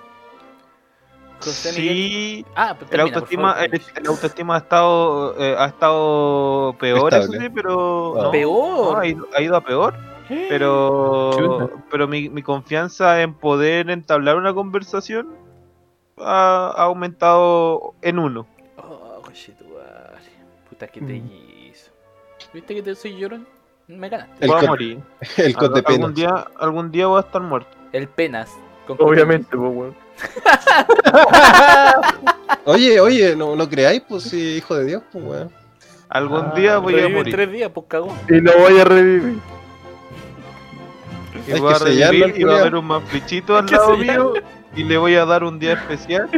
[1.40, 1.94] José Miguel.
[1.96, 3.70] Sí, Ah, pues el termina, autoestima, favor.
[3.76, 8.94] el, el autoestima ha estado, eh, ha estado peor, eso sí, pero no, Peor.
[8.94, 9.94] no, ha, ido, ha ido a peor.
[10.28, 11.84] Pero, Chuta.
[11.90, 15.30] pero mi, mi confianza en poder entablar una conversación
[16.20, 18.46] ha, ha aumentado en uno.
[18.78, 19.78] Oh, conchetumare.
[20.70, 21.32] Puta que te Mm.
[21.72, 21.92] hizo.
[22.54, 23.48] ¿Viste que te soy llorón?
[23.88, 24.34] Me ganaste.
[24.42, 25.00] El Voy a con- morir.
[25.38, 27.70] El con de algún día, algún día voy a estar muerto.
[27.94, 28.52] El penas.
[28.86, 29.96] con Obviamente, pues, weón.
[32.66, 35.52] Oye, oye, no, no creáis, pues sí, hijo de Dios, pues weón.
[36.10, 37.34] Algún Ah, día voy a morir.
[37.34, 38.16] tres días, pues cagón.
[38.30, 39.40] Y lo voy a revivir.
[41.48, 44.34] Y Hay voy a revivir y va a haber un manflichito al lado mío
[44.78, 46.30] y le voy a dar un día especial.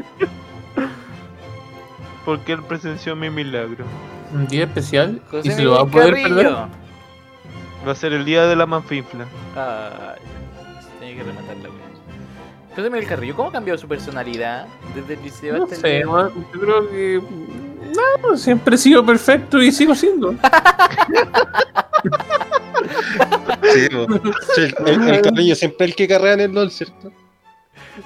[2.26, 3.86] Porque él presenció mi milagro.
[4.34, 6.28] Un día especial José y se lo va a poder Carrillo.
[6.36, 6.54] perder.
[7.88, 9.26] Va a ser el día de la manfinfla.
[9.56, 10.20] Ay,
[10.82, 11.70] se tiene que rematar la.
[12.76, 15.88] José Miguel Carrillo, ¿cómo ha cambiado su personalidad desde el liceo No hasta el sé,
[15.90, 16.06] día?
[16.06, 17.22] man, yo creo que.
[18.22, 20.36] No, siempre he sido perfecto y sigo siendo.
[23.74, 24.22] Sí, pues.
[24.56, 27.12] Sí, el, el, el Carrillo siempre el que carrea en el LOL, ¿cierto?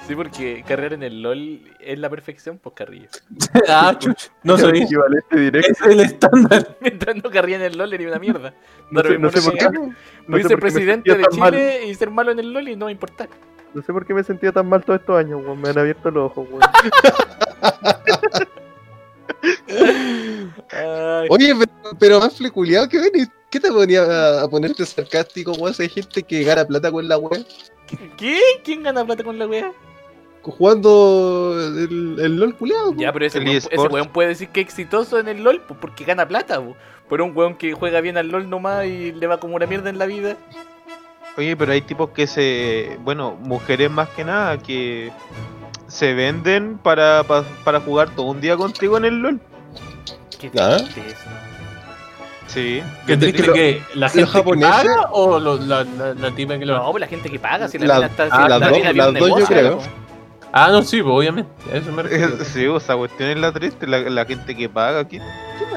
[0.06, 3.08] Sí, porque carrera en el LOL es la perfección, pues Carrillo.
[3.68, 4.82] ah, chuch, no soy.
[4.82, 5.72] equivalente directo.
[5.72, 6.76] Es el estándar.
[6.80, 8.54] Mientras no carría en el LOL era una mierda.
[8.90, 9.66] No sé, no sé por qué.
[9.68, 9.94] Voy
[10.26, 11.52] No a sé ser presidente de tan mal.
[11.52, 13.28] Chile y ser malo en el LOL y no va a importar.
[13.72, 15.60] No sé por qué me sentía tan mal todos estos años, weón.
[15.60, 16.62] Me han abierto los ojos, weón.
[21.30, 23.28] Oye, pero, pero más fleculeado que venís.
[23.50, 25.74] ¿Qué te ponía a, a ponerte sarcástico, weón?
[25.78, 27.44] Hay gente que gana plata con la weá.
[28.16, 28.38] ¿Qué?
[28.64, 29.72] ¿Quién gana plata con la wea?
[30.42, 32.92] Jugando el, el LOL culeado.
[32.96, 35.60] Ya, pero ese El weón, ese weón puede decir que es exitoso en el LOL
[35.62, 36.76] pues, porque gana plata, po.
[37.08, 39.88] pero un weón que juega bien al LOL nomás y le va como una mierda
[39.90, 40.36] en la vida.
[41.38, 42.98] Oye, pero hay tipos que se.
[43.02, 45.10] Bueno, mujeres más que nada que
[45.88, 49.40] se venden para, pa- para jugar todo un día contigo en el LOL.
[50.38, 50.76] ¿Qué Ah.
[50.76, 51.30] triste eso?
[52.46, 52.82] Sí.
[53.06, 56.58] ¿Qué triste lo- que la gente que japoneses- paga o lo- la, la, la tipa
[56.58, 58.30] que lo No, pues la gente que paga, si la, La- mina está ah, si
[58.30, 59.78] las la dos- las yo creo.
[60.56, 61.50] Ah, no, sí, pues, obviamente.
[61.72, 62.36] Eso me refiero.
[62.44, 65.02] Sí, o esa cuestión es la triste, la, la gente que paga.
[65.04, 65.20] ¿Quién,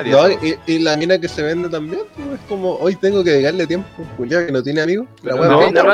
[0.03, 3.23] quién No, y, y la mina que se vende también, pues, es como, hoy tengo
[3.23, 5.07] que dedicarle tiempo a un culiao que no tiene amigos.
[5.23, 5.93] La no, no, lo pero es lo una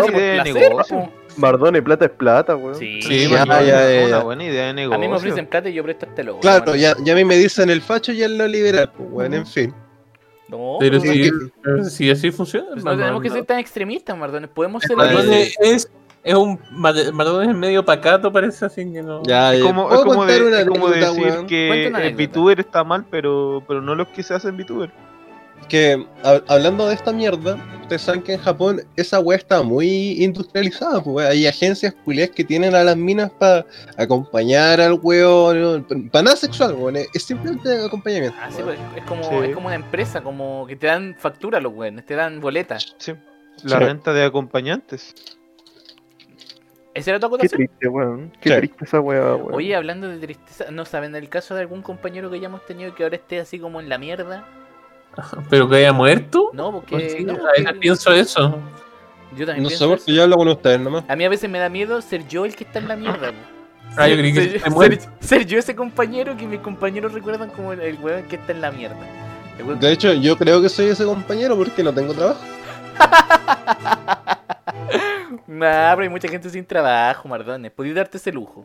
[0.00, 0.96] hace por de negocio.
[0.98, 1.12] po.
[1.36, 2.74] Mardone, plata es plata, weón.
[2.74, 4.18] Sí, Sí, ya, ya, ya, una ya.
[4.24, 4.96] buena idea de negocio.
[4.96, 6.40] A mí me ofrecen plata y yo presto este logo.
[6.40, 9.34] Claro, ya, ya a mí me dicen el facho y el no liberal, pues, weón,
[9.34, 9.72] en fin.
[10.48, 12.68] No, Pero pero si, que- si así funciona.
[12.72, 14.48] pues no tenemos que ser tan extremistas, Mardones.
[14.50, 14.96] Podemos ser.
[14.96, 15.90] Mardones es,
[16.24, 19.22] es un Mar- Mardones es medio pacato, parece así que no.
[19.24, 22.14] Ya, Es como, es ¿Puedo como, de- es como decir que.
[22.16, 24.90] VTuber está mal, pero, pero no los que se hacen VTuber.
[25.68, 30.22] Que hab- hablando de esta mierda, ustedes saben que en Japón esa weá está muy
[30.22, 33.66] industrializada, pues hay agencias culiadas que tienen a las minas para
[33.96, 38.36] acompañar al weón, para nada sexual, weón, es es simplemente acompañamiento.
[38.40, 39.48] Ah, sí, pues, es como, Sí.
[39.48, 42.94] es como una empresa, como que te dan factura los weones, te dan boletas.
[42.98, 43.12] Sí.
[43.64, 43.84] La Sí.
[43.84, 45.14] renta de acompañantes.
[46.94, 47.56] ¿Esa era tu Qué acotación?
[47.58, 48.32] triste, weón.
[48.40, 48.56] Qué Sí.
[48.56, 49.54] triste esa weá, weón.
[49.54, 52.94] Oye, hablando de tristeza, ¿no saben el caso de algún compañero que ya hemos tenido
[52.94, 54.44] que ahora esté así como en la mierda?
[55.50, 56.50] Pero que haya muerto.
[56.52, 57.10] No, Pues porque...
[57.10, 58.58] sí, no, a porque veces pienso eso.
[59.36, 61.04] yo también No pienso sé por qué yo hablo con ustedes nomás.
[61.08, 63.32] A mí a veces me da miedo ser yo el que está en la mierda.
[63.96, 64.32] Ah, yo Ser- creí
[64.98, 68.52] que ser, yo ese compañero que mis compañeros recuerdan como el, el weón que está
[68.52, 68.96] en la mierda.
[69.80, 72.40] De hecho, yo creo que soy ese compañero porque no tengo trabajo.
[75.46, 77.70] Nah, pero hay mucha gente sin trabajo, Mardones.
[77.72, 78.64] Podéis darte ese lujo.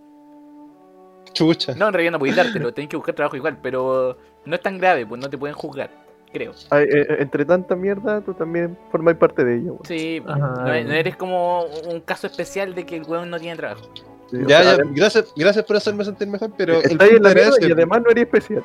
[1.34, 1.74] Chucha.
[1.76, 4.78] No, en realidad no podéis dártelo, tenés que buscar trabajo igual, pero no es tan
[4.78, 5.90] grave, pues no te pueden juzgar,
[6.34, 6.52] creo.
[6.70, 9.86] Ay, eh, eh, entre tanta mierda, tú también formás parte de ella, weón.
[9.86, 10.38] Sí, Ajá.
[10.38, 13.84] no, no eres como un caso especial de que el weón no tiene trabajo.
[14.30, 17.14] Sí, o Ya, sea, ya, gracias, gracias por hacerme sentir mejor, pero el Estás en
[17.16, 17.68] punto la era ese.
[17.68, 18.64] y además no eres especial.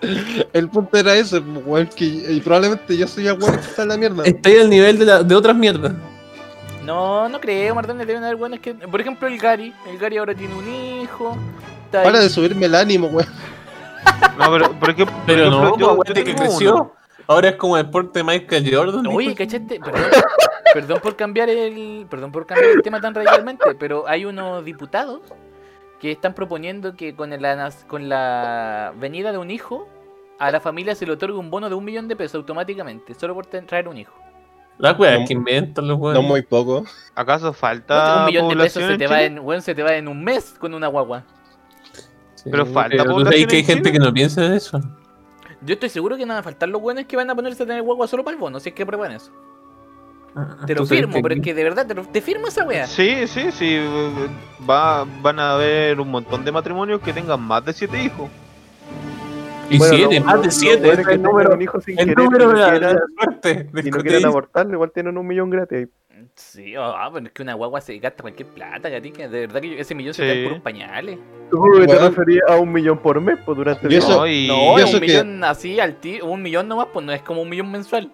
[0.52, 3.88] El punto era ese, weón, que y probablemente yo soy el weón que está en
[3.88, 4.24] la mierda.
[4.24, 5.92] Está ahí al nivel de, la- de otras mierdas.
[6.84, 8.72] No, no creo, Mardones, deben haber buenos que...
[8.74, 9.74] Por ejemplo, el Gary.
[9.88, 10.66] El Gary ahora tiene un
[11.02, 11.36] hijo.
[11.84, 13.28] está Para ahí- de subirme el ánimo, weón.
[14.38, 14.50] No,
[15.26, 16.74] pero no, yo- que tengo creció.
[16.74, 16.92] uno.
[17.26, 19.06] Ahora es como el deporte de Michael Jordan.
[19.06, 19.38] Oye, dijo.
[19.38, 19.78] ¿cachaste?
[19.78, 20.02] Perdón,
[20.74, 22.06] perdón por cambiar el.
[22.10, 25.20] Perdón por cambiar el tema tan radicalmente, pero hay unos diputados
[26.00, 29.86] que están proponiendo que con la, con la venida de un hijo,
[30.38, 33.34] a la familia se le otorgue un bono de un millón de pesos automáticamente, solo
[33.34, 34.14] por traer un hijo.
[34.78, 36.24] La wea No- que inventan los No weones.
[36.24, 36.84] muy poco.
[37.14, 40.08] ¿Acaso falta un millón de pesos se te, va en, weón, se te va en
[40.08, 41.22] un mes con una guagua.
[42.42, 43.92] Sí, pero falta pero tú población sabes que hay en gente Chile.
[43.92, 44.80] que no piensa en eso.
[45.62, 47.66] Yo estoy seguro que no van a faltar los buenos que van a ponerse a
[47.66, 49.30] tener guagua solo para el bono, si es que prueban eso.
[50.64, 52.64] Te lo Tú sabes firmo, pero es que de verdad te, lo- te firmo esa
[52.64, 52.86] wea.
[52.86, 53.78] Sí, sí, sí.
[54.68, 58.30] Va, van a haber un montón de matrimonios que tengan más de siete hijos.
[59.68, 60.76] Y Bueno, siete, lo- más lo- de lo siete.
[60.86, 62.70] bueno es es que el tengan número, un hijo sin el querer número de la,
[62.92, 63.70] de suerte.
[63.84, 64.28] y no coteísmo.
[64.28, 65.88] abortarlo, igual tienen un millón gratis.
[66.40, 69.28] Sí, ah, pero es que una guagua se gasta cualquier plata, gatica.
[69.28, 71.18] De verdad que ese millón se cae por un pañales.
[71.50, 72.08] Supongo que te Bueno.
[72.08, 74.88] referías a un millón por mes, pues durante Y eso- No, y- No, y es
[74.88, 77.48] eso un que- millón así al tiro, un millón nomás, pues no es como un
[77.48, 78.10] millón mensual.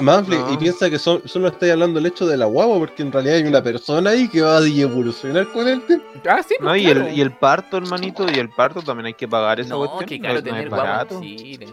[0.00, 0.52] Manfly, No.
[0.52, 3.36] y piensa que son- solo estáis hablando del hecho de la guagua, porque en realidad
[3.36, 6.06] hay una persona ahí que va a evolucionar con el tiempo.
[6.28, 7.06] Ah, sí, pues, No, y, claro.
[7.08, 10.06] el, y el parto, hermanito, y el parto también hay que pagar esa No, cuestión.
[10.06, 11.14] qué no caro no es tener guagua barato.
[11.16, 11.66] en Chile.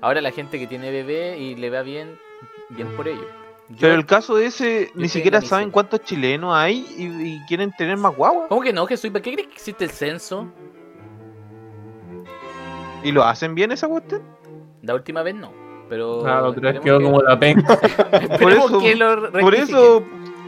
[0.00, 2.18] Ahora la gente que tiene bebé y le va bien,
[2.70, 3.26] bien por ello.
[3.70, 7.70] Yo- Pero el caso ese, estoy ni siquiera saben cuántos chilenos hay y, y quieren
[7.72, 8.48] tener más guagua.
[8.48, 9.10] ¿Cómo que no, Jesús?
[9.10, 10.48] ¿Para qué crees que existe el censo?
[13.02, 14.22] ¿Y lo hacen bien esa cuestión?
[14.82, 15.52] La última vez no.
[15.88, 16.24] Pero.
[16.26, 17.74] Ah, la otra vez quedó que- como la penca.
[18.12, 20.04] esperemos eso- que lo Por eso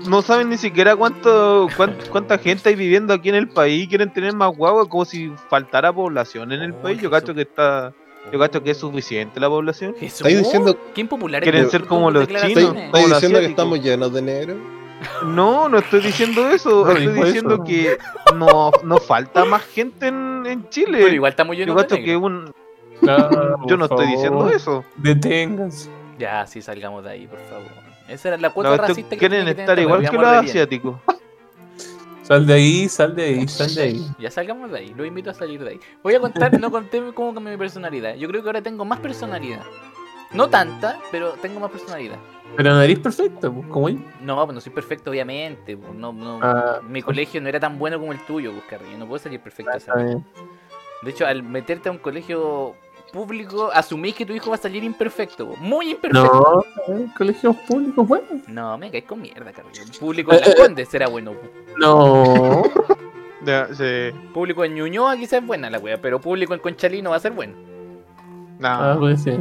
[0.08, 3.88] no saben ni siquiera cuánto, cuán- cuánta gente hay viviendo aquí en el país y
[3.88, 7.00] quieren tener más guagua como si faltara población en el Oh, país.
[7.00, 7.92] Yo cacho que está,
[8.30, 9.94] yo cacho que es suficiente la población.
[10.00, 12.76] Estáis diciendo- qué impopular Quieren ser como los chinos.
[12.76, 14.56] ¿Estáis diciendo que estamos llenos de negro?
[15.24, 16.84] No, no estoy diciendo eso.
[16.84, 17.64] No estoy diciendo eso.
[17.64, 17.98] que
[18.36, 20.98] no, no falta más gente en, en Chile.
[21.02, 22.22] Pero igual estamos yo llenos de cacho que negros.
[22.22, 22.54] un,
[23.00, 24.84] Claro, yo no estoy diciendo eso.
[24.96, 25.90] Deténganse.
[26.18, 27.66] Ya, sí, salgamos de ahí, por favor.
[28.08, 30.96] Esa era la cuota racista que quieren estar igual que los asiáticos.
[32.32, 34.06] Sal de ahí, sal de ahí, sal de ahí.
[34.18, 35.80] Ya salgamos de ahí, lo invito a salir de ahí.
[36.02, 38.14] Voy a contar, no conté cómo cambió mi personalidad.
[38.14, 39.60] Yo creo que ahora tengo más personalidad.
[40.32, 42.16] No tanta, pero tengo más personalidad.
[42.56, 43.98] Pero nariz perfecta, pues, como yo.
[44.22, 45.76] No, pues no soy perfecto, obviamente.
[45.76, 46.80] pues, No, no, Ah.
[46.88, 48.96] mi colegio no era tan bueno como el tuyo, pues, Carrillo.
[48.96, 49.70] No puedo salir perfecto.
[51.02, 52.74] De hecho, al meterte a un colegio
[53.12, 55.46] público, asumís que tu hijo va a salir imperfecto.
[55.48, 56.64] pues, Muy imperfecto.
[56.88, 58.26] No, eh, colegios públicos, bueno.
[58.48, 59.82] No, me caes con mierda, Carrillo.
[60.00, 61.32] Público en Las Condes será bueno.
[61.34, 61.50] pues.
[61.78, 62.62] No.
[63.72, 63.84] Sí.
[64.32, 67.18] Público en Ñuñoa quizás es buena la wea, pero público en Conchalí no va a
[67.18, 67.54] ser bueno.
[68.60, 68.68] No.
[68.68, 69.40] Ah, puede ser.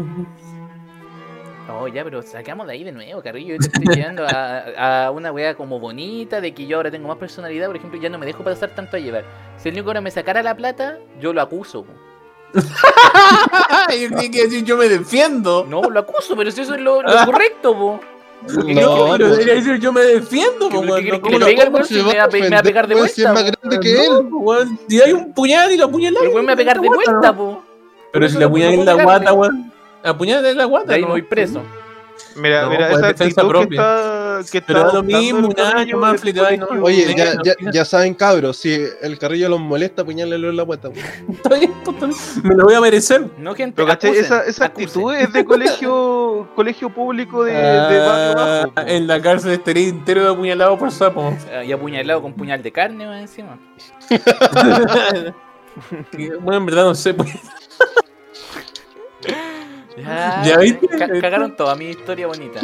[1.69, 3.53] Oh, ya, pero sacamos de ahí de nuevo, Carrillo.
[3.53, 7.07] Yo te estoy llevando a, a una wea como bonita, de que yo ahora tengo
[7.07, 9.23] más personalidad, por ejemplo, ya no me dejo pasar tanto a llevar.
[9.57, 11.83] Si el niño ahora me sacara la plata, yo lo acuso.
[11.83, 11.93] po.
[12.53, 15.65] Yo creí que decir yo me defiendo.
[15.69, 17.99] No, lo acuso, pero si eso es lo, lo correcto, po.
[18.65, 21.21] ¿Qué No, pero pues, debería decir yo me defiendo, ¿Qué- pues, qué weón, crees no
[21.21, 23.33] que le al ¿cómo weón si me va, a pegar de weón, si es vuelta?
[23.33, 23.59] más po?
[23.69, 24.27] grande que No, él?
[24.31, 26.23] weón, Y hay un puñal y lo apuñalas.
[26.23, 27.63] El weón me va a pegar de vuelta, po.
[28.11, 29.71] Pero si no puedo apuñalas en la guata, weón.
[30.03, 30.93] Apuñalas en la guata.
[30.93, 31.07] Ahí ¿no?
[31.07, 31.61] me voy preso.
[32.35, 33.81] Mira, No, mira, pues, esa defensa actitud que propia.
[33.81, 36.67] está, que Pero da lo mismo, un año más ay, no.
[36.83, 40.89] Oye, ya, ya, ya saben, cabros, si el carrillo los molesta, puñálenlo en la puerta.
[42.43, 43.27] Me lo voy a merecer.
[43.37, 43.75] No, gente.
[43.75, 44.11] Pero ¿cachai?
[44.11, 44.85] acusen, esa, esa acusen.
[44.87, 48.87] actitud es de colegio colegio público de, de barrio Ah, bajo.
[48.87, 51.33] en la cárcel estaría entero de apuñalado por sapo.
[51.53, 53.59] Ah, Y apuñalado con puñal de carne más encima.
[56.41, 57.13] Bueno, en verdad no sé.
[57.13, 57.29] pues.
[59.97, 60.87] Ya, ¿Ya viste?
[60.87, 62.61] ca- cagaron toda mi historia bonita.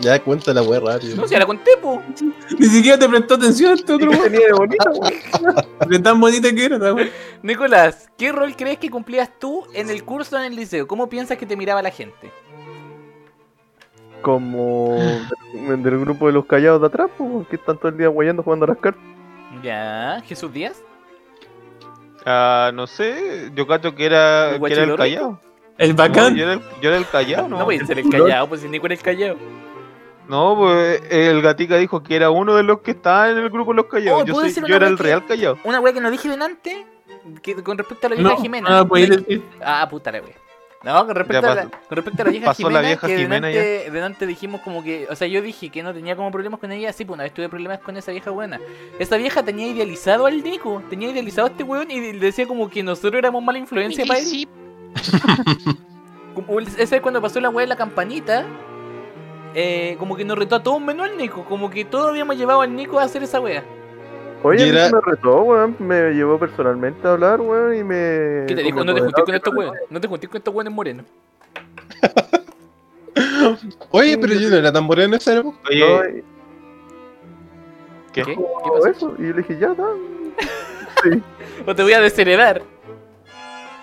[0.00, 1.16] Ya cuenta la weá rápido.
[1.16, 2.00] No, si ya la conté, po.
[2.58, 4.30] Ni siquiera te prestó atención a este otro ¿Qué weón.
[4.32, 5.56] tenía de bonito, weón?
[5.88, 7.10] De tan bonita que era, weón.
[7.42, 10.86] Nicolás, ¿qué rol crees que cumplías tú en el curso en el liceo?
[10.86, 12.30] ¿Cómo piensas que te miraba la gente?
[14.22, 14.96] Como
[15.52, 18.42] del, del grupo de los callados de atrás, pues, que están todo el día guayando
[18.42, 19.02] jugando a las cartas.
[19.62, 20.82] Ya, Jesús Díaz.
[22.26, 24.96] Ah, no sé, yo cacho que era, ¿El que era el guachilorri?
[25.14, 25.40] callado.
[25.78, 26.34] El No, bacán.
[26.36, 27.64] yo, era el, yo era el callado, No, ¿no?
[27.64, 29.36] voy a ser el callado, pues si Nico era el callado.
[30.28, 33.72] No, pues el gatica dijo que era uno de los que estaba en el grupo
[33.72, 34.22] de los callados.
[34.22, 35.58] Oh, yo ¿puedo soy- decir yo una era el que- real callado.
[35.64, 36.86] Una wea que no dije delante,
[37.42, 38.68] que, con respecto a la vieja No, Jimena.
[38.70, 39.42] no, pues decir.
[39.64, 40.34] Ah, puta la wea.
[40.84, 43.16] No, con respecto, a la, con respecto a la vieja Pasó la Jimena, vieja que
[43.18, 46.60] Jimena delante, delante dijimos como que, o sea, yo dije que no tenía como problemas
[46.60, 48.60] con ella, sí, pues una vez tuve problemas con esa vieja buena.
[49.00, 52.70] Esa vieja tenía idealizado al Nico, tenía idealizado a este weón y le decía como
[52.70, 54.46] que nosotros éramos mala influencia para él.
[56.78, 58.44] Esa vez cuando pasó la wea de la campanita,
[59.54, 62.60] eh, como que nos retó a todos menos al Nico, como que todos habíamos llevado
[62.62, 63.64] al Nico a hacer esa wea.
[64.42, 65.74] Oye, Y a mí era- se me retó, weón.
[65.80, 68.44] Me llevó personalmente a hablar, weón, y me.
[68.46, 68.84] ¿Qué te dijo?
[68.84, 71.06] No te juntís con estos weones, no te juntís con estos weones morenos.
[73.90, 75.58] Oye, pero yo no era tan moreno en esa época.
[75.68, 76.22] Oye, No, y-
[78.12, 78.22] ¿qué?
[78.22, 78.30] ¿Qué?
[78.30, 78.86] ¿Qué todo pasó?
[78.88, 79.14] eso.
[79.18, 79.86] Y yo le dije, ya, da.
[81.02, 81.22] Sí.
[81.66, 82.62] O te voy a desheredar.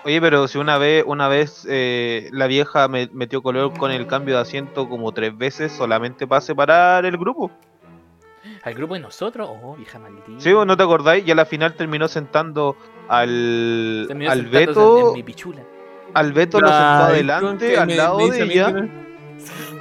[0.05, 4.05] Oye, pero si una vez, una vez eh, la vieja me metió color con el
[4.05, 7.49] cambio de asiento como tres veces solamente para separar el grupo.
[8.61, 9.49] ¿Al grupo de nosotros?
[9.51, 10.27] Oh, vieja maldita.
[10.37, 10.53] ¿Sí?
[10.53, 11.27] ¿Vos ¿No te acordáis?
[11.27, 12.75] Y a la final terminó sentando
[13.07, 14.99] al, Terminó al Beto.
[14.99, 15.61] En, en mi pichula.
[16.13, 18.87] Al Beto lo sentó adelante, al me lado de ella.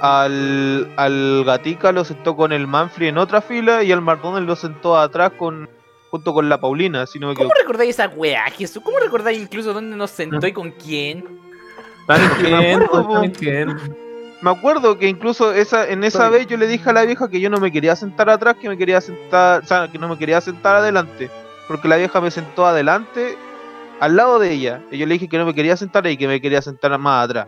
[0.01, 4.55] Al, al Gatica lo sentó con el Manfred en otra fila y al McDonald's lo
[4.55, 5.69] sentó atrás con
[6.15, 7.59] junto con la Paulina, si no me ¿Cómo equivoco.
[7.61, 8.81] recordáis esa weá, Jesús?
[8.81, 11.25] ¿Cómo recordáis incluso dónde nos sentó y con quién?
[12.07, 13.75] Mintiendo, acuerdo.
[14.41, 17.41] Me acuerdo que incluso esa, en esa vez yo le dije a la vieja que
[17.41, 20.17] yo no me quería sentar atrás, que me quería sentar, o sea, que no me
[20.17, 21.29] quería sentar adelante,
[21.67, 23.35] porque la vieja me sentó adelante,
[23.99, 26.27] al lado de ella, y yo le dije que no me quería sentar y que
[26.27, 27.47] me quería sentar más atrás.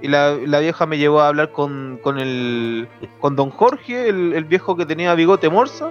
[0.00, 2.88] Y la, la vieja me llevó a hablar con, con el
[3.20, 5.90] con don Jorge, el, el viejo que tenía bigote morsa,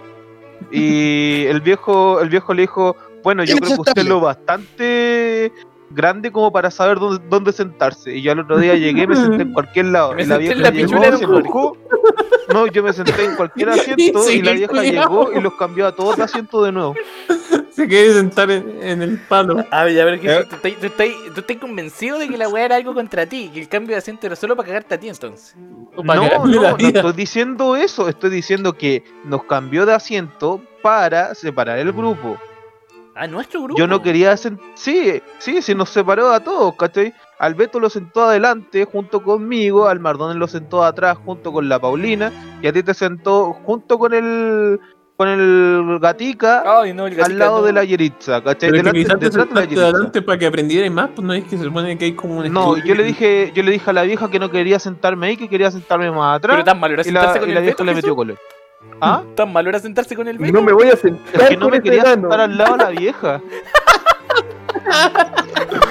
[0.72, 5.52] y el viejo, el viejo le dijo, bueno, yo creo que usted es lo bastante
[5.90, 8.16] grande como para saber dónde, dónde sentarse.
[8.16, 10.14] Y yo al otro día llegué y me senté en cualquier lado.
[10.14, 11.78] Me y la vieja la llegó, se enojó.
[12.54, 15.96] No, yo me senté en cualquier asiento y la vieja llegó y los cambió a
[15.96, 16.96] todos de asiento de nuevo.
[17.76, 19.66] Se quiere sentar en, en el palo.
[19.70, 20.48] A ver, a ver, Jesús, Eh.
[20.50, 23.50] tú, estás, tú, estás, tú estás convencido de que la weá era algo contra ti,
[23.54, 25.56] que el cambio de asiento era solo para cagarte a ti entonces.
[25.58, 28.08] No, no, no estoy diciendo eso.
[28.08, 32.38] Estoy diciendo que nos cambió de asiento para separar el grupo.
[33.16, 33.80] A nuestro grupo.
[33.80, 37.14] Yo no quería Sí, sí, se nos separó a todos, ¿cachai?
[37.40, 41.80] Al Beto lo sentó adelante junto conmigo, al Mardones lo sentó atrás junto con la
[41.80, 42.32] Paulina,
[42.62, 44.80] y a ti te sentó junto con el
[45.18, 47.66] con el Gatica Ay, no, el gatito al lado no.
[47.66, 48.70] de la Yeritza, ¿cachai?
[48.72, 49.84] Pero que Delante, te detrás de la Yeritza.
[49.88, 52.52] adelante para que aprendierais más, pues no es que se supone que hay como un
[52.52, 55.28] No, yo le que- dije, yo le dije a la vieja que no quería sentarme
[55.28, 57.52] ahí, que quería sentarme más Pero atrás, tan malo era y la, sentarse con y
[57.52, 58.38] el la vieja le metió color.
[59.02, 59.24] ¿Ah?
[59.36, 60.54] Tan malo era sentarse con el Beto.
[60.54, 61.42] No me voy a sentar.
[61.42, 63.42] Es que no con me ese quería sentar al lado de la vieja.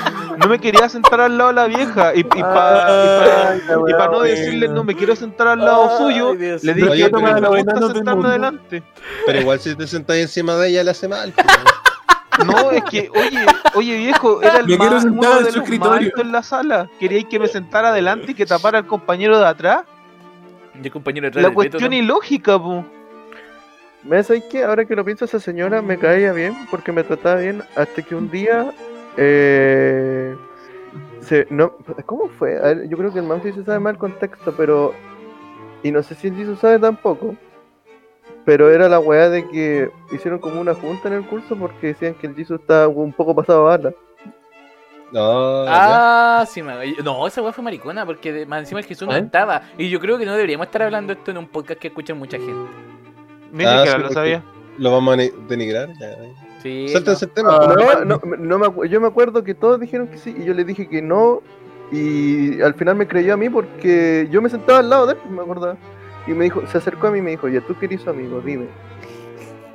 [0.45, 2.15] No me quería sentar al lado de la vieja.
[2.15, 6.35] Y, y para la weá, no decirle no me quiero sentar al lado Ay, suyo,
[6.35, 8.29] Dios le dije Oye, que pero me gusta sentarme mundo.
[8.29, 8.83] adelante.
[9.25, 11.33] Pero igual si te sentas encima de ella le hace mal.
[11.33, 15.45] pues, No, es que, oye, oye viejo, era el Me quiero más, sentar uno en
[15.45, 16.91] de los más la sala.
[17.01, 19.85] Queríais que me sentara adelante y que tapara al compañero de atrás.
[20.75, 21.97] Y el compañero detrás La del Beto, cuestión ¿no?
[21.97, 22.85] ilógica, po.
[24.03, 24.65] ¿Me sabes qué?
[24.65, 28.15] Ahora que lo pienso, esa señora me caía bien porque me trataba bien hasta que
[28.15, 28.71] un día.
[29.17, 30.37] Eh,
[31.21, 31.73] se, no,
[32.07, 32.59] ¿Cómo fue?
[32.59, 34.95] A ver, yo creo que el Manfred se sabe mal el contexto, pero.
[35.83, 37.35] Y no sé si el Jisoo sabe tampoco.
[38.45, 42.15] Pero era la weá de que hicieron como una junta en el curso porque decían
[42.15, 43.95] que el Jisoo estaba un poco pasado a bala.
[45.13, 46.41] No, ya.
[46.41, 46.61] Ah, sí,
[47.05, 49.21] no, esa weá fue maricona porque de- más encima el Jesús no ¿Eh?
[49.21, 49.63] estaba.
[49.79, 52.37] Y yo creo que no deberíamos estar hablando esto en un podcast que escucha mucha
[52.37, 52.71] gente.
[53.53, 54.43] Ni Ah, siquiera sí, lo sabía.
[54.79, 55.89] Lo vamos a denigrar.
[56.01, 56.17] Ya.
[56.65, 56.89] Sí.
[56.89, 57.29] Sáltense no.
[57.29, 57.75] el tema.
[57.75, 58.07] pues.
[58.07, 60.65] No, no, no me yo me acuerdo que todos dijeron que sí y yo le
[60.65, 61.43] dije que no
[61.93, 65.19] y al final me creyó a mí porque yo me sentaba al lado de él,
[65.31, 65.77] me acordaba.
[66.27, 68.41] Y me dijo, se acercó a mí y me dijo, ya tú querés su amigo,
[68.41, 68.67] dime.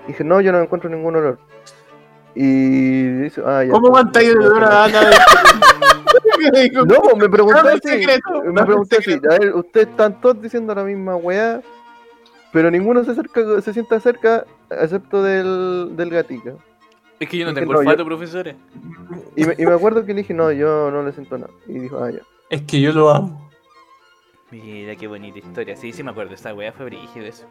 [0.08, 1.40] dije, no, yo no encuentro ningún olor.
[2.34, 3.72] Y dice, ah, ya.
[3.72, 5.02] ¿Cómo mantáis el olor a Ana?
[6.88, 7.80] No, me preguntó así.
[7.84, 9.14] secreto, Me pregunté así.
[9.30, 11.62] A ver, ustedes están todos diciendo la misma weá,
[12.52, 16.56] pero ninguno se acerca, se sienta cerca, excepto del, del gatica.
[17.20, 18.56] Es que yo no tengo no, yo- olfato, profesores.
[19.36, 21.52] Y me, y me acuerdo que le dije, no, yo no le siento nada.
[21.68, 22.20] Y dijo, ah, ya.
[22.50, 23.50] Es que yo lo amo.
[24.52, 25.76] Mira qué bonita historia.
[25.76, 26.34] Sí, sí me acuerdo.
[26.34, 27.46] Esa weá fue brígido eso.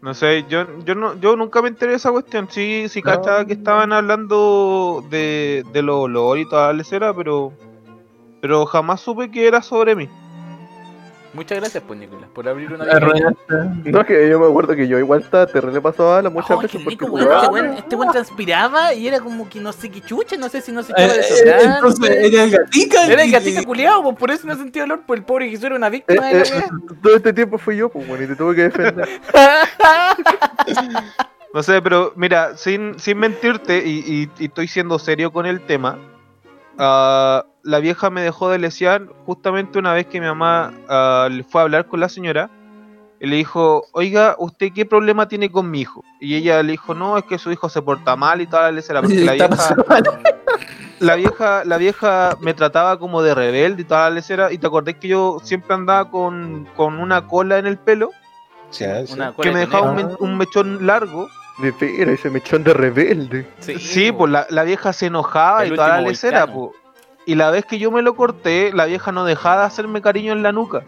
[0.00, 2.48] No sé, yo, yo, no, yo nunca me enteré de esa cuestión.
[2.50, 3.10] Sí, sí, No.
[3.12, 7.52] cachaba que estaban hablando de, de los olor y toda la lecera, pero,
[8.42, 10.08] pero jamás supe que era sobre mí.
[11.34, 12.84] Muchas gracias, pues, Nicolás, por abrir una.
[13.84, 16.60] No, que yo me acuerdo que yo igual estaba, te le pasó a la muchas
[16.60, 17.04] veces porque.
[17.04, 20.70] Este weón, este transpiraba y era como que no sé qué chucha, no sé si
[20.72, 21.64] no se Eh, echaba eh, desodorante.
[21.64, 23.06] entonces era el gatica.
[23.06, 25.64] Era el y- gatito culiado, pues por eso no sentía olor, pues el pobre Jesús
[25.64, 26.68] era una Eh, víctima de eh, la weá.
[27.02, 29.08] todo este tiempo fui yo, pues bueno, y te tuve que defender.
[31.52, 35.60] No sé, pero mira, sin, sin mentirte, y, y- y estoy siendo serio con el
[35.60, 35.98] tema,
[36.78, 41.44] ah, la vieja me dejó de lesear justamente una vez que mi mamá ah, le
[41.44, 42.50] fue a hablar con la señora
[43.20, 46.04] y le dijo, oiga, ¿usted qué problema tiene con mi hijo?
[46.20, 48.72] Y ella le dijo, no, es que su hijo se porta mal y toda la
[48.72, 49.76] lecera, porque la vieja,
[51.00, 54.66] la vieja, la vieja me trataba como de rebelde y toda la lecera, y te
[54.66, 58.10] acordás que yo siempre andaba con, con una cola en el pelo,
[58.74, 59.12] Sí, sí.
[59.12, 61.28] Una que me de dejaba un mechón largo.
[61.58, 63.46] De veras, ese mechón de rebelde.
[63.60, 64.18] Sí, po.
[64.18, 66.72] pues la, la vieja se enojaba El y toda la lecera, po.
[67.26, 70.32] Y la vez que yo me lo corté, la vieja no dejaba de hacerme cariño
[70.32, 70.82] en la nuca.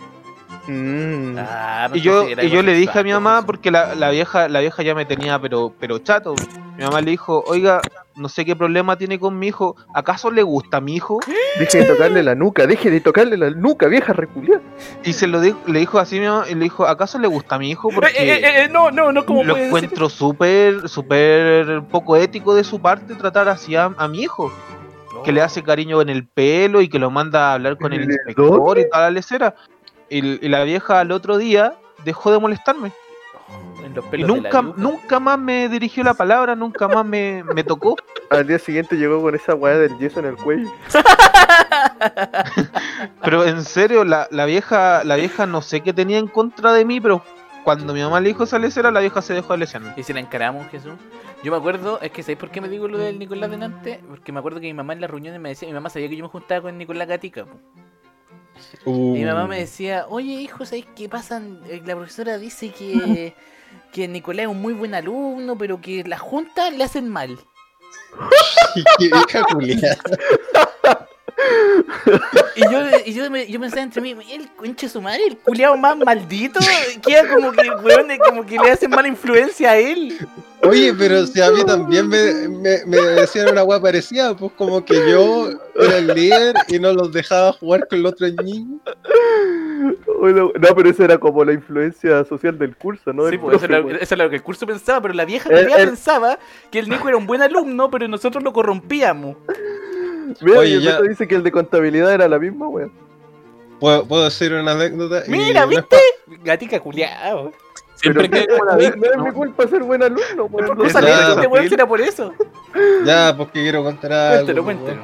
[0.67, 1.37] Mm.
[1.39, 4.61] Ah, Y yo, y yo le dije a mi mamá, porque la, la vieja, la
[4.61, 6.35] vieja ya me tenía pero, pero chato.
[6.77, 7.81] Mi mamá le dijo, oiga,
[8.17, 9.77] no sé qué problema tiene con mi hijo.
[9.95, 11.21] ¿Acaso le gusta a mi hijo?
[11.59, 14.61] Deje de tocarle la nuca, deje de tocarle la nuca, vieja reculia.
[15.05, 17.29] Y se lo dijo, le dijo así a mi mamá, y le dijo, ¿acaso le
[17.29, 17.89] gusta a mi hijo?
[17.89, 22.65] Porque Eh, eh, eh, no, no, no, ¿cómo lo encuentro súper, súper poco ético de
[22.65, 24.53] su parte tratar así a, a mi hijo.
[25.25, 28.07] que le hace cariño en el pelo y que lo manda a hablar con el
[28.07, 28.83] ¿De inspector dónde?
[28.83, 29.55] y toda la lecera.
[30.09, 31.75] Y, y la vieja al otro día
[32.05, 32.93] dejó de molestarme.
[33.85, 37.05] En los Y pelos de la nunca, nunca más me dirigió la palabra, nunca más
[37.05, 37.97] me, me tocó.
[38.31, 40.69] Al día siguiente llegó con esa weá del yeso en el cuello.
[43.23, 46.85] Pero en serio, la, la vieja, la vieja no sé qué tenía en contra de
[46.85, 47.23] mí, pero
[47.63, 49.95] cuando mi mamá le dijo esa lecera, la vieja se dejó de lesionar.
[49.97, 50.95] Y si la encaramos, Jesús.
[51.43, 54.03] Yo me acuerdo, es que ¿sabéis por qué me digo lo del Nicolás delante?
[54.09, 56.17] Porque me acuerdo que mi mamá en las reuniones me decía, mi mamá sabía que
[56.17, 57.45] yo me juntaba con Nicolás Gatica.
[57.45, 57.59] po.
[58.85, 61.43] Uh, mi mamá me decía, oye hijo, ¿sabes qué pasa?
[61.69, 63.35] Eh, La profesora dice que,
[63.93, 67.39] que Nicolás es un muy buen alumno, pero que las juntas le hacen mal.
[68.99, 69.11] qué
[69.59, 69.97] vieja.
[72.55, 75.77] Y yo, y yo, me, yo pensaba entre mí, el conche su madre, el culiao
[75.77, 76.59] más maldito,
[77.07, 80.17] queda como que, weón, como que le hacen mala influencia a él.
[80.63, 84.83] Oye, pero si a mí también me, me, me decían una weá parecida, pues como
[84.85, 88.81] que yo era el líder y no los dejaba jugar con los otros niños.
[90.19, 93.29] Bueno, no, pero esa era como la influencia social del curso, ¿no?
[93.29, 93.99] Sí, pues eso, era, weón.
[94.01, 95.87] eso era lo que el curso pensaba, pero la vieja Eh, todavía eh.
[95.87, 96.39] pensaba
[96.71, 99.37] que el Nico era un buen alumno, pero nosotros lo corrompíamos.
[100.41, 102.93] Mira, Oye, y el ya- dice que el de contabilidad era la misma, weón.
[103.81, 105.23] ¿Puedo, puedo decir una anécdota?
[105.29, 105.97] Mira, ¿viste?
[106.45, 107.53] Gatica culiao.
[107.97, 109.25] Siempre Pero que no, es ¿no?
[109.25, 110.67] mi culpa ser buen alumno, weón.
[110.69, 112.33] ¿Por No salía esa- este weón si era por eso?
[113.05, 114.35] Ya, porque quiero contar algo.
[114.37, 115.03] Cuéntelo, pues, cuéntelo.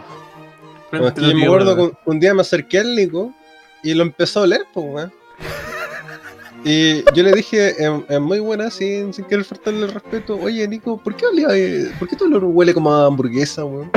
[0.91, 3.33] Como es que yo me acuerdo que un, un día me acerqué al Nico
[3.83, 5.13] y lo empezó a oler, pues, weón.
[6.65, 10.67] Y yo le dije en, en muy buena, sin, sin querer faltarle el respeto, oye
[10.69, 13.91] Nico, ¿por qué, olía, eh, ¿por qué tu olor huele como a hamburguesa, weón?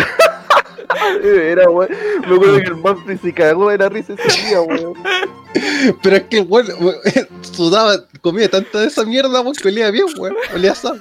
[1.23, 1.89] Era, weón.
[2.27, 4.93] Me acuerdo que el Manfred se cagó de la risa ese día, weón.
[6.01, 6.67] Pero es que el weón
[7.41, 10.35] sudaba, comía tanta de esa mierda, weón, que olía bien, weón.
[10.53, 10.99] Olía sano.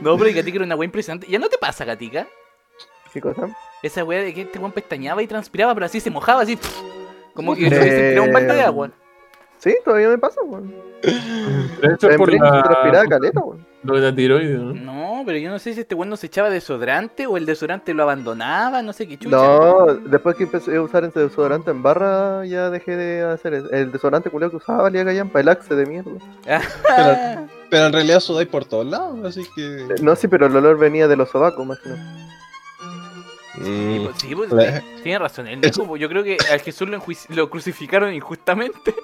[0.00, 1.26] No, pero Gatica era una wea impresionante.
[1.28, 2.26] ¿Ya no te pasa, Gatica?
[3.12, 3.48] ¿Qué cosa?
[3.82, 6.58] Esa wea de que este weón pestañaba y transpiraba, pero así se mojaba, así.
[7.34, 8.90] Como que Eh, se tirado un balde de agua.
[9.64, 10.74] Sí, todavía me pasa, weón.
[11.80, 12.62] Pero eso es por la,
[13.08, 13.66] caleta, weón.
[13.82, 14.74] lo de la tiroides, ¿no?
[14.74, 17.92] No, pero yo no sé si este weón no se echaba desodorante o el desodorante
[17.94, 19.34] lo abandonaba, no sé qué chucha.
[19.36, 23.70] No, después que empecé a usar ese desodorante en barra, ya dejé de hacer eso.
[23.70, 26.12] El desodorante culiao que usaba valía callampa, el axe de mierda.
[26.46, 26.60] Ah,
[27.70, 29.62] Pero en realidad sudáis por todos lados, así que.
[29.76, 32.28] Eh, No, sí, pero el olor venía de los sobacos, más que nada.
[33.54, 34.04] sí, Mm.
[34.04, 34.50] pues, sí, pues,
[35.02, 35.46] tiene razón.
[35.46, 36.88] El Nico, pues, yo creo que al Jesús
[37.30, 38.94] lo crucificaron injustamente.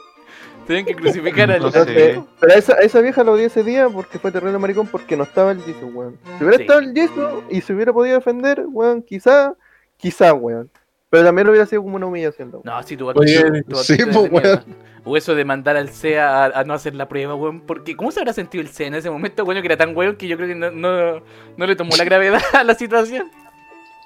[0.70, 1.78] Tienen que crucificar al No sé.
[1.80, 4.86] Entonces, pero a esa, a esa vieja lo odié ese día porque fue terrible maricón
[4.86, 6.16] porque no estaba el yeso, weón.
[6.38, 6.62] Si hubiera Sí.
[6.62, 9.54] estado el yeso y se hubiera podido defender, weón, quizá,
[9.96, 10.70] quizá, weón.
[11.08, 12.52] Pero también lo hubiera sido como una humillación.
[12.52, 12.60] ¿no?
[12.62, 14.20] No, si tu tu sí, actitud po, es de mierda.
[14.30, 14.64] weón.
[15.04, 17.62] O eso de mandar al CEA a, a no hacer la prueba, weón.
[17.62, 19.60] Porque, ¿cómo se habrá sentido el CEA en ese momento, weón?
[19.62, 21.20] Que era tan weón que yo creo que no, no,
[21.56, 23.28] no le tomó la gravedad a la situación.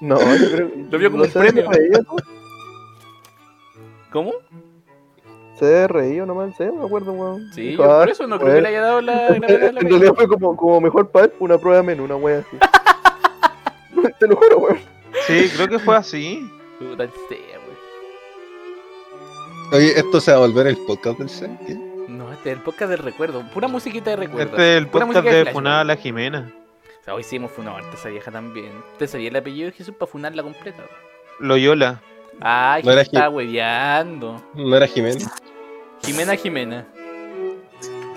[0.01, 1.69] No, yo creo Lo vio como no un premio.
[4.11, 4.33] ¿Cómo?
[5.59, 7.49] Se reía nomás, se me acuerdo, weón.
[7.53, 8.63] Sí, Dijo, yo "Ah, por eso no creo que weón".
[8.63, 11.25] le haya dado la En, gravedad a la en realidad fue como, como mejor para
[11.25, 12.57] él, una prueba menos, una wea así.
[14.19, 14.79] Te lo juro, weón.
[15.27, 16.49] Sí, creo que fue así.
[16.79, 17.75] Puta el CEA, weón.
[19.73, 21.49] Oye, ¿esto se va a volver el podcast del C?
[21.65, 21.73] ¿Qué?
[22.07, 23.43] No, este es el podcast del recuerdo.
[23.53, 24.51] Pura musiquita de recuerdo.
[24.51, 25.87] Este es el Pura podcast música de Flash, Funada weón.
[25.87, 26.51] la Jimena.
[27.01, 28.71] O sea, hoy sí hemos funado harta esa vieja también.
[28.97, 30.83] ¿Te sabía el apellido de Jesús para funarla completa?
[31.39, 32.01] Loyola.
[32.41, 34.43] Ay, No era estaba hueveando.
[34.53, 35.25] ¿No era Jiménez?
[36.03, 36.85] Jimena Jimena.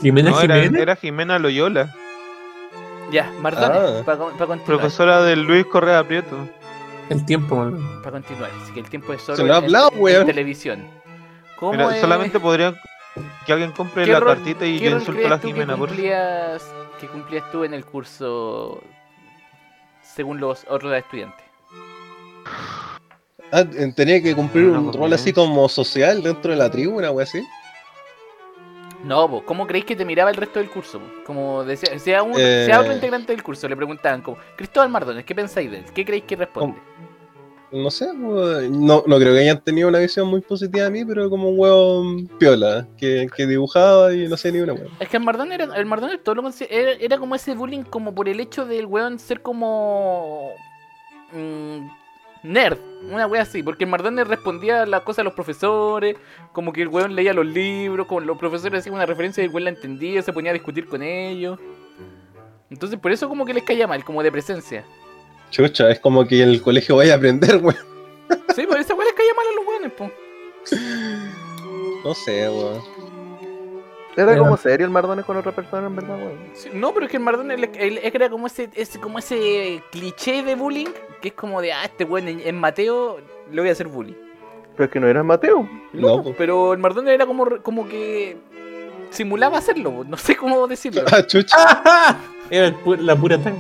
[0.01, 0.83] Jimena No, era, Jiménez.
[0.83, 1.95] era Jimena Loyola,
[3.11, 4.03] Ya, Mardones, Ah.
[4.05, 4.65] para continuar.
[4.67, 6.37] profesora de Luis Correa Prieto.
[7.09, 7.71] El tiempo.
[8.03, 8.51] Para continuar.
[8.63, 10.27] Así que el tiempo es solo Se lo ha en- hablado, en weón.
[10.27, 10.87] televisión.
[11.59, 12.77] ¿Cómo Mira, es- solamente podrían
[13.47, 15.55] que alguien compre qué la rol- cartita y qué yo insulto a la tú que
[15.55, 15.89] Jimena, por favor.
[15.89, 18.83] cumplías, que cumplías tú en el curso
[20.03, 21.45] según los otros estudiantes?
[23.51, 23.65] Ah,
[23.97, 27.43] tenía que cumplir un rol así como social dentro de la tribu, una wea así.
[29.05, 31.01] No, po, ¿cómo creéis que te miraba el resto del curso?
[31.25, 32.65] Como decía, sea, un, Eh.
[32.67, 35.85] sea otro integrante del curso, le preguntaban como, Cristóbal Mardones, ¿qué pensáis de él?
[35.95, 36.79] ¿Qué creéis que responde?
[37.71, 41.29] No sé, no, no creo que hayan tenido una visión muy positiva de mí, pero
[41.29, 42.03] como un huevo
[42.39, 44.87] piola, que, que dibujaba y no sé ni una wea.
[44.99, 48.15] Es que el Mardón era, el Mardón todo lo era, era como ese bullying como
[48.15, 50.53] por el hecho del weón ser como
[51.33, 51.89] mm,
[52.43, 52.79] nerd,
[53.11, 56.17] una wea así, porque el Mardón le respondía las cosas a los profesores,
[56.53, 59.53] como que el weón leía los libros, como los profesores hacían una referencia y el
[59.53, 61.59] weón la entendía, se ponía a discutir con ellos.
[62.71, 64.85] Entonces por eso como que les caía mal, como de presencia.
[65.51, 67.77] Chucha, es como que en el colegio vaya a aprender, weón.
[68.55, 70.11] Sí, por esa wea les caía mal a los weones, po.
[72.05, 72.83] No sé, weón.
[74.17, 76.39] Era como serio el Mardones con otra persona, en verdad, weón.
[76.53, 80.57] Sí, no, pero es que el él- era como ese, ese, como ese cliché de
[80.57, 80.89] bullying,
[81.21, 83.19] que es como de, ah, este weón en, en Mateo
[83.51, 84.15] le voy a hacer bullying.
[84.75, 85.69] Pero es que no era Mateo.
[85.93, 88.37] No, pero el Mardón era como, como que
[89.11, 91.03] simulaba hacerlo, no sé cómo decirlo.
[91.11, 91.57] Ah, chucha.
[92.51, 93.57] Era el pu- la pura tan.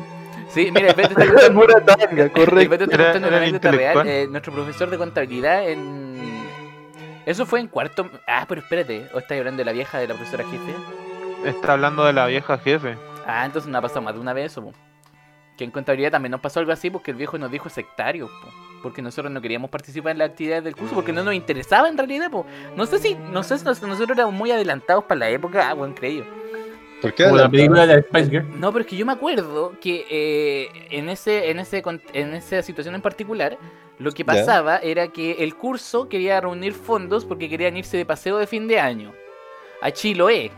[0.48, 2.70] Sí, mira, el Beto está contando, pura tanga, el correcto.
[2.70, 4.06] Beto está contando una anécdota real.
[4.08, 6.16] eh, nuestro profesor de contabilidad en...
[7.26, 8.08] Eso fue en cuarto...
[8.26, 10.74] Ah, pero espérate, ¿o estáis hablando de la vieja de la profesora jefe?
[11.44, 12.96] Está hablando de la vieja jefe.
[13.26, 14.72] Ah, entonces no ha pasado más de una vez eso, po.
[15.58, 18.48] Que en contabilidad también nos pasó algo así porque el viejo nos dijo sectario, po.
[18.82, 21.98] Porque nosotros no queríamos participar en las actividades del curso porque no nos interesaba en
[21.98, 22.46] realidad, po.
[22.76, 25.74] No sé si, no sé si nos- nosotros éramos muy adelantados para la época, ah,
[25.74, 26.24] buen creído.
[27.02, 27.24] ¿Por qué?
[27.24, 28.60] La película de la Spice Girl.
[28.60, 31.82] No, pero es que yo me acuerdo que eh, en ese, en ese,
[32.12, 33.58] en esa situación en particular,
[33.98, 38.38] lo que pasaba era que el curso quería reunir fondos porque querían irse de paseo
[38.38, 39.12] de fin de año
[39.82, 40.50] a Chiloé.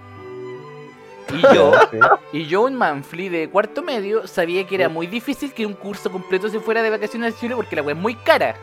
[1.32, 1.72] Y yo,
[2.32, 6.10] y yo, un manfly de cuarto medio, sabía que era muy difícil que un curso
[6.10, 8.56] completo se fuera de vacaciones a Chile porque la web es muy cara.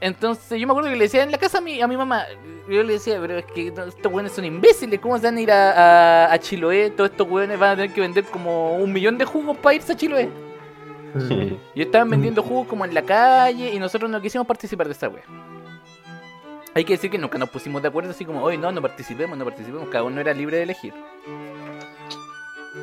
[0.00, 2.24] Entonces, yo me acuerdo que le decía en la casa a mi, a mi mamá,
[2.68, 5.52] yo le decía, pero es que estos weones son imbéciles, ¿cómo se van a ir
[5.52, 6.90] a, a, a Chiloé?
[6.90, 9.92] Todos estos weones van a tener que vender como un millón de jugos para irse
[9.92, 10.30] a Chiloé.
[11.74, 15.08] Y estaban vendiendo jugos como en la calle y nosotros no quisimos participar de esa
[15.08, 15.22] wea.
[16.74, 19.38] Hay que decir que nunca nos pusimos de acuerdo así como, oye, no, no participemos,
[19.38, 20.92] no participemos, cada uno era libre de elegir.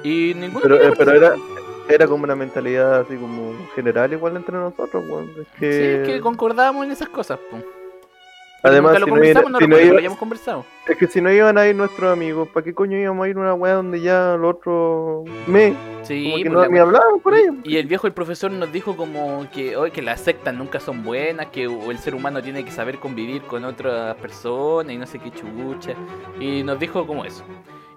[0.04, 1.36] Y ninguno Pero, eh, pero era,
[1.90, 5.30] era como una mentalidad así como general igual entre nosotros, weón.
[5.38, 7.58] Es Sí, que, es que concordábamos en esas cosas, po.
[8.64, 10.66] Además, lo si no, iba- no si no lo iba- hayamos conversado.
[10.88, 13.38] es que si no iban a ir nuestros amigos, ¿para qué coño íbamos a ir
[13.38, 15.74] a una weá donde ya los otros me,
[16.04, 17.56] Sí, como que pues no la me hablaban por ellos?
[17.64, 21.04] Y el viejo, el profesor, nos dijo como que hoy que las sectas nunca son
[21.04, 25.20] buenas, que el ser humano tiene que saber convivir con otras personas y no sé
[25.20, 25.94] qué chucha.
[26.40, 27.44] Y nos dijo como eso.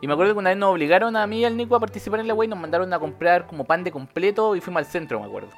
[0.00, 2.20] Y me acuerdo que una vez nos obligaron a mí y al Nico a participar
[2.20, 4.86] en la web y nos mandaron a comprar como pan de completo y fuimos al
[4.86, 5.48] centro, me acuerdo.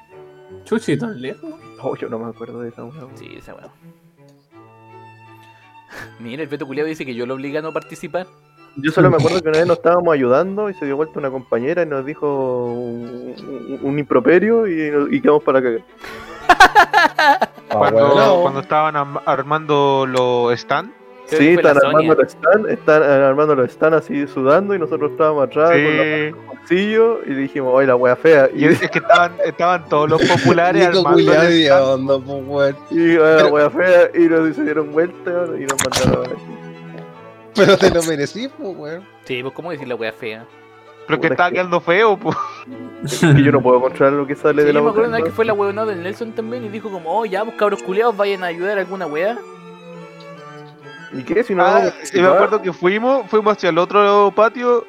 [0.63, 1.49] Chuchi, tan lejos.
[1.81, 3.07] Oh, yo no me acuerdo de esa weá.
[3.15, 3.67] Sí, esa weá.
[6.19, 8.27] Mira, el Beto Culeado dice que yo lo obligué a no participar.
[8.75, 11.31] Yo solo me acuerdo que una vez nos estábamos ayudando y se dio vuelta una
[11.31, 12.27] compañera y nos dijo
[12.73, 15.81] un, un- un improperio y, nos- y quedamos para cagar.
[16.49, 18.95] Ah, Cuando, estaban
[19.25, 20.91] armando los stand.
[21.29, 25.11] Creo Sí, están armando los stand, están eh, armando los stand así sudando y nosotros
[25.11, 26.31] estábamos atrás con la Sí.
[26.47, 28.49] bolsillo y dijimos, oye, la wea fea.
[28.53, 32.75] Y Y, es que estaban, estaban todos los populares armando el onda, pues, weón.
[32.91, 36.37] y oye, la wea fea y nos se dieron vuelta y nos mandaron a
[37.55, 39.03] Pero te lo merecí, pues, weón.
[39.25, 40.45] Sí, pues cómo decir la wea fea.
[41.07, 42.35] Pero que estaba es que- quedando feo, pues.
[43.21, 44.91] yo no puedo controlar lo que sale Sí, de la yo me boca.
[44.91, 47.43] acuerdo una vez que fue la huevonada del Nelson también y dijo como, oh, ya,
[47.45, 49.37] pues cabros culiados, vayan a ayudar a alguna wea.
[51.13, 51.43] ¿Y qué?
[51.43, 54.85] Si no Ah, vamos a y me acuerdo que fuimos, fuimos hacia el otro patio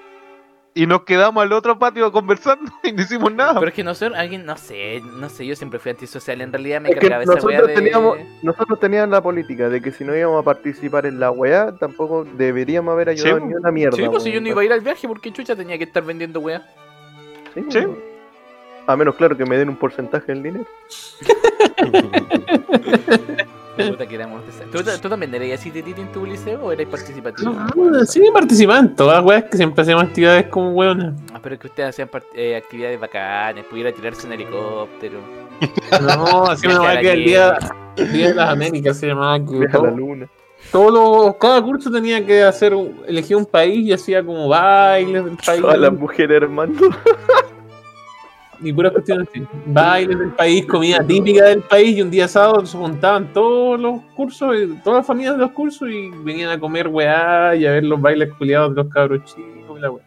[0.75, 3.55] y nos quedamos al otro patio conversando y no hicimos nada.
[3.55, 6.81] Pero es que nosotros, alguien, no sé, no sé, yo siempre fui antisocial, en realidad
[6.81, 7.75] me Es cargaba esa wea nosotros de...
[7.75, 11.73] teníamos, nosotros teníamos la política de que si no íbamos a participar en la weá,
[11.77, 13.97] tampoco deberíamos haber ayudado Sí, ni una mierda.
[13.97, 16.05] Sí, pues si yo no iba a ir al viaje porque chucha tenía que estar
[16.05, 16.63] vendiendo wea.
[17.71, 17.81] Sí.
[18.87, 20.65] A menos, claro, que me den un porcentaje del dinero.
[23.87, 24.43] Puta que éramos
[24.73, 27.53] ¿Tú, tú también eras así de Titi en tu liceo o eras participativo?
[27.53, 31.15] No, sí, participaban en todas las weas que siempre hacíamos actividades como weones.
[31.33, 35.21] Ah, pero es que ustedes hacían eh, actividades bacanas, pudiera tirarse un helicóptero.
[36.03, 37.59] No, hacía una Viaje a el día,
[37.97, 40.29] el día de las Américas se llamaba Viaja la todo- luna.
[40.73, 42.75] todos cada curso tenía que hacer
[43.07, 46.73] elegir un país y hacía como bailes del país Todas las mujeres hermano.
[48.61, 49.47] y puras cuestiones así.
[49.67, 54.01] Bailes del país, comida típica del país y un día sábado se juntaban todos los
[54.17, 57.73] cursos, y todas las familias de los cursos y venían a comer weá y a
[57.73, 60.05] ver los bailes culiados de los cabros chicos y la weá.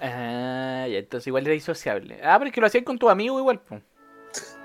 [0.00, 2.20] Ah, ya, entonces igual era insociable.
[2.22, 3.82] Ah, pero es que lo hacían con tu amigo igual, pues.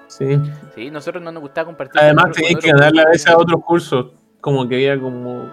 [0.07, 0.39] Sí.
[0.73, 2.01] Sí, nosotros no nos gustaba compartir.
[2.01, 4.07] Además tenías que ganarle a veces a otros cursos,
[4.41, 5.49] como que había como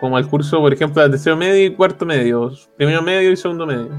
[0.00, 3.66] como al curso, por ejemplo, de tercero medio y cuarto medio, primero medio y segundo
[3.66, 3.90] medio.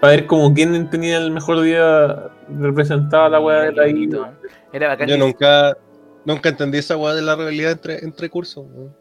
[0.00, 4.34] Para ver como quién tenía el mejor día representaba la weá de la isla.
[4.72, 5.08] Era bacán.
[5.08, 5.76] Yo nunca,
[6.24, 8.66] nunca entendí esa weá de la rivalidad entre, entre cursos.
[8.70, 8.94] weón.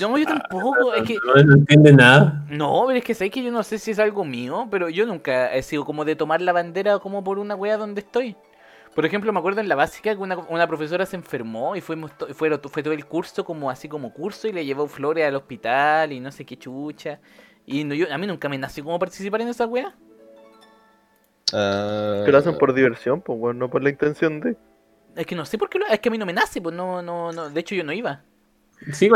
[0.00, 0.92] No, yo tampoco.
[0.94, 1.16] Es que.
[1.24, 2.44] No, no entiende nada.
[2.50, 5.06] No, pero es que sabes que yo no sé si es algo mío, pero yo
[5.06, 8.36] nunca he sido como de tomar la bandera como por una wea donde estoy.
[8.94, 12.16] Por ejemplo, me acuerdo en la básica que una, una profesora se enfermó y fuimos
[12.16, 15.34] to- fue, fue todo el curso como así como curso y le llevó flores al
[15.36, 17.20] hospital y no sé qué chucha.
[17.66, 19.94] Y no, yo, a mí nunca me nació como participar en esa wea.
[21.52, 24.56] Ah, Que lo hacen por diversión, pues, weón, no por la intención de.
[25.14, 26.74] Es que no sé por qué lo, es que a mí no me nace, pues
[26.74, 27.48] no, no, no.
[27.48, 28.22] De hecho yo no iba.
[28.92, 29.08] Sí,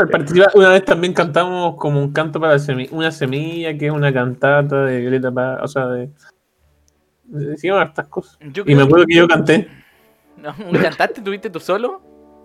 [0.55, 4.85] una vez también cantamos como un canto para semi- una semilla, que es una cantata
[4.85, 6.09] de Greta Paz, o sea, de...
[7.25, 8.39] Decían hartas cosas.
[8.41, 9.67] Yo Y me acuerdo que yo canté.
[10.37, 11.21] No, ¿Cantaste?
[11.21, 12.01] ¿Tuviste tú solo?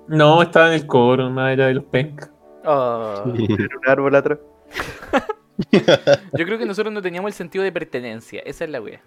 [0.07, 2.31] No, estaba en el coro, más era de los pencas.
[2.63, 3.23] Oh.
[3.25, 4.39] En un árbol atrás.
[5.73, 8.43] Yo creo que nosotros no teníamos el sentido de pertenencia.
[8.45, 9.01] Esa es la wea.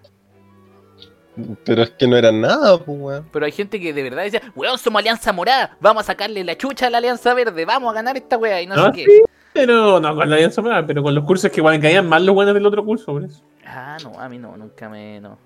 [1.64, 3.26] Pero es que no eran nada, pues, weón.
[3.32, 6.58] Pero hay gente que de verdad decía, weón, somos Alianza Morada, vamos a sacarle la
[6.58, 9.06] chucha a la Alianza Verde, vamos a ganar esta wea y no Ah, sé qué.
[9.06, 9.22] sí.
[9.52, 12.36] Pero no con la alianza Moral, pero con los cursos que igual caían más los
[12.36, 13.42] buenos del otro curso, por eso.
[13.66, 15.20] Ah, no, a mí no, nunca me.
[15.20, 15.40] No.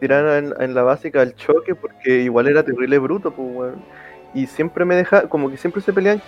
[0.00, 3.82] Tiraron en, en la básica al choque porque igual era terrible bruto, pues, weón.
[4.34, 6.20] Y siempre me deja, como que siempre se pelean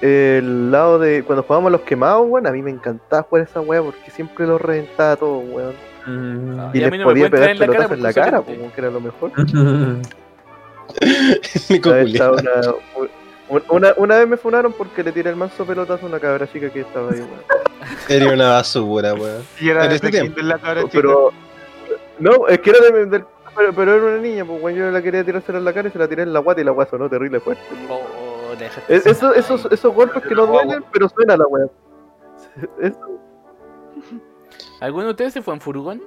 [0.00, 1.22] el lado de.
[1.22, 4.46] Cuando jugábamos a los quemados, weón, a mí me encantaba jugar esa weá porque siempre
[4.46, 5.74] los reventaba todo, weón.
[6.06, 6.60] Mm.
[6.60, 7.96] Ah, Y, Y a les mí no me podía pueden pegar en la cara pelotazos
[7.96, 9.30] en la cara, como que era lo mejor.
[11.70, 12.74] Una una,
[13.48, 16.46] un- una, una vez me funaron porque le tiré el manso pelotazo a una cabra
[16.50, 17.30] chica que estaba ahí, weón.
[18.08, 19.42] Era una basura, weón.
[19.60, 20.92] Y era de este la cabra chica.
[20.94, 21.30] Pero.
[22.18, 23.24] No, es que era de, del-
[23.56, 25.90] pero, pero era una niña, pues weón, yo la quería tirársela en la cara y
[25.90, 27.62] se la tiré en la guata y la weá sonó terrible fuerte.
[27.88, 28.00] Oh,
[28.52, 31.66] oh, dejaste Es- eso- esos, esos golpes que no duelen, pero suena la weá.
[34.84, 36.02] ¿Alguno de ustedes se fue en furgón?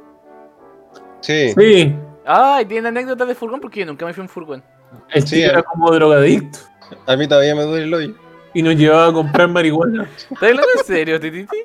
[1.21, 1.51] Sí.
[1.57, 1.95] Sí,
[2.25, 3.59] Ay, ¿tienen anécdotas de furgón?
[3.59, 4.63] Porque yo nunca me fui en furgón.
[5.09, 5.45] el Sí, eh.
[5.47, 6.59] era como drogadicto
[7.07, 8.13] A mí todavía me duele el hoyo.
[8.53, 10.03] y nos llevaba a comprar marihuana.
[10.03, 11.57] ¿Estás hablando en serio, Tititi?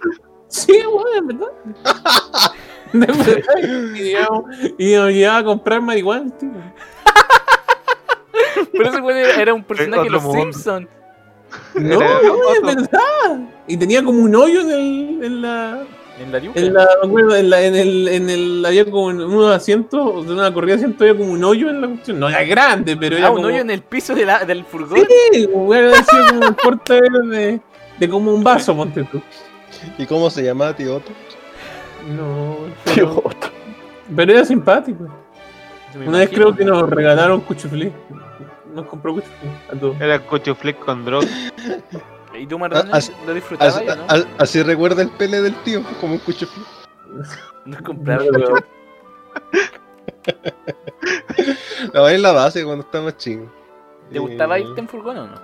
[0.48, 1.48] Sí, weón, verdad.
[2.94, 3.94] De verdad.
[3.94, 4.44] Y, digamos,
[4.78, 6.50] y nos llevaba a comprar marihuana, tío.
[8.72, 10.22] Pero ese weón era, era un personaje de los.
[10.22, 10.88] Simpsons.
[11.74, 13.38] No, weón, es verdad.
[13.66, 15.84] Y tenía como un hoyo en, el, en la.
[16.22, 16.60] En la yuca.
[16.60, 18.64] En la, acuerdo, en, la, en, el, en el.
[18.64, 21.80] Había como en unos asientos, de una corrida de asientos, había como un hoyo en
[21.80, 22.20] la cuestión.
[22.20, 23.48] No era grande, pero era Ah, un como.
[23.48, 25.00] hoyo en el piso de la, del furgón.
[25.32, 27.00] Sí, hubiera sido como un corte
[27.30, 27.60] de,
[27.98, 29.20] de como un vaso, ponte tú.
[29.98, 31.10] ¿Y cómo se llamaba, tío Otto?
[32.16, 32.56] No,
[32.94, 33.32] Tío, pero,
[34.16, 35.08] pero era simpático.
[36.06, 37.92] Una vez creo que nos regalaron cuchuflé.
[38.74, 40.00] Nos compró cuchuflé a todos.
[40.00, 41.26] Era cocho fleck con droga.
[42.34, 44.06] ¿Y tú, Marlon, Ah, así- lo disfrutabas Así, o no?
[44.38, 46.46] así recuerda el pele del tío, como un cucho.
[47.64, 48.54] No compraba No, mucho.
[51.94, 53.50] No, en la base cuando estaba más chico.
[54.12, 55.34] ¿Te gustaba Eh, irte en furgón o no?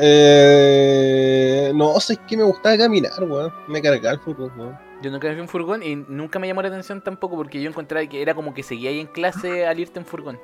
[0.00, 3.52] Eh, no, sé que me gustaba caminar, weón.
[3.66, 4.78] Me cargaba el fútbol, weón.
[5.02, 7.68] Yo nunca me fui en furgón y nunca me llamó la atención tampoco porque yo
[7.70, 10.40] encontraba que era como que seguía ahí en clase al irte en furgón.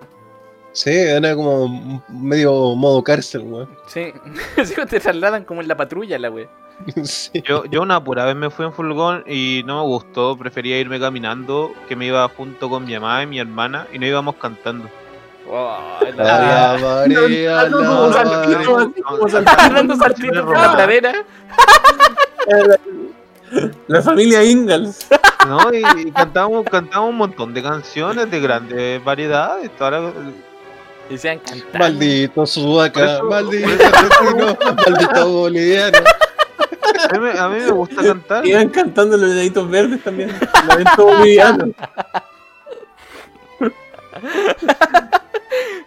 [0.75, 3.69] Sí, era como medio modo cárcel, weón.
[3.87, 4.13] Sí,
[4.91, 6.31] te trasladan como en la patrulla la.
[7.05, 7.31] Sí.
[7.47, 10.99] Yo, yo una pura vez me fui en furgón y no me gustó, prefería irme
[10.99, 14.89] caminando, que me iba junto con mi mamá y mi hermana y no íbamos cantando.
[15.47, 17.71] Ay, la- María,
[19.97, 21.13] saltitos por pradera.
[24.03, 25.07] Familia Ingalls.
[25.47, 29.71] No, y, y cantamos, cantamos un montón de canciones de grandes variedades.
[29.77, 30.13] toda la-
[31.11, 31.79] Y sean cantando.
[31.79, 35.99] Maldito sudaca, maldito argentino, maldito boliviano.
[37.11, 38.47] a, mí, a mí me gusta cantar.
[38.47, 40.31] Iban cantando los deditos verdes también.
[40.69, 41.67] La ven todo boliviano.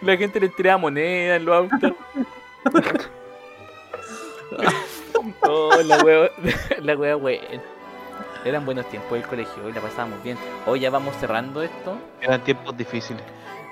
[0.02, 1.94] La gente le tiraba moneda en los autos.
[5.42, 6.30] oh, la wea,
[6.82, 7.62] la wea buena.
[8.46, 10.38] Eran buenos tiempos del colegio, hoy la pasábamos bien.
[10.66, 11.98] Hoy ya vamos cerrando esto.
[12.22, 13.24] Eran tiempos difíciles.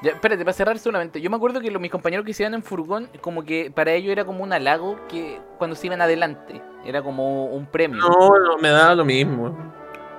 [0.02, 1.22] Ya, espérate, para cerrar solamente.
[1.22, 3.94] Yo me acuerdo que los, mis compañeros que se iban en furgón, como que para
[3.94, 6.62] ellos era como un halago que cuando se iban adelante.
[6.86, 8.00] Era como un premio.
[8.00, 9.56] No, no, me daba lo mismo.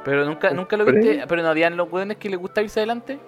[0.05, 1.25] Pero nunca, nunca lo viste.
[1.29, 3.19] Pero no habían los hueones que les gustaba irse adelante.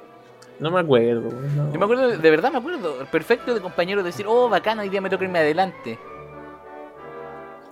[0.59, 1.31] No me acuerdo.
[1.31, 1.73] no.
[1.73, 3.07] Yo me acuerdo, de verdad me acuerdo.
[3.11, 5.99] Perfecto de compañeros decir, oh, bacano, hoy día me toca irme adelante.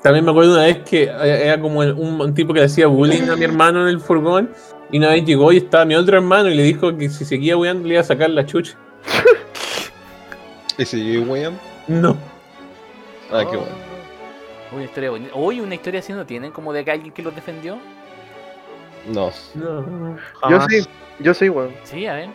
[0.03, 3.35] También me acuerdo una vez que era como un tipo que le hacía bullying a
[3.35, 4.51] mi hermano en el furgón.
[4.91, 7.57] Y una vez llegó y estaba mi otro hermano y le dijo que si seguía
[7.57, 8.77] weando le iba a sacar la chucha.
[10.79, 11.59] ¿Y si William?
[11.89, 12.17] No.
[13.33, 13.75] Ah, qué bueno.
[14.73, 15.33] Una historia bonita.
[15.35, 17.79] Hoy una historia así no tienen, como de que alguien que los defendió.
[19.07, 19.31] No.
[20.51, 20.87] Yo sí,
[21.21, 21.73] yo sí, weón.
[21.85, 22.29] Sí, a ver.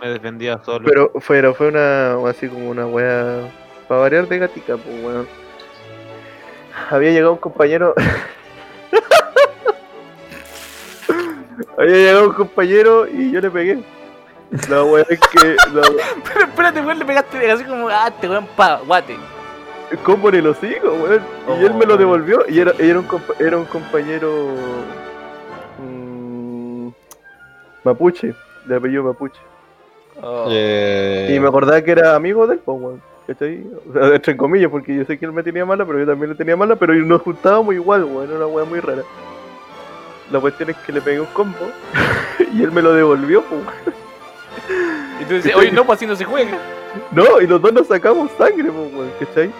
[0.00, 0.84] me defendía solo.
[0.86, 3.50] Pero fue, fue una, así como una wea,
[3.88, 5.28] para variar de gatica, pues weón.
[6.90, 7.94] Había llegado un compañero.
[11.78, 13.82] Había llegado un compañero y yo le pegué.
[14.68, 15.56] La wea es que.
[15.74, 15.82] La,
[16.32, 19.16] Pero espérate, weón, le pegaste así como, ah, te weón, pa, guate.
[20.02, 21.22] ¿Cómo le lo sigo, weón?
[21.60, 24.48] Y él me lo devolvió y era, era, un, compa- era un compañero.
[25.78, 26.88] mm,
[27.84, 28.34] mapuche,
[28.66, 29.40] de apellido Mapuche.
[30.22, 30.46] Oh.
[30.50, 33.02] Eh, Y me acordaba que era amigo del pues, weón.
[33.26, 33.66] ¿Cachai?
[33.88, 36.30] O sea, entre comillas, porque yo sé que él me tenía mala, pero yo también
[36.30, 38.28] le tenía mala, pero nos juntábamos igual, weón.
[38.28, 39.02] Era una weá muy rara.
[40.30, 41.70] La cuestión es que le pegué un combo
[42.52, 43.62] y él me lo devolvió, pues.
[45.20, 46.58] Y tú dices, oye, no, pues así no se juega.
[47.12, 49.50] No, y los dos nos sacamos sangre, pues, weón, ¿cachai?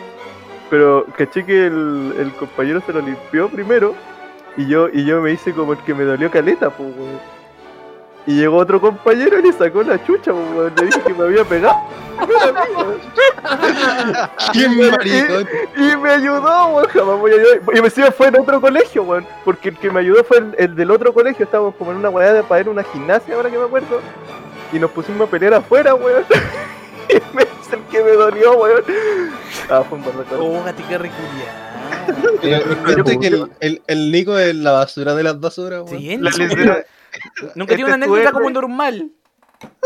[0.71, 3.95] Pero caché que el, el compañero se lo limpió primero
[4.57, 7.36] y yo, y yo me hice como el que me dolió caleta, pues, weón.
[8.27, 10.73] Y llegó otro compañero y le sacó la chucha, weón.
[10.77, 11.77] Le dije que me había pegado.
[14.53, 15.49] ¿Quién maricón?
[15.77, 17.61] Y me ayudó, weón, jamás voy a ayudar.
[17.73, 19.25] Y me encima fue en otro colegio, weón.
[19.45, 21.45] Porque el que me ayudó fue el, el del otro colegio.
[21.45, 24.01] Estábamos como en una weá de para ir a una gimnasia, ahora que me acuerdo.
[24.73, 26.25] Y nos pusimos a pelear afuera, weón.
[27.09, 28.83] y me es el que me dolió, weón.
[29.71, 30.39] Ah, fue un barbacoa.
[30.41, 31.63] Oh, gatica reculiada.
[32.41, 32.55] Que
[33.27, 36.01] el, el, el Nico es la basura de las basuras, weón.
[36.01, 36.33] Sí, La
[37.55, 39.11] Nunca tiene una este anécdota como normal.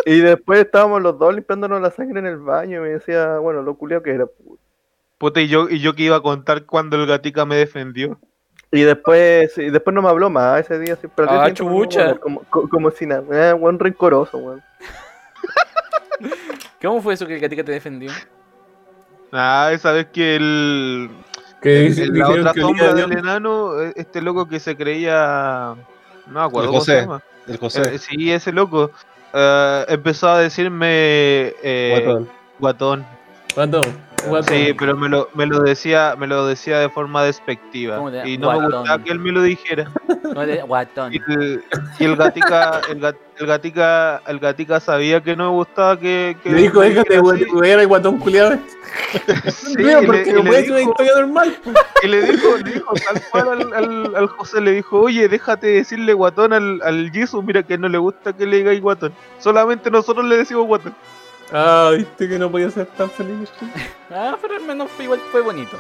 [0.05, 2.79] Y después estábamos los dos limpiándonos la sangre en el baño.
[2.79, 4.27] Y me decía, bueno, lo culiao que era.
[5.19, 8.19] Puta, y yo, y yo que iba a contar cuando el gatica me defendió.
[8.73, 10.97] Y después, y después no me habló más ese día.
[10.97, 12.15] Día Ah, chucha.
[12.17, 13.51] Como, co- como si nada.
[13.51, 14.63] Eh, weón rencoroso, weón.
[16.81, 18.11] ¿Cómo fue eso que el gatica te defendió?
[19.33, 21.11] Ah, esa vez que el,
[21.61, 25.75] Que la otra sombra del enano, eh, este loco que se creía.
[26.31, 27.01] No me acuerdo El cómo se José.
[27.03, 27.23] llama.
[27.47, 27.99] El Eh, José.
[27.99, 28.91] sí, ese loco.
[29.33, 30.87] eh, empezó a decirme
[31.63, 32.29] eh, Guatón.
[32.59, 33.07] guatón.
[33.55, 33.83] Guatón,
[34.29, 34.55] guatón.
[34.55, 37.97] Sí, pero me lo, me lo decía, me lo decía de forma despectiva.
[37.97, 39.91] ¿Cómo te- Y no me gustaba que él me lo dijera.
[40.35, 41.13] No, de- guatón.
[41.13, 41.65] Y el,
[41.99, 46.37] y el gatica, el, gat- el gatica, el gatica sabía que no me gustaba que,
[46.43, 48.57] que Le dijo, déjate de guatón culiado.
[49.51, 51.57] Sí, Mira, porque no puede ser una historia normal.
[52.03, 55.67] Y le dijo, le dijo tal cual al, al, al José, le dijo, oye, déjate
[55.69, 59.13] decirle guatón al, al Jesus, mira que no le gusta que le digáis guatón.
[59.39, 60.95] Solamente nosotros le decimos guatón.
[61.53, 63.49] Ah, viste que no podía ser tan feliz.
[64.13, 65.77] Ah, pero al menos fue, igual fue bonito.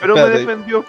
[0.00, 0.84] Pero me defendió.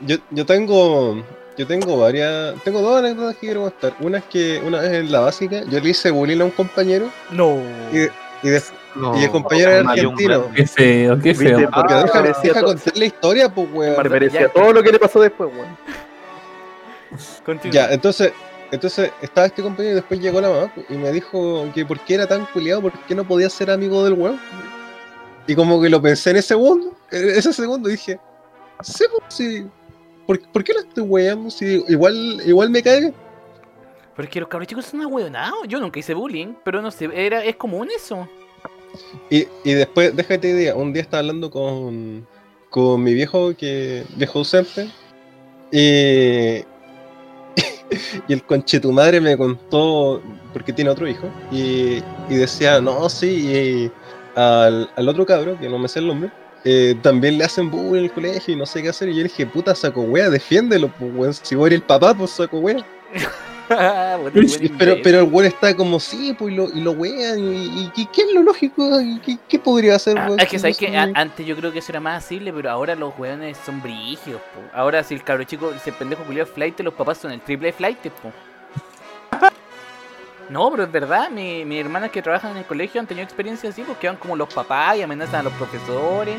[0.00, 1.22] Yo, yo tengo.
[1.58, 2.54] Yo tengo varias.
[2.64, 3.94] Tengo dos anécdotas que quiero contar.
[4.00, 7.10] Una es que una vez en la básica, yo le hice bullying a un compañero
[7.32, 7.58] No.
[7.92, 7.98] y,
[8.46, 8.62] y, de-
[8.94, 10.50] No, y el compañero era argentino.
[10.54, 11.54] Qué feo, qué ¿Viste?
[11.54, 11.70] feo.
[11.70, 14.02] Porque Ah, deja, contar la historia, pues, weón.
[14.02, 15.76] Me merecía ya- todo lo que le pasó después, weón.
[17.44, 17.74] Continúa.
[17.74, 18.32] Ya, entonces,
[18.70, 22.14] entonces estaba este compañero y después llegó la mamá y me dijo que por qué
[22.14, 24.40] era tan culiado, por qué no podía ser amigo del weón.
[25.46, 28.20] Y como que lo pensé en ese segundo, en ese segundo dije,
[28.82, 29.66] sí, sí.
[30.26, 31.50] ¿Por, por qué lo estoy weando?
[31.50, 33.12] Si igual, igual me cae.
[34.14, 35.66] Pero es que los cabros chicos son ahueonados.
[35.66, 38.28] Yo nunca hice bullying, pero no sé, era, es común eso.
[39.30, 42.26] Y, y después, déjate idea, un día estaba hablando con,
[42.68, 44.88] con mi viejo, que viejo ausente,
[45.72, 46.64] Y,
[48.28, 50.22] y el conche tu madre me contó,
[50.52, 53.92] porque tiene otro hijo, y, y decía, no, sí, y
[54.38, 56.30] al, al otro cabro, que no me sé el nombre,
[56.64, 59.08] eh, también le hacen bullying en el colegio y no sé qué hacer.
[59.08, 61.34] Y yo le dije, puta, saco wea, defiéndelo, pues weón.
[61.34, 62.84] Si voy a ir el papá, pues saco wea.
[64.78, 67.38] Pero, pero el weón está como, sí, pues y lo, y lo wean.
[67.38, 69.00] Y, y- ¿qué es lo lógico?
[69.00, 70.40] ¿Y ¿Qué, qué podría hacer, Ah, weón?
[70.40, 72.94] es que sabes no que antes yo creo que eso era más asible, pero ahora
[72.96, 74.60] los weones son brígidos, po.
[74.76, 77.72] Ahora si el cabro chico, si el pendejo culiado flight, los papás son el triple
[77.72, 78.32] flight, po.
[80.48, 83.72] No, pero es verdad, mi, mis hermanas que trabajan en el colegio han tenido experiencias
[83.72, 86.36] así, porque van como los papás y amenazan a los profesores.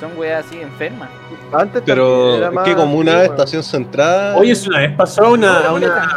[0.00, 1.08] Son weas así enfermas.
[1.52, 4.34] Antes Pero era es más que como una estación central.
[4.36, 6.08] Oye, si una vez pasó a una, a No, una.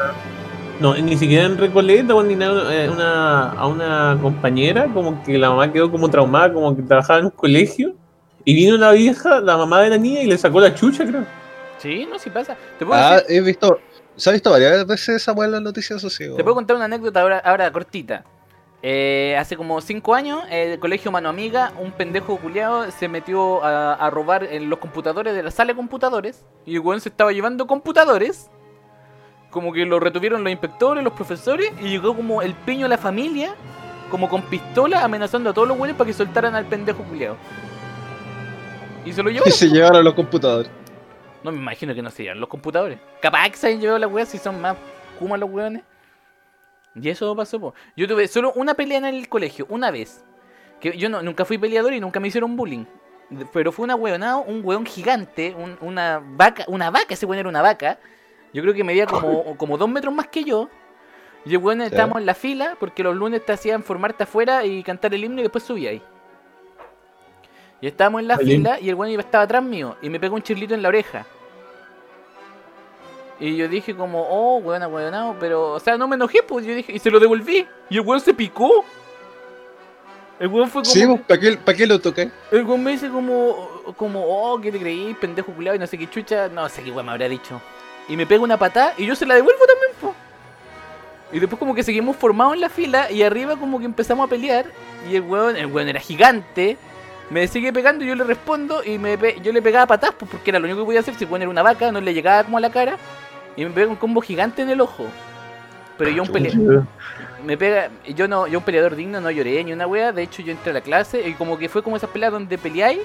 [0.80, 5.50] No, ni siquiera en Recoleta, ni nada, eh, una, a una compañera, como que la
[5.52, 7.94] mamá quedó como traumada, como que trabajaba en un colegio.
[8.44, 11.24] Y vino una vieja, la mamá de la niña, y le sacó la chucha, creo.
[11.78, 12.56] Sí, no, sí pasa.
[12.80, 13.80] Te puedo, Ah, decir- he visto.
[14.16, 17.40] Se ha visto varias veces esa las noticias así, te puedo contar una anécdota ahora,
[17.40, 18.24] ahora cortita.
[18.84, 23.94] Eh, hace como 5 años, el colegio Mano Amiga, un pendejo culiado se metió a,
[23.94, 26.44] a robar en los computadores de la sala de computadores.
[26.66, 28.50] Y el weón se estaba llevando computadores.
[29.52, 31.72] Como que lo retuvieron los inspectores, los profesores.
[31.82, 33.54] Y llegó como el piño de la familia,
[34.10, 37.36] como con pistola, amenazando a todos los weones para que soltaran al pendejo culiado.
[39.06, 39.54] Y se lo Y llevaron.
[39.54, 40.72] se llevaron los computadores.
[41.44, 43.00] No me imagino que no se llevan los computadores.
[43.22, 44.76] Capaz que se hayan llevado las weas si son más
[45.20, 45.84] kumas los weones.
[46.96, 47.74] Y eso pasó, po.
[47.96, 50.24] Yo tuve solo una pelea en el colegio, una vez.
[50.80, 52.86] Que yo no, nunca fui peleador y nunca me hicieron bullying.
[53.54, 57.48] Pero fue una weonada, un weón gigante, un- una vaca, una vaca, ese weón era
[57.50, 57.98] una vaca.
[58.54, 60.70] Yo creo que medía como, como dos metros más que yo.
[61.46, 64.84] Y el weón estábamos en la fila porque los lunes te hacían formarte afuera y
[64.84, 66.02] cantar el himno y después subía ahí.
[67.80, 70.36] Y estábamos en la fila y el weón iba- estaba atrás mío y me pegó
[70.36, 71.26] un chirlito en la oreja.
[73.42, 76.76] Y yo dije como, oh, weón, weonado, pero, o sea, no me enojé, pues yo
[76.76, 77.68] dije, y se lo devolví.
[77.90, 78.86] Y el weón se picó.
[80.40, 82.30] El weón fue como, Sí, pues, ¿para qué, pa' qué lo toqué?
[82.52, 85.76] el weón me dice como, como, oh, ¿qué te creí, pendejo culiado?
[85.76, 87.60] Y no sé qué chucha, no sé qué weón me habrá dicho.
[88.08, 90.16] Y me pega una patada y yo se la devuelvo también, po.
[91.34, 94.30] Y después como que seguimos formados en la fila y arriba como que empezamos a
[94.30, 94.66] pelear.
[95.10, 96.78] Y el weón, el weón era gigante.
[97.32, 100.30] Me sigue pegando y yo le respondo y me pe- yo le pegaba patadas pues,
[100.30, 101.16] porque era lo único que podía hacer.
[101.16, 102.98] Si el weón era una vaca, no le llegaba como a la cara.
[103.56, 105.06] Y me pega un combo gigante en el ojo.
[105.98, 106.86] Pero yo un peleador
[107.46, 110.42] me pega, yo no, yo un peleador digno no lloré ni una wea, de hecho
[110.42, 113.00] yo entré a la clase y como que fue como esas peleas donde peleáis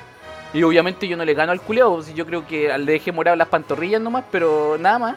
[0.55, 3.37] y obviamente yo no le gano al culeado, si yo creo que le dejé morado
[3.37, 5.17] las pantorrillas nomás, pero nada más.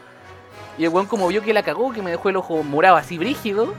[0.78, 3.18] Y el weón como vio que la cagó, que me dejó el ojo morado así
[3.18, 3.74] brígido,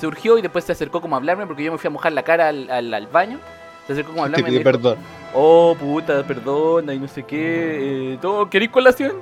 [0.00, 2.22] surgió y después se acercó como a hablarme porque yo me fui a mojar la
[2.22, 3.38] cara al, al- al baño.
[3.86, 4.98] Se acercó como a Te hablarme me pidió perdón.
[5.34, 9.12] oh puta, perdona y no sé qué, eh, todo, ¿queréis colación?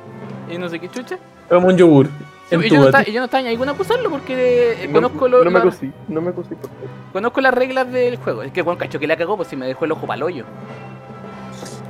[0.50, 1.18] Y no sé qué chucha.
[1.48, 2.08] Como un yogur.
[2.50, 4.92] Sí, y yo, no y yo no estaba ni ahí con acusarlo porque eh, No,
[4.94, 6.88] conozco lo- no me cosí, no me cosí por favor.
[7.12, 8.42] Conozco las reglas del juego.
[8.42, 10.44] Es que Juan cacho que la cagó, pues si me dejó el ojo pa'l hoyo.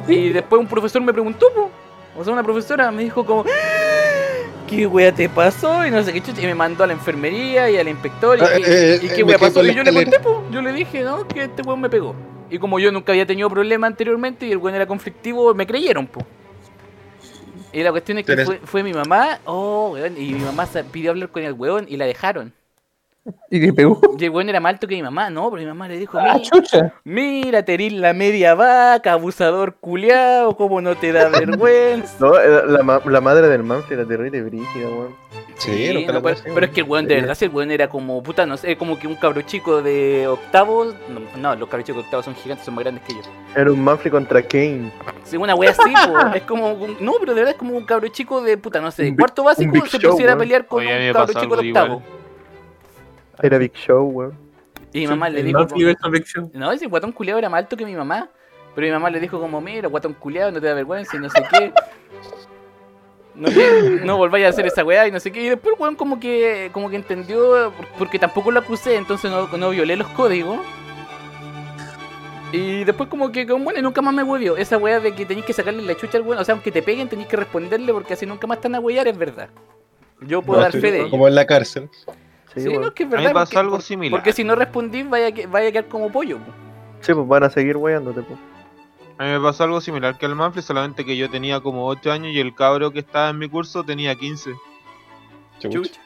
[0.06, 1.70] Y después un profesor me preguntó, po.
[2.16, 5.84] O sea, una profesora me dijo como, "Ah, ¿qué wea te pasó?
[5.86, 6.42] Y no sé qué chucha.
[6.42, 8.38] Y me mandó a la enfermería y al inspector.
[8.38, 9.64] Y, Ah, y- eh, y eh, qué me wea pasó.
[9.64, 10.44] Y yo le conté, po.
[10.52, 11.26] Yo le dije, ¿no?
[11.26, 12.14] Que este weón me pegó.
[12.55, 16.06] Y como yo nunca había tenido problema anteriormente y el weón era conflictivo, me creyeron,
[16.06, 16.20] po.
[17.72, 21.10] Y la cuestión es que fue, fue mi mamá, oh, weón, y mi mamá pidió
[21.10, 22.52] hablar con el weón y la dejaron.
[23.51, 24.01] ¿Y qué pegó?
[24.16, 26.16] Y el weón era más alto que mi mamá, no, pero mi mamá le dijo,
[26.20, 26.93] Ah, "Mi- chucha.
[27.02, 32.14] Mira, Teril la media vaca, abusador culiao, cómo no te da vergüenza.
[32.20, 35.14] No, eh, la, ma- la madre del Manfred era terrible brígida, weón.
[35.56, 37.89] Sí, Sí, no, pero, pero es que el weón, de verdad, si el weón era
[37.89, 40.86] como, puta, no sé, como que un cabro chico de octavo.
[41.09, 43.20] No, no, los cabros chicos de octavo son gigantes, son más grandes que yo.
[43.55, 44.90] Era un Manfred contra Kane.
[45.22, 47.85] Sí, una wea así, po, es como, un- no, pero de verdad es como un
[47.85, 51.09] cabro chico de, puta, no sé, cuarto básico se Show, pusiera a pelear con Oye,
[51.09, 51.86] un cabro chico de octavo.
[51.97, 52.02] igual.
[53.43, 54.39] Era Big Show, weón.
[54.93, 56.51] Y mi mamá le dijo, como-.
[56.52, 58.28] No, ese guatón culiado era más alto que mi mamá.
[58.74, 61.31] Pero mi mamá le dijo como, mira, guatón culiado, no te da vergüenza y no
[61.31, 61.72] sé qué.
[63.36, 63.48] No,
[64.05, 65.43] no volváis a hacer esa weá y no sé qué.
[65.43, 69.31] Y después el weón como que, como que entendió, por- porque tampoco lo acusé, entonces
[69.31, 70.61] no, no violé los códigos.
[72.52, 74.56] Y después como que, como, bueno, y nunca más me huevió.
[74.56, 76.82] Esa weá de que tenéis que sacarle la chucha al weón, o sea, aunque te
[76.82, 79.48] peguen tenéis que responderle porque así nunca más están a huear, es verdad.
[80.20, 81.11] Yo puedo No, dar fe de ello.
[81.11, 81.90] Como en la cárcel.
[82.55, 83.28] Sí, no, es que es A mí verdad.
[83.31, 84.20] me pasó porque- algo similar.
[84.20, 86.39] Porque si no respondís, vaya, vaya a quedar como pollo.
[86.39, 86.52] po.
[87.01, 88.39] Sí, pues van a seguir weyándote, pues.
[89.18, 92.10] A mí me pasó algo similar que al Manfred, solamente que yo tenía como 8
[92.10, 94.54] años y el cabro que estaba en mi curso tenía 15.
[95.60, 96.00] Chucha.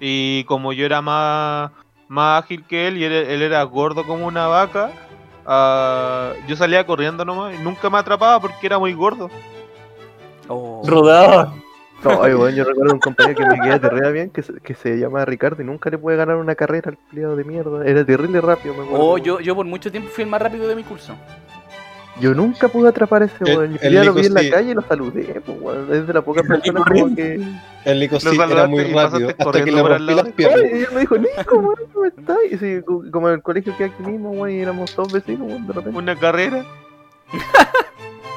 [0.00, 1.70] Y como yo era más,
[2.08, 4.90] más ágil que él y él, él era gordo como una vaca,
[5.46, 9.30] ah, yo salía corriendo nomás y nunca me atrapaba porque era muy gordo.
[10.48, 10.82] Oh.
[10.84, 11.54] Rodaba.
[12.02, 14.74] No, ay, weón, yo recuerdo un compañero que me quedaba terrible bien, que se, que
[14.74, 17.86] se llama Ricardo y nunca le pude ganar una carrera al pliado de mierda.
[17.86, 19.04] Era terrible rápido, me acuerdo.
[19.04, 21.14] Oh, yo, yo por mucho tiempo fui el más rápido de mi curso.
[22.20, 23.72] Yo nunca pude atrapar a ese El- weón.
[23.72, 24.50] Yo el ya lo vi en la sí.
[24.50, 25.92] calle y lo saludé, pues weón.
[25.94, 27.40] Es de la poca Y salí persona como que.
[27.84, 29.30] El Nico sí era muy rápido.
[29.38, 30.60] Hasta que le rompí las piernas.
[30.62, 32.36] Ay, y él me dijo, Nico, weón, ¿cómo estás?
[32.50, 35.66] Y sí, co- como el colegio que aquí mismo, weón, y éramos todos vecinos, weón,
[35.66, 35.98] de repente.
[35.98, 36.64] Una carrera.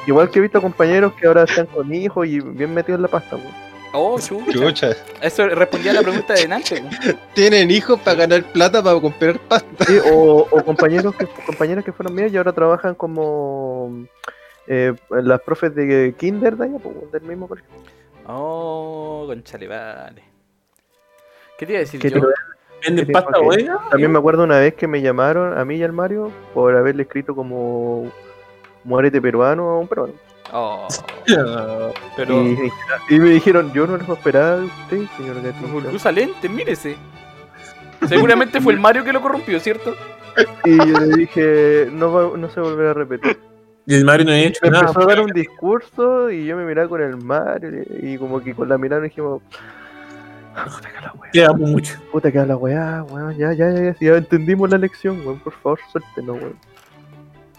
[0.06, 3.08] Igual que he visto compañeros que ahora están con hijos y bien metidos en la
[3.08, 3.65] pasta, weón.
[3.98, 4.52] Oh, chucha.
[4.52, 4.90] Chucha.
[5.22, 6.82] Eso respondía a la pregunta de Nante.
[7.34, 9.84] Tienen hijos para ganar plata para comprar pasta.
[9.86, 14.06] Sí, o, o compañeros que compañeras que fueron mías y ahora trabajan como
[14.66, 16.78] eh, las profes de kinder de allá,
[17.12, 17.70] del mismo colegio.
[18.26, 20.22] Oh, conchale, vale.
[21.58, 22.20] ¿Qué te iba a decir Que yo?
[22.20, 22.26] te-
[22.84, 23.78] ¿Venden Sí, pasta buena?
[23.90, 27.04] También me acuerdo una vez que me llamaron a mí y al Mario por haberle
[27.04, 28.12] escrito como
[28.84, 30.12] muérete peruano a un peruano.
[30.52, 30.86] Oh,
[32.16, 32.42] pero.
[32.42, 32.70] Y,
[33.10, 35.88] y me dijeron, yo no les esperaba de usted, señor Gatito.
[35.94, 36.96] Usa lentes, mírese.
[38.08, 39.94] Seguramente fue el Mario que lo corrompió, ¿cierto?
[40.64, 43.38] Y yo le dije, no, va- no se volverá a repetir.
[43.86, 44.82] Y el Mario no ha hecho Me nada.
[44.88, 48.54] empezó a dar un discurso y yo me miraba con el Mario y como que
[48.54, 49.42] con la mirada nos dijimos,
[50.54, 51.94] "Ah, puta que la weá, Queda mucho.
[52.12, 55.52] puta que la weá, weón, ya, ya, ya, ya, ya entendimos la lección, weón, por
[55.54, 56.56] favor, suéltenos, weón.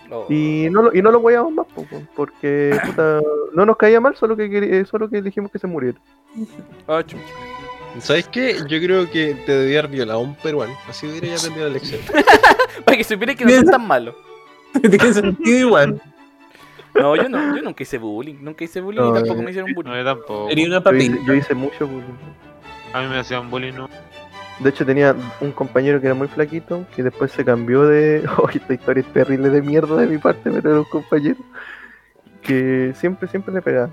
[0.10, 0.26] Oh.
[0.30, 1.68] Y no lo, y no lo weamos más,
[2.16, 3.22] porque puta,
[3.54, 5.98] no nos caía mal, solo que eh, solo que dijimos que se muriera.
[6.88, 7.24] Ah, chucha.
[8.00, 8.58] ¿Sabes qué?
[8.68, 10.74] Yo creo que te debía haber violado a un peruano.
[10.88, 12.00] Así hubiera ya aprendido la lección.
[12.86, 14.16] Para que supiera que no son tan malos.
[14.82, 16.02] ¿De qué sentido igual?
[16.94, 19.50] No, yo no, yo nunca hice bullying, nunca hice bullying No, y tampoco eh, me
[19.52, 19.92] hicieron bullying.
[19.92, 20.50] No, yo tampoco.
[20.50, 21.18] Sería una Yo papita.
[21.26, 22.18] yo hice mucho bullying.
[22.94, 23.87] A mí me hacían bullying, ¿no?
[24.60, 28.28] De hecho tenía un compañero que era muy flaquito, que después se cambió de...
[28.38, 31.38] Oh, esta historia es terrible de mierda de mi parte, pero era un compañero
[32.42, 33.90] que siempre, siempre le pegaba.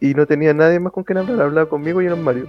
[0.00, 2.46] Y no tenía nadie más con quien hablar, hablaba conmigo y era un Mario.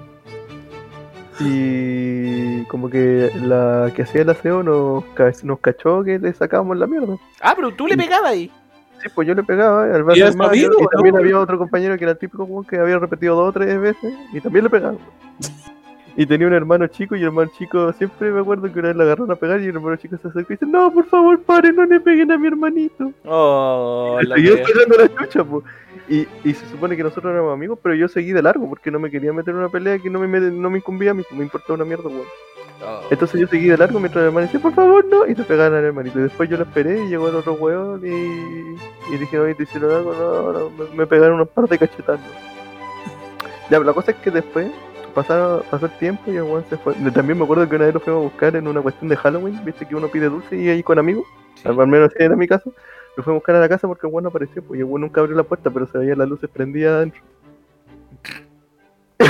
[1.39, 5.03] Y como que la que hacía el aseo nos,
[5.43, 7.17] nos cachó que le sacábamos la mierda.
[7.41, 8.51] Ah, pero tú le pegabas ahí.
[9.01, 10.89] Sí, pues yo le pegaba al bar ¿Y del has Mario, sabido, y no?
[10.89, 14.13] también había otro compañero que era el típico que había repetido dos o tres veces
[14.31, 14.97] y también le pegaba.
[16.17, 18.97] Y tenía un hermano chico y el hermano chico siempre me acuerdo que una vez
[18.97, 21.41] le agarraron a pegar y el hermano chico se acercó y dice, no, por favor,
[21.41, 23.11] pare, no le peguen a mi hermanito.
[23.25, 25.63] Oh, Y la pegando la chucha, po.
[26.09, 28.99] Y, y se supone que nosotros éramos amigos, pero yo seguí de largo porque no
[28.99, 31.43] me quería meter en una pelea que no me, no me incumbía a mí, me
[31.43, 32.27] importaba una mierda, weón.
[32.83, 33.01] Oh.
[33.09, 35.75] Entonces yo seguí de largo mientras el hermano decía, por favor, no, y se pegaban
[35.75, 36.19] al hermanito.
[36.19, 39.63] Y después yo lo esperé y llegó el otro weón y, y dije, oye, ¿te
[39.63, 40.13] hicieron algo?
[40.13, 42.19] No, no, me, me pegaron unos par de cachetadas.
[43.69, 44.69] Ya, pero la cosa es que después
[45.11, 46.93] pasaron, pasó el tiempo y el weón se fue.
[47.13, 49.63] También me acuerdo que una vez lo fuimos a buscar en una cuestión de Halloween,
[49.63, 51.25] viste que uno pide dulce y ahí con amigos,
[51.55, 51.67] Sí.
[51.67, 52.73] al menos era mi caso.
[53.17, 54.85] Lo fuimos a buscar a la casa porque el weón no apareció, pues y el
[54.85, 57.21] weón nunca abrió la puerta, pero se veían las luces prendidas adentro.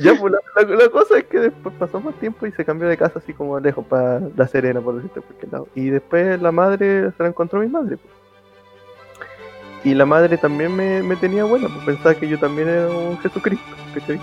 [0.00, 2.88] Ya, pues la, la- la cosa es que después pasó más tiempo y se cambió
[2.88, 5.66] de casa así como lejos para La Serena, por decirte por qué lado.
[5.74, 7.96] Y después la madre se la encontró mi madre.
[7.96, 8.14] pues.
[9.84, 13.16] Y la madre también me, me tenía buena, pues pensaba que yo también era un
[13.18, 13.64] Jesucristo,
[13.94, 14.18] ¿cachai?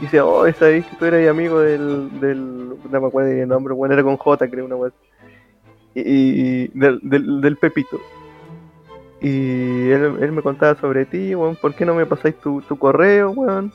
[0.00, 3.48] Y decía, oh, esa vez que tú eras amigo del, del, no me acuerdo el
[3.48, 4.90] nombre, bueno, era con J, creo, una wea.
[5.94, 8.00] Y, y- del, del, del Pepito.
[9.20, 12.76] Y él, él me contaba sobre ti, weón, ¿por qué no me pasáis tu, tu
[12.76, 13.72] correo, weón?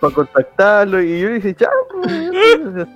[0.00, 1.02] Para contactarlo.
[1.02, 2.88] Y yo le dije, ya, weón.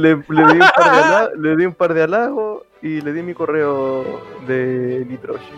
[0.00, 4.04] Le di un par de halagos y le di mi correo
[4.46, 5.54] de nitrogen.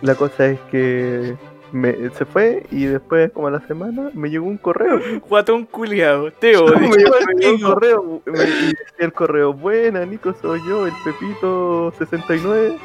[0.00, 1.36] La cosa es que
[1.70, 5.00] me, se fue y después, como a la semana, me llegó un correo.
[5.28, 6.78] Guatón culiado, te me, odio.
[6.96, 10.92] llegó, me llegó un correo me- y decía el correo, buena Nico, soy yo, el
[11.04, 12.78] Pepito 69.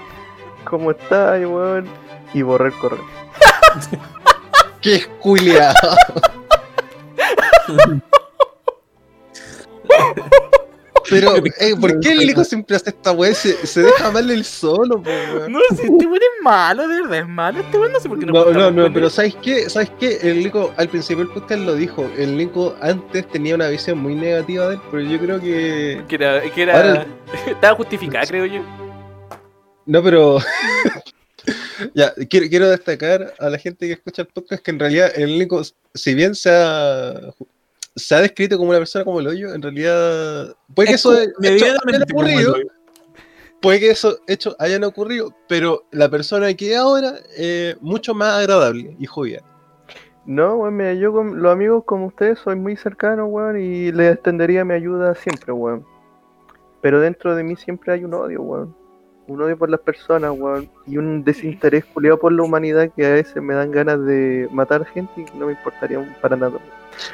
[0.66, 1.86] ¿Cómo estás, weón?
[2.34, 3.06] Y borré el correo.
[4.82, 5.74] ¡Qué culiado!
[11.10, 13.34] Pero, eh, ¿por qué el Nico siempre hace esta weá?
[13.34, 15.52] Se, se deja mal el solo, po, weón.
[15.52, 17.60] No, si este weón es malo, de verdad, es malo.
[17.60, 19.10] Este weón no sé por qué no No, no, no, pero.
[19.10, 19.70] ¿sabes qué?
[19.70, 20.18] ¿Sabes qué?
[20.22, 22.10] El Nico, al principio del podcast lo dijo.
[22.18, 26.04] El Nico antes tenía una visión muy negativa de él, pero yo creo que.
[26.08, 27.08] Que era, que era Ahora-
[27.48, 28.62] estaba justificada, creo yo.
[29.86, 30.40] No, pero.
[31.94, 35.38] ya, quiero, quiero destacar a la gente que escucha el podcast que en realidad el
[35.40, 35.62] Nico,
[35.94, 37.14] si bien se ha,
[37.98, 40.56] se ha descrito como una persona como el hoyo, en realidad.
[40.74, 42.56] Puede que Es eso haya ocurrido.
[43.62, 48.38] Puede que eso hecho hayan ocurrido, pero la persona que es ahora es mucho más
[48.38, 49.44] agradable y jovial.
[50.28, 54.14] No, weón, mira, yo con los amigos como ustedes soy muy cercano, weón, y les
[54.14, 55.86] extendería mi ayuda siempre, weón.
[56.82, 58.76] Pero dentro de mí siempre hay un odio, weón.
[59.28, 60.70] Un odio por las personas, weón.
[60.86, 64.86] Y un desinterés culiado por la humanidad que a veces me dan ganas de matar
[64.86, 66.60] gente y no me importaría para nada.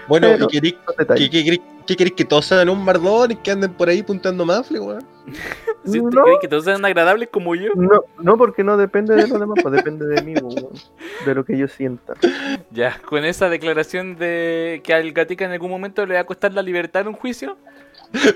[0.08, 0.76] Bueno, Pero- ¿y queréis.
[1.16, 4.02] ¿Qué, qué, queréis- qué queréis que todos sean un mardón y que anden por ahí
[4.04, 5.04] puntando mafle, weón?
[5.86, 6.24] ¿Sí, ¿Usted No.
[6.24, 7.72] cree que todos sean agradables como yo?
[7.76, 10.70] No, no, porque no depende de los demás, pues depende de mí, weón.
[11.26, 12.14] De lo que yo sienta.
[12.72, 16.54] Ya, con esa declaración de que al gatica en algún momento le va a costar
[16.54, 17.58] la libertad en un juicio.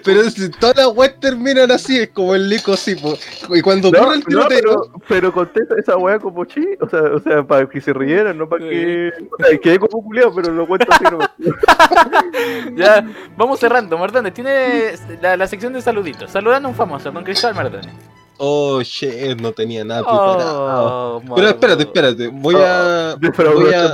[0.04, 0.22] Pero
[0.60, 3.14] todas las weas terminan así, es como el lico así, po.
[3.56, 6.90] Y cuando No, ocurre el no, tiroteo, pero, pero contesta esa weá como chi, o
[6.90, 9.12] sea, o sea, para que se rieran, no para que.
[9.40, 11.20] O sea, quedé como culiado, pero lo cuento así, no.
[12.76, 13.06] Ya,
[13.36, 13.98] vamos cerrando.
[13.98, 16.32] Mardones, tiene la, la sección de saluditos.
[16.32, 17.94] Saludando a un famoso con Cristóbal Mardones.
[18.40, 21.18] Oh, shit, no tenía nada preparado.
[21.18, 22.28] Oh, Pero espérate, espérate.
[22.28, 23.16] Voy a.
[23.20, 23.94] Defraudó Voy a- a...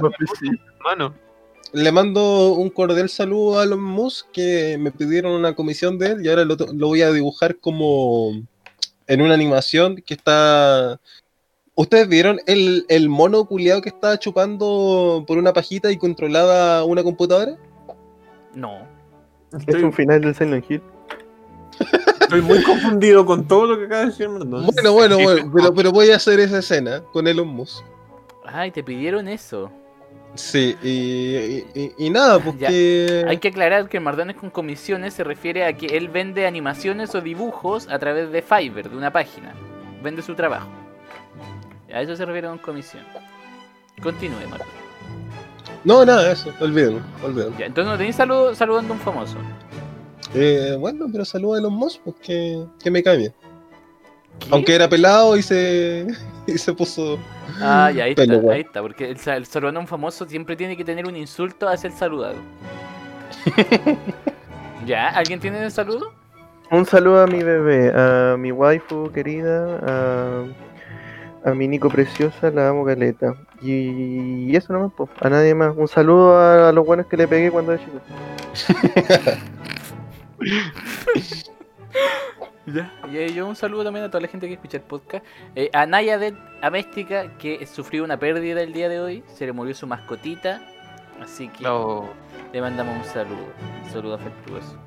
[0.83, 1.13] Mano,
[1.73, 6.23] Le mando un cordial saludo a los Mus que me pidieron una comisión de él
[6.23, 8.31] y ahora lo, voy a dibujar como
[9.07, 10.99] en una animación que está.
[11.73, 17.01] ¿Ustedes vieron el, el mono culiado que estaba chupando por una pajita y controlaba una
[17.01, 17.57] computadora?
[18.53, 18.87] No.
[19.51, 20.81] Es Estoy, un final del Silent Hill.
[22.21, 24.67] estoy muy confundido con todo lo que acaba de decir Mardón.
[24.67, 27.83] Bueno, bueno, bueno, pero, pero voy a hacer esa escena con Elon Musk.
[28.45, 29.71] Ay, te pidieron eso.
[30.35, 33.23] Sí, y, y- y- y nada, porque...
[33.27, 37.21] Hay que aclarar que Mardones con comisiones se refiere a que él vende animaciones o
[37.21, 39.53] dibujos a través de Fiverr, de una página.
[40.03, 40.67] Vende su trabajo.
[41.93, 43.03] A eso se refiere con comisión.
[44.01, 44.73] Continúe, Mardones.
[45.83, 47.01] No, nada, eso, olvídenlo.
[47.59, 49.37] Ya, entonces no tenéis saludo saludando a un famoso.
[50.33, 53.33] Eh, bueno, pero saluda a Elon Musk, pues que, que me cambie.
[54.51, 56.07] Aunque era pelado y se,
[56.47, 57.17] y se puso...
[57.61, 60.55] Ah, ya, ahí Pelo, está, ahí está, porque el, el saludando a un famoso siempre
[60.55, 62.35] tiene que tener un insulto hacia el saludado.
[64.85, 65.09] ¿Ya?
[65.09, 66.13] ¿Alguien tiene el saludo?
[66.71, 72.69] Un saludo a mi bebé, a mi waifu querida, a, a mi Nico preciosa, la
[72.69, 73.35] amo caleta.
[73.61, 75.73] Y, y eso nomás, pues, a nadie más.
[75.77, 77.99] Un saludo a, a los buenos que le pegué cuando era chico.
[82.65, 82.89] Ya.
[83.11, 85.25] Y eh, yo un saludo también a toda la gente que escucha el podcast.
[85.53, 89.21] Eh, a Naya de Améstica, que sufrió una pérdida el día de hoy.
[89.27, 90.61] Se le murió su mascotita.
[91.21, 92.05] Así que no.
[92.53, 93.45] le mandamos un saludo.
[93.83, 94.77] Un saludo afectuoso.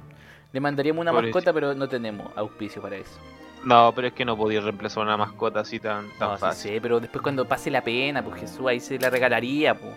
[0.55, 1.37] Le mandaríamos una Pobrecito.
[1.37, 3.19] mascota, pero no tenemos auspicio para eso.
[3.63, 6.73] No, pero es que no podía reemplazar una mascota así tan, tan No, sí fácil.
[6.73, 9.93] sé, pero después cuando pase la pena, pues Jesús ahí se la regalaría, pues.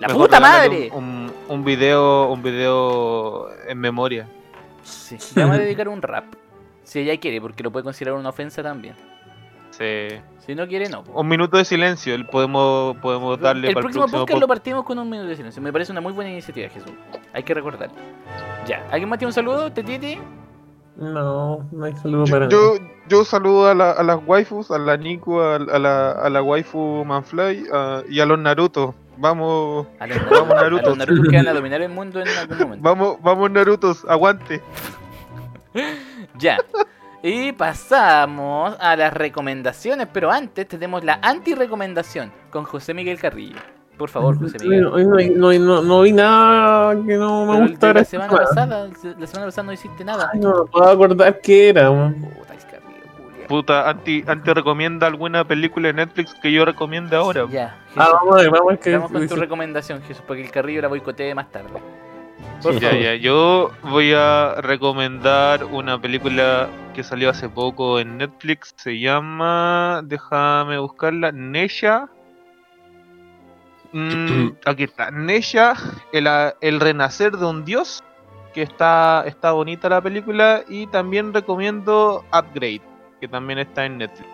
[0.00, 0.90] ¡La Mejor puta madre!
[0.92, 4.26] Un, un, un video, un video en memoria.
[4.84, 6.24] Sí, le vamos a dedicar un rap.
[6.84, 8.94] Si ella quiere, porque lo puede considerar una ofensa también.
[9.70, 10.08] Sí.
[10.38, 11.02] Si no quiere, no.
[11.14, 14.46] Un minuto de silencio, el- podemos, podemos darle el para próximo el próximo podcast lo
[14.48, 15.60] partimos con un minuto de silencio.
[15.62, 16.92] Me parece una muy buena iniciativa, Jesús.
[17.32, 17.90] Hay que recordar.
[18.66, 19.72] Ya, ¿alguien más tiene un saludo?
[19.72, 20.18] ¿Tetiti?
[20.96, 22.74] No, no hay saludo para Yo,
[23.08, 26.40] yo saludo a, la- a las waifus, a la Nico, a, a la, a la
[26.42, 28.94] waifu Manfly a- y a los Naruto.
[29.16, 32.28] Vamos, A los Vamos, Naruto, a los Naruto que van a dominar el mundo en
[32.28, 32.82] algún momento.
[32.82, 34.60] vamos, vamos Narutos, aguante.
[36.38, 36.58] Ya.
[37.22, 43.56] Y pasamos a las recomendaciones, pero antes tenemos la anti-recomendación con José Miguel Carrillo.
[43.96, 44.86] Por favor, José Miguel.
[44.86, 45.16] Hoy no,
[45.52, 48.00] no, no, no vi nada que no me Pero gustara.
[48.00, 48.32] la semana.
[48.32, 48.88] pasada,
[49.18, 50.30] la semana pasada no hiciste nada.
[50.34, 51.88] Ay, no me puedo acordar qué era.
[53.48, 57.46] Puta, anti, anti recomienda alguna película de Netflix que yo recomiende ahora.
[57.50, 58.78] Ya, Ah, vamos
[59.10, 61.80] con tu recomendación, Jesús, para que el Carrillo la boicotee más tarde.
[62.62, 63.02] Por Ya, favor.
[63.04, 68.72] ya, yo voy a recomendar una película que salió hace poco en Netflix.
[68.76, 70.00] Se llama.
[70.04, 71.30] Déjame buscarla.
[71.32, 72.08] Nesha.
[73.92, 75.10] Mm, aquí está.
[75.10, 75.74] Nesha,
[76.12, 76.28] el,
[76.60, 78.02] el renacer de un dios.
[78.52, 80.62] Que está, está bonita la película.
[80.68, 82.82] Y también recomiendo Upgrade.
[83.20, 84.28] Que también está en Netflix.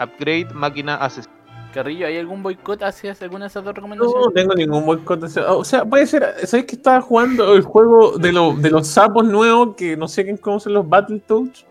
[0.00, 1.34] Upgrade, máquina asesina.
[1.74, 4.26] Carrillo, ¿hay algún boicot hacia alguna de esas dos recomendaciones?
[4.26, 5.22] No tengo ningún boicot.
[5.22, 6.34] O sea, O sea, puede ser.
[6.46, 10.24] ¿Sabes que estaba jugando el juego de, lo- de los sapos nuevos que no sé
[10.24, 11.64] quién conoce los Battletoads?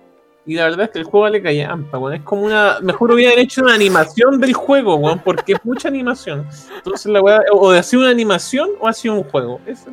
[0.43, 2.15] Y la verdad es que el juego le callampa, weón.
[2.15, 2.79] Es como una.
[2.81, 6.47] Mejor hubieran hecho una animación del juego, weón, porque es mucha animación.
[6.77, 7.39] Entonces la weá.
[7.51, 9.61] O de hacer una animación o hacía un juego.
[9.67, 9.85] Es-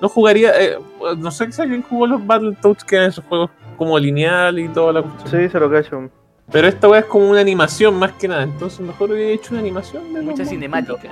[0.00, 0.60] no jugaría.
[0.60, 0.76] eh,
[1.18, 4.92] no sé si alguien jugó los Battletoads, que eran esos juegos como lineal y toda
[4.92, 5.42] la cuestión.
[5.42, 6.10] Sí, se lo cacho.
[6.50, 8.42] Pero esta weá es como una animación más que nada.
[8.42, 10.12] Entonces mejor hubiera hecho una animación.
[10.12, 11.10] de Mucha cinemática.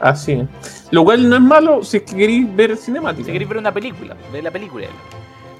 [0.00, 0.88] Así es.
[0.90, 3.24] Lo cual no es malo si es que queréis ver cinemática.
[3.24, 4.86] Si queréis ver una película, ve la película.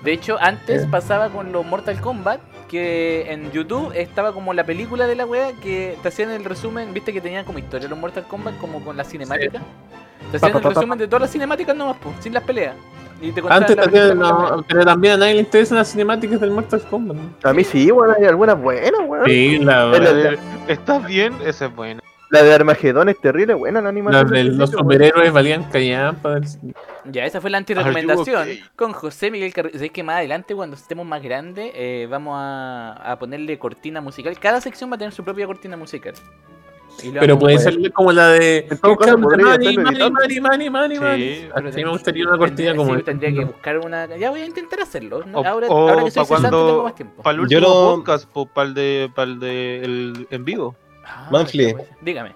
[0.02, 5.06] De hecho, antes pasaba con los Mortal Kombat, que en YouTube estaba como la película
[5.06, 8.24] de la wea, que te hacían el resumen, viste que tenían como historia los Mortal
[8.26, 9.62] Kombat, como con la cinemática.
[10.32, 12.43] Te hacían Pa, el pa, pa, resumen de todas las cinemáticas nomás, po, sin las
[12.43, 12.74] peleas.
[13.23, 15.90] Y te contaban Antes la también, la no, pero también a nadie le interesan las
[15.93, 17.16] cinemáticas del Mortal Kombat.
[17.16, 17.49] ¿no?
[17.49, 19.24] A mí sí, weón, hay algunas buenas, weón.
[19.27, 20.39] Sí, la, la- La de,
[20.69, 21.32] ¿Estás bien?
[21.47, 22.03] Esa es buena.
[22.31, 24.23] La de Armagedón es terrible, buena la animación.
[24.23, 26.40] las de los superhéroes valían callampa.
[27.05, 28.62] Ya, esa fue la antirecomendación okay?
[28.74, 29.74] con José Miguel Carrillo.
[29.77, 34.39] ¿Sabes que más adelante, cuando estemos más grandes, eh, vamos a, a ponerle cortina musical?
[34.40, 36.15] Cada sección va a tener su propia cortina musical.
[37.19, 38.66] Pero puede ser como la de.
[40.40, 40.66] Mani.
[41.55, 43.06] pero Así me gustaría una cortina como esta.
[43.06, 44.06] tendría que buscar una.
[44.16, 45.24] Ya voy a intentar hacerlo.
[45.35, 45.66] ahora,
[46.05, 47.23] que soy cesante tengo más tiempo.
[47.23, 50.77] Para el Yo último lo- podcast, para el de, para el de el en vivo.
[51.05, 51.73] Ah, Manfly.
[51.73, 52.35] pues, Dígame.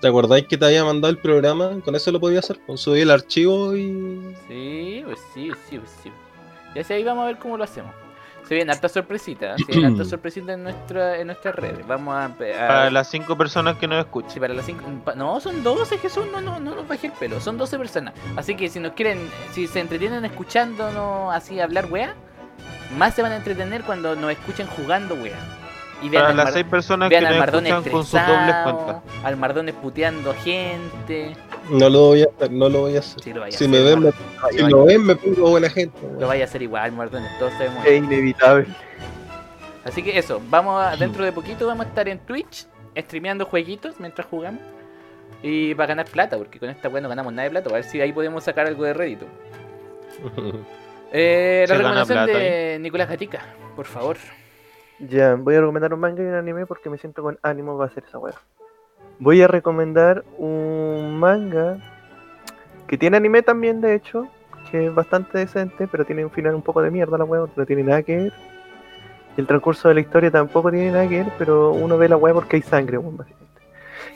[0.00, 1.70] ¿Te acordáis que te había mandado el programa?
[1.84, 2.58] Con eso lo podía hacer.
[2.66, 4.34] Con subir el archivo y.
[4.48, 6.12] Sí, pues sí, pues sí, pues sí.
[6.74, 7.94] Ya sé, ahí vamos a ver cómo lo hacemos.
[8.52, 11.86] Se vienen hartas sorpresitas, se vienen hartas sorpresitas en, nuestra, en nuestras redes.
[11.86, 12.26] Vamos a...
[12.26, 14.30] a- Para las cinco personas que nos escuchan.
[14.30, 14.82] Sí, para las cinco...
[15.16, 17.40] No, son 12, Jesús, no, no, no nos bajé el pelo.
[17.40, 18.12] Son 12 personas.
[18.36, 22.14] Así que si nos quieren, si se entretienen escuchándonos así hablar weá,
[22.98, 25.38] más se van a entretener cuando nos escuchen jugando weá.
[26.02, 28.02] Y vean Para al, las Mar- seis personas que vean al nos Mardone escuchan con
[28.04, 28.96] sus dobles cuentas.
[29.24, 31.36] al Mardone puteando gente.
[31.70, 33.22] No lo voy a hacer, no lo voy a hacer.
[33.22, 34.58] Sí, lo vaya a Si hacer, me ven, me, Mardone.
[34.64, 35.98] si lo ven, me pongo buena gente.
[36.18, 37.84] Lo vaya a hacer igual, Mardone, todos sabemos.
[37.86, 38.66] Es inevitable.
[39.84, 42.66] Así que eso, vamos a, dentro de poquito vamos a estar en Twitch
[42.96, 44.60] streameando jueguitos mientras jugamos.
[45.42, 47.70] Y para ganar plata, porque con esta weá no ganamos nada de plata.
[47.70, 49.26] A ver si ahí podemos sacar algo de rédito.
[51.14, 53.40] Eh, la recomendación plata de Nicolás Gatica,
[53.76, 54.16] por favor.
[55.08, 57.90] Ya, voy a recomendar un manga y un anime porque me siento con ánimo para
[57.90, 58.34] hacer esa weá.
[59.18, 61.78] Voy a recomendar un manga
[62.86, 64.28] que tiene anime también, de hecho,
[64.70, 67.66] que es bastante decente, pero tiene un final un poco de mierda la weá, no
[67.66, 68.32] tiene nada que ver.
[69.36, 72.16] Y el transcurso de la historia tampoco tiene nada que ver, pero uno ve la
[72.16, 73.60] weá porque hay sangre, weón, básicamente.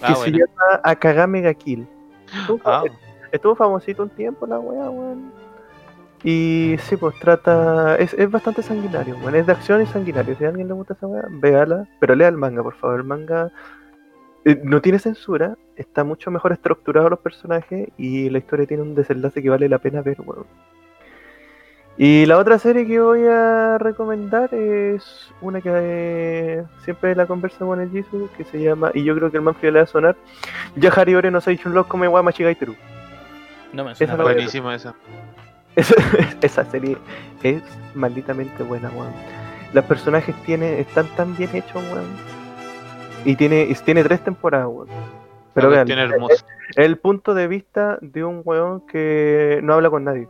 [0.03, 0.25] Ah, que bueno.
[0.25, 1.89] se llama Akagame ga Kill.
[2.33, 2.85] Estuvo, Ah,
[3.33, 5.33] estuvo famosito un tiempo la weá, weón.
[6.25, 7.97] Y sí, pues trata.
[7.97, 9.35] Es, es bastante sanguinario, weón.
[9.37, 10.35] Es de acción y sanguinario.
[10.37, 11.87] Si a alguien le gusta esa weá, véala.
[12.01, 12.97] Pero lea el manga, por favor.
[13.01, 13.51] El manga
[14.45, 15.57] eh, no tiene censura.
[15.77, 17.89] Está mucho mejor estructurado los personajes.
[17.97, 20.47] Y la historia tiene un desenlace que vale la pena ver, weón.
[21.99, 27.61] Y la otra serie que voy a recomendar es una que eh, siempre la conversa
[27.61, 29.87] con el Jisoo, que se llama, y yo creo que el Manfred le va a
[29.87, 30.15] sonar,
[30.77, 32.75] Yahari Ore no Seishun Lock Come wa Machigaiteru.
[33.73, 34.95] No me Esa suena para- Buenísima esa.
[35.77, 35.95] Esa,
[36.41, 36.97] esa serie
[37.43, 37.63] es
[37.95, 39.13] malditamente buena, weón.
[39.73, 42.07] Los personajes tiene, están tan bien hechos, weón.
[43.25, 44.89] Y tiene, y tiene tres temporadas, weón.
[45.55, 46.45] Pero vean, tiene hermosa.
[46.77, 50.29] el punto de vista de un weón que no habla con nadie.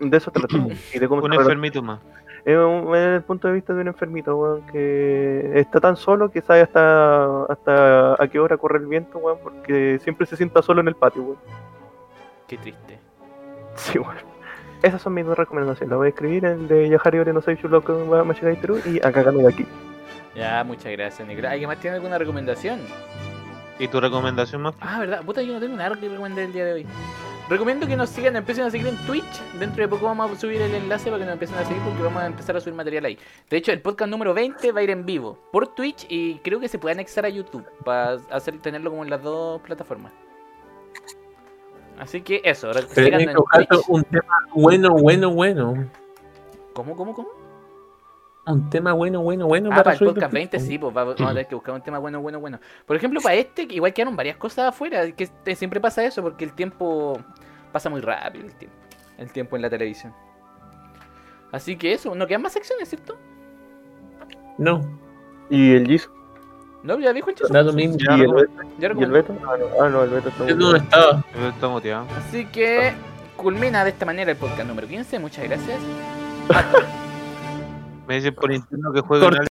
[0.00, 0.56] De eso trata.
[0.92, 2.00] y de cómo Un enfermito más.
[2.44, 6.42] Es es el punto de vista de un enfermito, weón, que está tan solo que
[6.42, 10.82] sabe hasta, hasta a qué hora corre el viento, weón, porque siempre se sienta solo
[10.82, 11.38] en el patio, weón.
[12.46, 13.03] Qué triste.
[13.76, 14.16] Sí, weón.
[14.82, 15.88] Esas son mis dos recomendaciones.
[15.88, 19.42] Las voy a escribir en de Yahari Ore no Seishun Loco wa Machigaiteru y Akagame
[19.42, 19.66] de aquí.
[20.34, 21.52] Ya, muchas gracias, Nicolás.
[21.52, 22.80] ¿Alguien más tiene alguna recomendación?
[23.78, 24.74] ¿Y tu recomendación más?
[24.80, 26.86] Ah, verdad, puta, yo no tengo nada que recomendar el día de hoy.
[27.48, 29.42] Recomiendo que nos sigan, empiecen a seguir en Twitch.
[29.58, 32.02] Dentro de poco vamos a subir el enlace para que nos empiecen a seguir porque
[32.02, 33.18] vamos a empezar a subir material ahí.
[33.50, 36.58] De hecho, el podcast número 20 va a ir en vivo por Twitch y creo
[36.58, 40.12] que se puede anexar a YouTube para hacer tenerlo como en las dos plataformas.
[41.98, 45.90] Así que eso, Pero tienes que buscar un tema bueno, bueno, bueno.
[46.72, 47.28] ¿Cómo, cómo, cómo?
[48.46, 49.70] Un tema bueno, bueno, bueno.
[49.72, 50.32] Ah, para el podcast después.
[50.32, 52.58] 20 sí, pues va- vamos a tener que buscar un tema bueno, bueno, bueno.
[52.84, 56.44] Por ejemplo, para este, que igual quedaron varias cosas afuera, que siempre pasa eso, porque
[56.44, 57.18] el tiempo
[57.72, 58.76] pasa muy rápido, el tiempo,
[59.18, 60.12] el tiempo en la televisión.
[61.52, 63.16] Así que eso, no quedan más secciones, ¿cierto?
[64.58, 64.80] No,
[65.48, 66.12] ¿Y el Jisoo?
[66.84, 67.48] No, ya dijo el chico.
[67.50, 67.96] da lo mismo.
[67.96, 68.32] Ya, ¿Y el.
[68.34, 68.52] Beto?
[68.78, 69.10] ¿Y el.
[69.10, 69.34] Beto?
[69.42, 71.24] Ah, no, ah, no, el Beto está muy no estaba.
[71.34, 72.06] Yo estoy motivado.
[72.18, 72.92] Así que
[73.36, 75.18] culmina de esta manera el podcast número 15.
[75.18, 75.80] Muchas gracias.
[78.06, 79.42] Me dicen por interno que jueguen Corta.